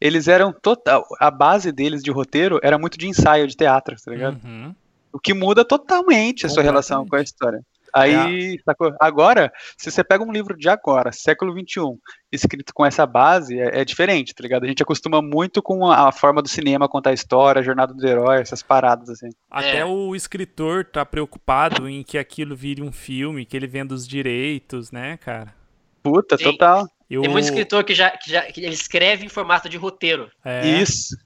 [0.00, 4.10] Eles eram total, a base deles de roteiro era muito de ensaio de teatro, tá
[4.10, 4.38] ligado?
[4.44, 4.74] Uhum.
[5.12, 7.64] O que muda totalmente a sua relação com a história.
[7.94, 8.72] Aí, é.
[9.00, 11.98] agora, se você pega um livro de agora, século XXI,
[12.30, 14.64] escrito com essa base, é, é, diferente, tá ligado?
[14.64, 17.94] A gente acostuma muito com a, a, forma do cinema contar a história, a jornada
[17.94, 19.28] do herói, essas paradas, assim.
[19.50, 19.84] Até é.
[19.84, 24.90] o escritor tá preocupado em que aquilo vire um filme, que ele venda os direitos,
[24.90, 25.54] né, cara?
[26.02, 26.44] Puta, Sim.
[26.44, 26.88] total.
[27.08, 27.22] Eu...
[27.22, 30.30] Tem muito escritor que já, que já que ele escreve em formato de roteiro.
[30.44, 30.66] É.
[30.80, 31.16] Isso.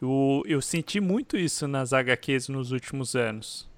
[0.00, 3.68] Eu, eu senti muito isso nas HQs nos últimos anos.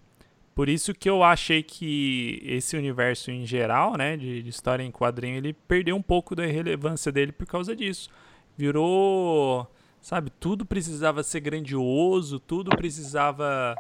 [0.57, 4.91] Por isso que eu achei que esse universo em geral, né, de, de, história em
[4.91, 8.09] quadrinho, ele perdeu um pouco da relevância dele por causa disso.
[8.57, 13.77] Virou, sabe, tudo precisava ser grandioso, tudo precisava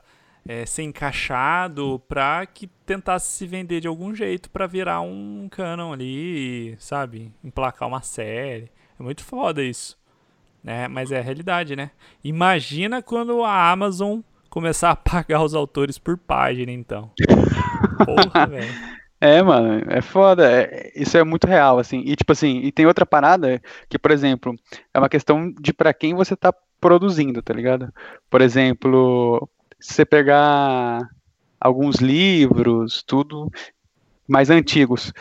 [0.46, 5.94] é, ser encaixado para que tentasse se vender de algum jeito para virar um canon
[5.94, 8.70] ali, sabe, emplacar uma série.
[9.00, 9.98] É muito foda isso.
[10.62, 10.88] né?
[10.88, 11.90] mas é a realidade, né?
[12.22, 14.20] Imagina quando a Amazon
[14.56, 17.10] começar a pagar os autores por página, então.
[18.06, 18.74] Porra, velho.
[19.20, 20.50] É, mano, é foda.
[20.50, 22.02] É, isso é muito real, assim.
[22.06, 24.54] E, tipo assim, e tem outra parada que, por exemplo,
[24.94, 27.92] é uma questão de para quem você tá produzindo, tá ligado?
[28.30, 29.46] Por exemplo,
[29.78, 31.06] se você pegar
[31.60, 33.50] alguns livros, tudo
[34.26, 35.12] mais antigos.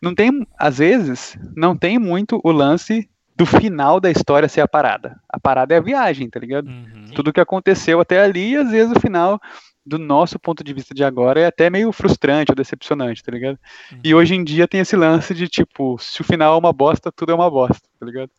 [0.00, 4.68] não tem, às vezes, não tem muito o lance do final da história ser a
[4.68, 5.20] parada.
[5.28, 6.68] A parada é a viagem, tá ligado?
[6.68, 7.10] Uhum.
[7.14, 9.38] Tudo que aconteceu até ali, e às vezes o final,
[9.84, 13.58] do nosso ponto de vista de agora, é até meio frustrante ou decepcionante, tá ligado?
[13.92, 14.00] Uhum.
[14.02, 17.12] E hoje em dia tem esse lance de tipo, se o final é uma bosta,
[17.12, 18.30] tudo é uma bosta, tá ligado?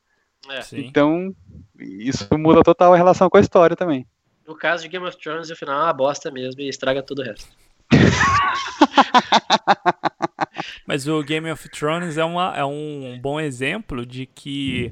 [0.49, 0.61] É.
[0.73, 1.35] Então,
[1.77, 4.07] isso muda total a relação com a história também.
[4.47, 7.19] No caso de Game of Thrones, o final é uma bosta mesmo e estraga todo
[7.19, 7.47] o resto.
[10.85, 14.91] Mas o Game of Thrones é, uma, é um bom exemplo de que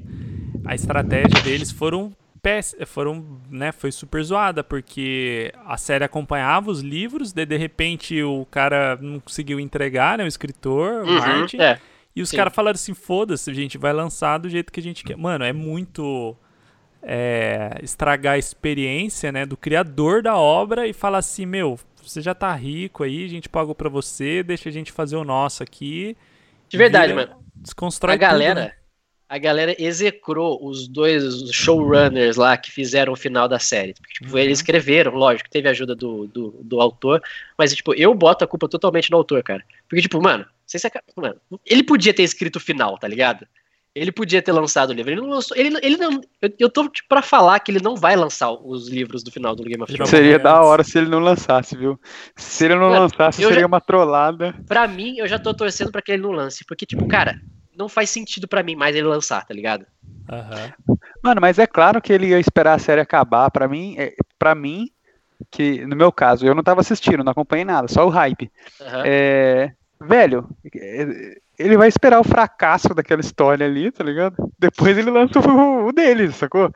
[0.64, 2.12] a estratégia deles foram
[2.86, 8.46] foram, né, foi super zoada, porque a série acompanhava os livros, de, de repente o
[8.48, 11.80] cara não conseguiu entregar, né, o escritor, o uhum, Martin, é,
[12.14, 15.04] e os caras falaram assim, foda-se, a gente vai lançar do jeito que a gente
[15.04, 15.16] quer.
[15.18, 16.34] Mano, é muito
[17.02, 22.34] é, estragar a experiência, né, do criador da obra e falar assim, meu, você já
[22.34, 26.16] tá rico aí, a gente pagou pra você, deixa a gente fazer o nosso aqui.
[26.68, 27.44] De verdade, vira, mano.
[27.54, 28.76] Desconstrói a galera, tudo, né?
[29.28, 33.94] a galera execrou os dois showrunners lá que fizeram o final da série.
[33.94, 34.38] Tipo, uhum.
[34.38, 37.20] Eles escreveram, lógico, teve ajuda do, do, do, autor,
[37.58, 39.64] mas, tipo, eu boto a culpa totalmente no autor, cara.
[39.88, 43.46] Porque, tipo, mano, se é, mano, ele podia ter escrito o final, tá ligado?
[43.96, 45.10] Ele podia ter lançado o livro.
[45.10, 45.56] Ele não lançou.
[45.56, 48.88] Ele, ele não, eu, eu tô tipo, pra falar que ele não vai lançar os
[48.88, 50.10] livros do final do Game of Thrones.
[50.10, 51.98] Seria da hora se ele não lançasse, viu?
[52.36, 54.54] Se ele não Mano, lançasse, seria já, uma trollada.
[54.68, 56.62] Pra mim, eu já tô torcendo pra que ele não lance.
[56.66, 57.40] Porque, tipo, cara,
[57.74, 59.86] não faz sentido para mim mais ele lançar, tá ligado?
[60.30, 60.96] Uhum.
[61.24, 63.50] Mano, mas é claro que ele ia esperar a série acabar.
[63.50, 64.90] Para mim, é, para mim,
[65.50, 68.52] que no meu caso, eu não tava assistindo, não acompanhei nada, só o hype.
[68.78, 69.02] Uhum.
[69.06, 70.46] É, velho,
[71.58, 74.34] ele vai esperar o fracasso daquela história ali, tá ligado?
[74.58, 76.72] Depois ele lança o, o dele, sacou?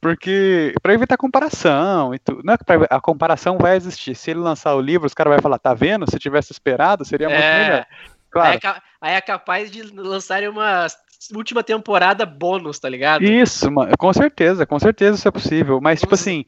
[0.00, 4.14] Porque, para evitar comparação, e tu, não é que a comparação vai existir.
[4.14, 6.10] Se ele lançar o livro, os caras vão falar, tá vendo?
[6.10, 7.86] Se tivesse esperado, seria muito é, melhor.
[8.30, 8.58] Claro.
[9.00, 10.86] Aí, é, é capaz de lançarem uma
[11.34, 13.22] última temporada bônus, tá ligado?
[13.22, 15.78] Isso, mano, com certeza, com certeza isso é possível.
[15.80, 16.44] Mas, tipo assim.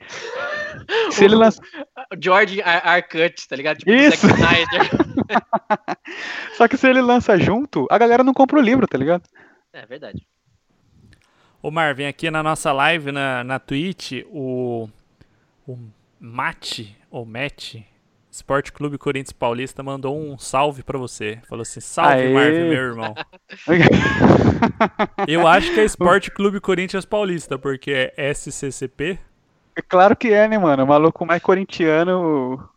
[1.12, 1.60] se ele lança.
[2.18, 3.78] George Arcut, tá ligado?
[3.78, 4.26] Tipo, isso.
[6.56, 9.22] Só que se ele lança junto, a galera não compra o livro, tá ligado?
[9.72, 10.26] É verdade.
[11.62, 14.88] Ô Mar, vem aqui na nossa live na, na Twitch o,
[15.66, 15.78] o
[16.20, 17.76] Mate, ou Matt,
[18.34, 21.38] Esporte Clube Corinthians Paulista mandou um salve para você.
[21.48, 22.34] Falou assim: salve, Aê.
[22.34, 23.14] Marvin, meu irmão.
[25.28, 29.20] Eu acho que é Esporte Clube Corinthians Paulista, porque é SCCP.
[29.76, 30.82] É claro que é, né, mano?
[30.82, 32.68] O maluco mais corintiano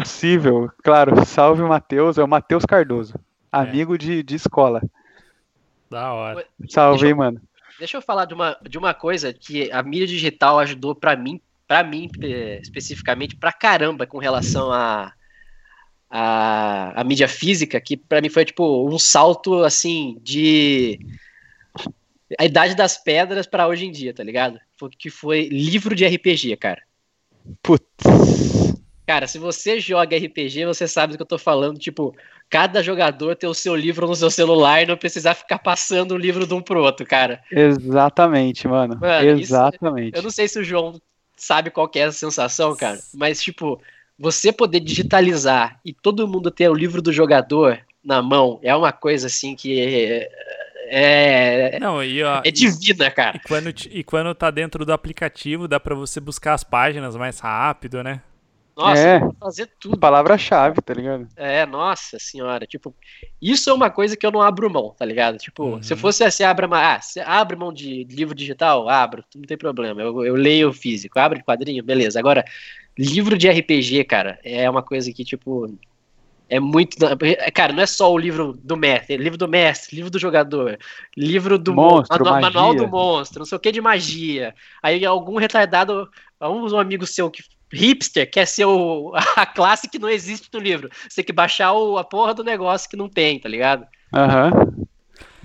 [0.00, 0.70] possível.
[0.82, 3.20] Claro, salve Matheus, é o Matheus Cardoso, é.
[3.56, 4.82] amigo de, de escola.
[5.90, 6.46] Da hora.
[6.68, 7.40] Salve, eu, mano.
[7.78, 11.40] Deixa eu falar de uma, de uma coisa que a mídia digital ajudou para mim,
[11.66, 15.12] para mim eh, especificamente, pra caramba com relação a,
[16.10, 20.98] a, a mídia física, que para mim foi tipo um salto assim de
[22.38, 24.58] a idade das pedras para hoje em dia, tá ligado?
[24.98, 26.82] Que foi livro de RPG, cara.
[27.62, 28.73] Putz.
[29.06, 31.78] Cara, se você joga RPG, você sabe do que eu tô falando.
[31.78, 32.14] Tipo,
[32.48, 36.18] cada jogador ter o seu livro no seu celular e não precisar ficar passando o
[36.18, 37.42] livro de um pro outro, cara.
[37.50, 38.98] Exatamente, mano.
[38.98, 40.08] mano Exatamente.
[40.08, 41.00] Isso, eu não sei se o João
[41.36, 42.98] sabe qual é essa sensação, cara.
[43.12, 43.78] Mas, tipo,
[44.18, 48.92] você poder digitalizar e todo mundo ter o livro do jogador na mão é uma
[48.92, 50.28] coisa assim que é.
[50.86, 53.38] É, Não, e, ó, é divina, cara.
[53.38, 57.40] E quando, e quando tá dentro do aplicativo, dá para você buscar as páginas mais
[57.40, 58.20] rápido, né?
[58.76, 59.96] Nossa, é, fazer tudo.
[59.96, 61.28] Palavra-chave, tá ligado?
[61.36, 62.66] É, nossa senhora.
[62.66, 62.94] Tipo,
[63.40, 65.38] isso é uma coisa que eu não abro mão, tá ligado?
[65.38, 65.82] Tipo, uhum.
[65.82, 68.88] se eu fosse assim, abra mão, ah, você abre mão de livro digital?
[68.88, 70.02] Abro, não tem problema.
[70.02, 71.18] Eu, eu leio físico.
[71.18, 71.84] Abre de quadrinho?
[71.84, 72.18] Beleza.
[72.18, 72.44] Agora,
[72.98, 75.72] livro de RPG, cara, é uma coisa que, tipo,
[76.48, 76.96] é muito.
[77.54, 80.78] Cara, não é só o livro do mestre, é livro do mestre, livro do jogador,
[81.16, 84.54] livro do monstro, manual, manual do monstro, não sei o que de magia.
[84.82, 86.08] Aí algum retardado,
[86.40, 87.42] um amigo seu que
[87.74, 90.88] hipster quer ser o, a classe que não existe no livro.
[91.08, 93.86] Você tem que baixar o, a porra do negócio que não tem, tá ligado?
[94.12, 94.50] Aham.
[94.54, 94.84] Uhum.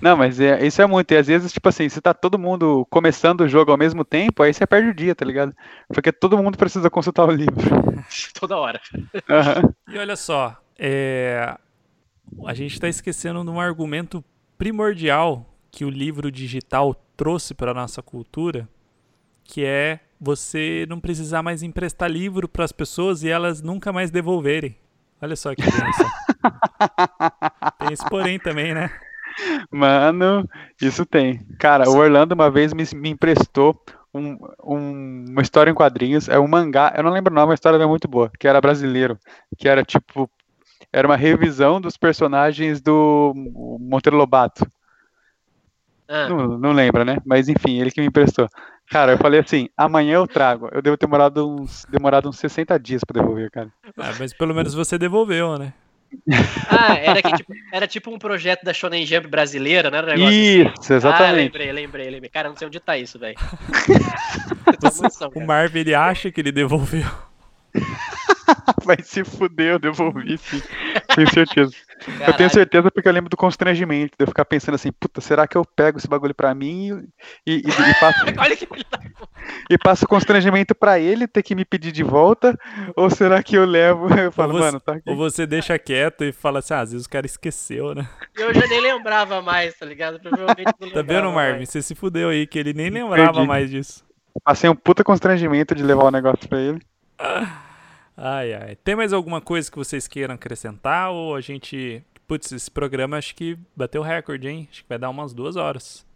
[0.00, 1.12] Não, mas é, isso é muito.
[1.12, 4.42] E às vezes, tipo assim, se tá todo mundo começando o jogo ao mesmo tempo,
[4.42, 5.54] aí você perde o dia, tá ligado?
[5.88, 7.54] Porque todo mundo precisa consultar o livro.
[8.38, 8.80] Toda hora.
[8.94, 9.94] Uhum.
[9.94, 11.54] E olha só, é...
[12.46, 14.24] a gente tá esquecendo de um argumento
[14.56, 18.66] primordial que o livro digital trouxe para nossa cultura,
[19.44, 24.10] que é você não precisar mais emprestar livro para as pessoas e elas nunca mais
[24.10, 24.76] devolverem.
[25.22, 26.10] Olha só que bênção.
[27.78, 28.90] tem esse porém também, né?
[29.70, 30.48] Mano,
[30.80, 31.46] isso tem.
[31.58, 33.80] Cara, o Orlando uma vez me, me emprestou
[34.12, 37.54] um, um, uma história em quadrinhos, é um mangá, eu não lembro o nome, a
[37.54, 39.18] história era muito boa, que era brasileiro,
[39.56, 40.28] que era tipo,
[40.92, 43.32] Era uma revisão dos personagens do
[43.80, 44.70] Monteiro Lobato.
[46.08, 46.28] Ah.
[46.28, 47.18] Não, não lembra, né?
[47.24, 48.48] Mas enfim, ele que me emprestou.
[48.90, 50.68] Cara, eu falei assim, amanhã eu trago.
[50.72, 53.70] Eu devo ter demorado uns, demorado uns 60 dias pra devolver, cara.
[53.96, 55.72] Ah, mas pelo menos você devolveu, né?
[56.68, 60.02] Ah, era, que, tipo, era tipo um projeto da Shonen Jump brasileira, né?
[60.02, 60.94] Um isso, assim.
[60.94, 61.22] exatamente.
[61.22, 62.30] Ah, lembrei, lembrei, lembrei.
[62.30, 63.36] Cara, não sei onde tá isso, velho.
[65.36, 67.06] o Marvel, ele acha que ele devolveu.
[68.84, 70.62] Vai se fuder, eu devolvi sim.
[71.14, 71.72] Tenho certeza.
[72.00, 72.24] Caralho.
[72.30, 75.46] Eu tenho certeza porque eu lembro do constrangimento, de eu ficar pensando assim, puta, será
[75.46, 77.10] que eu pego esse bagulho pra mim
[77.46, 78.24] e, e, e passo.
[78.38, 78.66] Olha que
[79.68, 82.58] e passo constrangimento pra ele ter que me pedir de volta?
[82.96, 84.08] Ou será que eu levo?
[84.20, 85.08] Eu falo, você, mano, tá aqui.
[85.08, 88.08] Ou você deixa quieto e fala assim, ah, às vezes o cara esqueceu, né?
[88.36, 90.20] Eu já nem lembrava mais, tá ligado?
[90.20, 91.58] Provavelmente não Tá vendo, Marvin?
[91.58, 91.68] Mais.
[91.68, 93.46] Você se fudeu aí, que ele nem lembrava Perdi.
[93.46, 94.04] mais disso.
[94.44, 96.80] Passei um puta constrangimento de levar o negócio pra ele.
[98.16, 98.76] Ai, ai.
[98.76, 101.10] Tem mais alguma coisa que vocês queiram acrescentar?
[101.10, 102.04] Ou a gente.
[102.26, 104.68] Putz, esse programa acho que bateu recorde, hein?
[104.70, 106.06] Acho que vai dar umas duas horas.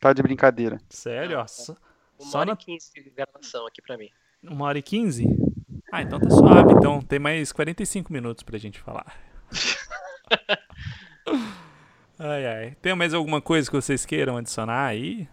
[0.00, 0.80] Tá de brincadeira.
[0.88, 1.38] Sério?
[1.38, 1.76] Ó, só,
[2.18, 2.52] uma hora na...
[2.54, 4.08] e quinze de gravação aqui pra mim.
[4.42, 5.24] Uma hora e quinze?
[5.92, 6.72] Ah, então tá suave.
[6.72, 9.14] Então tem mais 45 minutos pra gente falar.
[12.18, 12.76] ai, ai.
[12.82, 15.28] Tem mais alguma coisa que vocês queiram adicionar aí?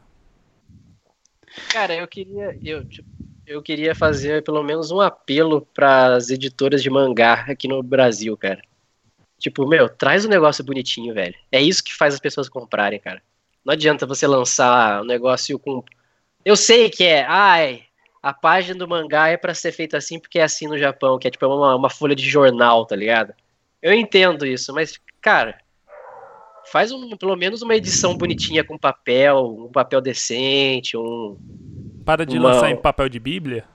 [1.72, 2.56] Cara, eu queria.
[2.62, 3.10] Eu, tipo,
[3.50, 8.38] eu queria fazer pelo menos um apelo para as editoras de mangá aqui no Brasil,
[8.38, 8.62] cara.
[9.40, 11.34] Tipo, meu, traz um negócio bonitinho, velho.
[11.52, 13.24] É isso que faz as pessoas comprarem, cara.
[13.66, 15.84] Não adianta você lançar um negócio com.
[16.46, 17.84] Eu sei que é, ai,
[18.22, 21.28] a página do mangá é para ser feita assim porque é assim no Japão, que
[21.28, 23.34] é tipo uma, uma folha de jornal, tá ligado?
[23.82, 25.58] Eu entendo isso, mas, cara,
[26.72, 31.36] faz um, pelo menos uma edição bonitinha com papel, um papel decente, um,
[32.10, 32.54] para de uma...
[32.54, 33.66] lançar em papel de Bíblia?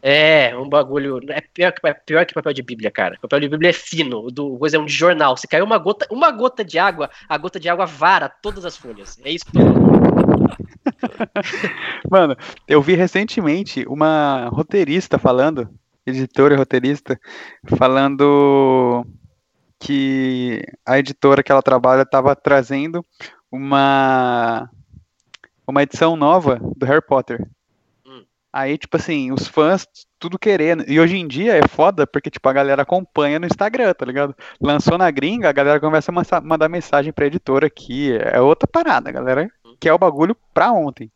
[0.00, 1.18] É, um bagulho.
[1.28, 3.18] É pior, que, é pior que papel de Bíblia, cara.
[3.20, 5.36] papel de Bíblia é fino, o do coisa é um de jornal.
[5.36, 8.76] Se caiu uma gota, uma gota de água, a gota de água vara todas as
[8.76, 9.18] folhas.
[9.24, 9.64] É isso que eu
[12.08, 12.36] Mano,
[12.68, 15.68] eu vi recentemente uma roteirista falando,
[16.06, 17.18] editora e roteirista,
[17.76, 19.04] falando
[19.80, 23.04] que a editora que ela trabalha estava trazendo
[23.50, 24.70] uma
[25.66, 27.50] uma edição nova do Harry Potter.
[28.52, 29.86] Aí, tipo assim, os fãs
[30.18, 30.84] tudo querendo.
[30.88, 34.34] E hoje em dia é foda porque, tipo, a galera acompanha no Instagram, tá ligado?
[34.60, 38.12] Lançou na gringa, a galera começa a mandar mensagem pra editora aqui.
[38.18, 39.48] É outra parada, a galera
[39.78, 41.10] quer o bagulho pra ontem.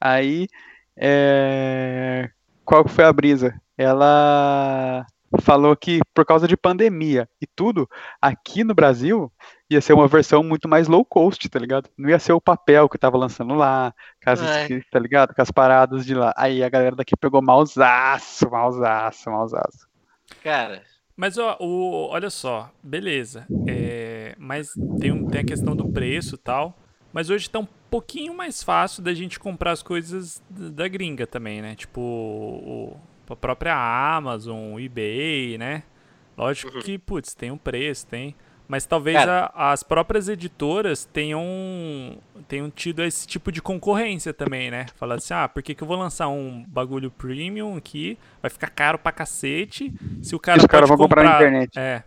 [0.00, 0.48] Aí,
[0.96, 2.30] é...
[2.64, 3.54] qual foi a brisa?
[3.76, 5.06] Ela
[5.40, 7.88] falou que por causa de pandemia e tudo,
[8.20, 9.32] aqui no Brasil
[9.70, 11.88] ia ser uma versão muito mais low cost, tá ligado?
[11.96, 14.80] Não ia ser o papel que tava lançando lá, caso é.
[14.90, 15.34] tá ligado?
[15.34, 16.34] Com as paradas de lá.
[16.36, 19.88] Aí a galera daqui pegou mausaço, mausaço, mausaço.
[20.42, 20.82] Cara.
[21.16, 23.46] Mas ó, o, olha só, beleza.
[23.68, 26.76] É, mas tem, um, tem a questão do preço e tal.
[27.12, 31.60] Mas hoje tá um pouquinho mais fácil da gente comprar as coisas da gringa também,
[31.60, 31.74] né?
[31.74, 35.82] Tipo, o, a própria Amazon, eBay, né?
[36.36, 36.82] Lógico uhum.
[36.82, 38.34] que, putz, tem um preço, tem.
[38.68, 41.42] Mas talvez a, as próprias editoras tenham,
[42.48, 44.86] tenham tido esse tipo de concorrência também, né?
[44.96, 48.16] Falar assim, ah, por que, que eu vou lançar um bagulho premium aqui?
[48.40, 49.92] Vai ficar caro pra cacete.
[50.22, 51.78] Se o cara Os caras vão comprar, comprar na internet.
[51.78, 52.02] É.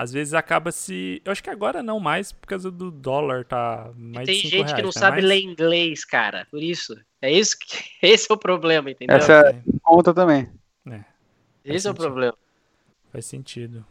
[0.00, 1.20] Às vezes acaba se.
[1.26, 4.72] Eu acho que agora não mais, por causa do dólar tá mais Tem gente reais,
[4.72, 5.26] que não tá sabe mais...
[5.26, 6.46] ler inglês, cara.
[6.50, 6.98] Por isso.
[7.20, 7.84] É isso que.
[8.00, 9.14] Esse é o problema, entendeu?
[9.14, 10.48] Essa é conta também.
[10.90, 11.04] É.
[11.62, 12.34] Esse é o problema.
[13.12, 13.84] Faz sentido.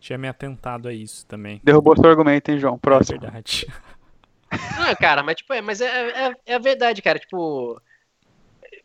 [0.00, 1.60] Tinha me atentado a isso também.
[1.62, 2.76] Derrubou seu argumento, hein, João?
[2.76, 3.18] Próximo.
[3.18, 3.68] É verdade.
[4.80, 7.20] Não, cara, mas tipo, é, mas é, é, é a verdade, cara.
[7.20, 7.80] Tipo,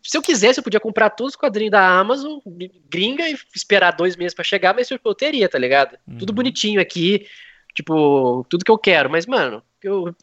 [0.06, 2.38] se eu quisesse, eu podia comprar todos os quadrinhos da Amazon,
[2.88, 5.98] gringa, e esperar dois meses para chegar, mas tipo, eu teria, tá ligado?
[6.06, 6.18] Uhum.
[6.18, 7.26] Tudo bonitinho aqui,
[7.74, 9.10] tipo, tudo que eu quero.
[9.10, 10.14] Mas, mano, eu,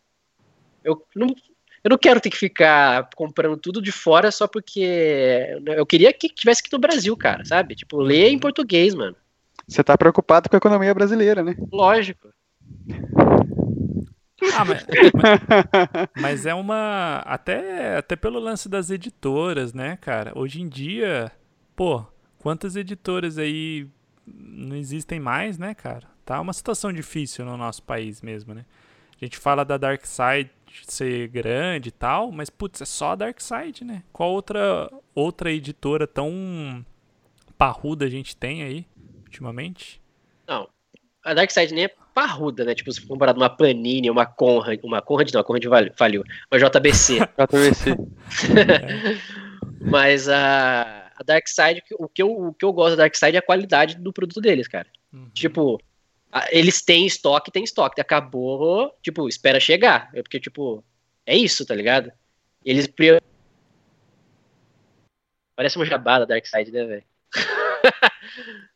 [0.83, 1.27] eu, não,
[1.83, 6.29] eu não quero ter que ficar comprando tudo de fora só porque eu queria que
[6.29, 7.75] tivesse aqui no Brasil, cara, sabe?
[7.75, 8.39] Tipo, ler em uhum.
[8.39, 9.15] português, mano.
[9.67, 11.55] Você tá preocupado com a economia brasileira, né?
[11.71, 12.29] Lógico.
[14.55, 17.17] Ah, mas, mas, mas, é uma.
[17.25, 20.31] Até, até pelo lance das editoras, né, cara?
[20.35, 21.31] Hoje em dia,
[21.75, 22.05] pô,
[22.39, 23.87] quantas editoras aí
[24.25, 26.07] não existem mais, né, cara?
[26.25, 28.65] Tá uma situação difícil no nosso país mesmo, né?
[29.21, 30.49] A gente fala da Dark Side
[30.87, 34.03] ser grande e tal, mas putz, é só a Dark Side, né?
[34.11, 36.83] Qual outra outra editora tão
[37.57, 38.87] parruda a gente tem aí?
[39.33, 40.01] ultimamente?
[40.47, 40.69] Não.
[41.25, 42.75] A Darkseid nem é parruda, né?
[42.75, 45.65] Tipo, se for comparado uma Panini, uma Conrad, uma Conrad não, a Conrad
[45.95, 47.19] faliu, uma JBC.
[47.37, 47.97] JBC.
[49.81, 53.35] Mas a a Dark Side, o que, eu, o que eu gosto da Dark Side
[53.35, 54.87] é a qualidade do produto deles, cara.
[55.11, 55.29] Uhum.
[55.33, 55.79] Tipo,
[56.49, 58.01] eles têm estoque, tem estoque.
[58.01, 60.09] Acabou, tipo, espera chegar.
[60.13, 60.83] É porque, tipo,
[61.25, 62.11] é isso, tá ligado?
[62.65, 62.89] Eles.
[65.55, 67.03] Parece uma jabada Dark Side, né, velho?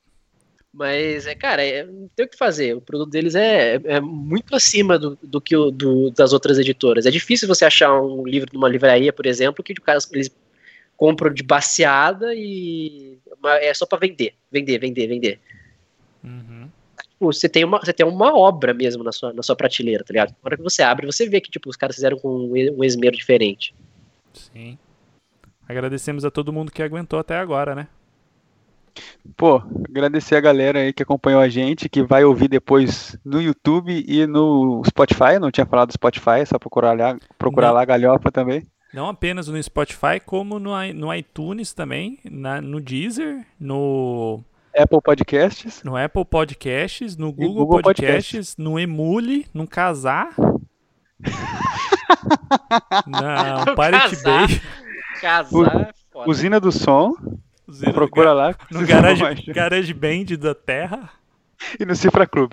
[0.78, 2.76] Mas, é, cara, é, não tem o que fazer.
[2.76, 7.08] O produto deles é, é muito acima do, do que o, do, das outras editoras.
[7.08, 10.30] É difícil você achar um livro numa livraria, por exemplo, que o cara, eles
[10.96, 13.18] compram de baseada e
[13.60, 15.40] é só para vender, vender, vender, vender.
[16.24, 16.70] Uhum.
[17.10, 20.14] Tipo, você tem uma, você tem uma obra mesmo na sua, na sua prateleira, tá
[20.14, 20.30] ligado?
[20.30, 23.18] Na hora que você abre, você vê que tipo os caras fizeram com um esmero
[23.18, 23.74] diferente.
[24.32, 24.78] Sim.
[25.68, 27.88] Agradecemos a todo mundo que aguentou até agora, né?
[29.36, 34.04] Pô, agradecer a galera aí que acompanhou a gente, que vai ouvir depois no YouTube
[34.08, 35.40] e no Spotify.
[35.40, 38.66] Não tinha falado do Spotify, é só procurar lá, procurar lá Galhofa também.
[38.94, 44.44] Não apenas no Spotify, como no, no iTunes também, na, no Deezer, no
[44.76, 45.84] Apple Podcasts.
[45.84, 50.30] No Apple Podcasts, no Google, Google Podcasts, Podcasts, no Emule, no Casar.
[53.08, 54.62] Não, Pirate Bay.
[55.20, 55.94] Casar, foda.
[56.28, 57.14] Usina do Som.
[57.68, 58.56] Usina Procura lá.
[58.72, 61.10] No garage, garage Band da Terra.
[61.80, 62.52] E no Cifra Club.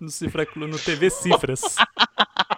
[0.00, 1.60] No Cifra Club, no TV Cifras.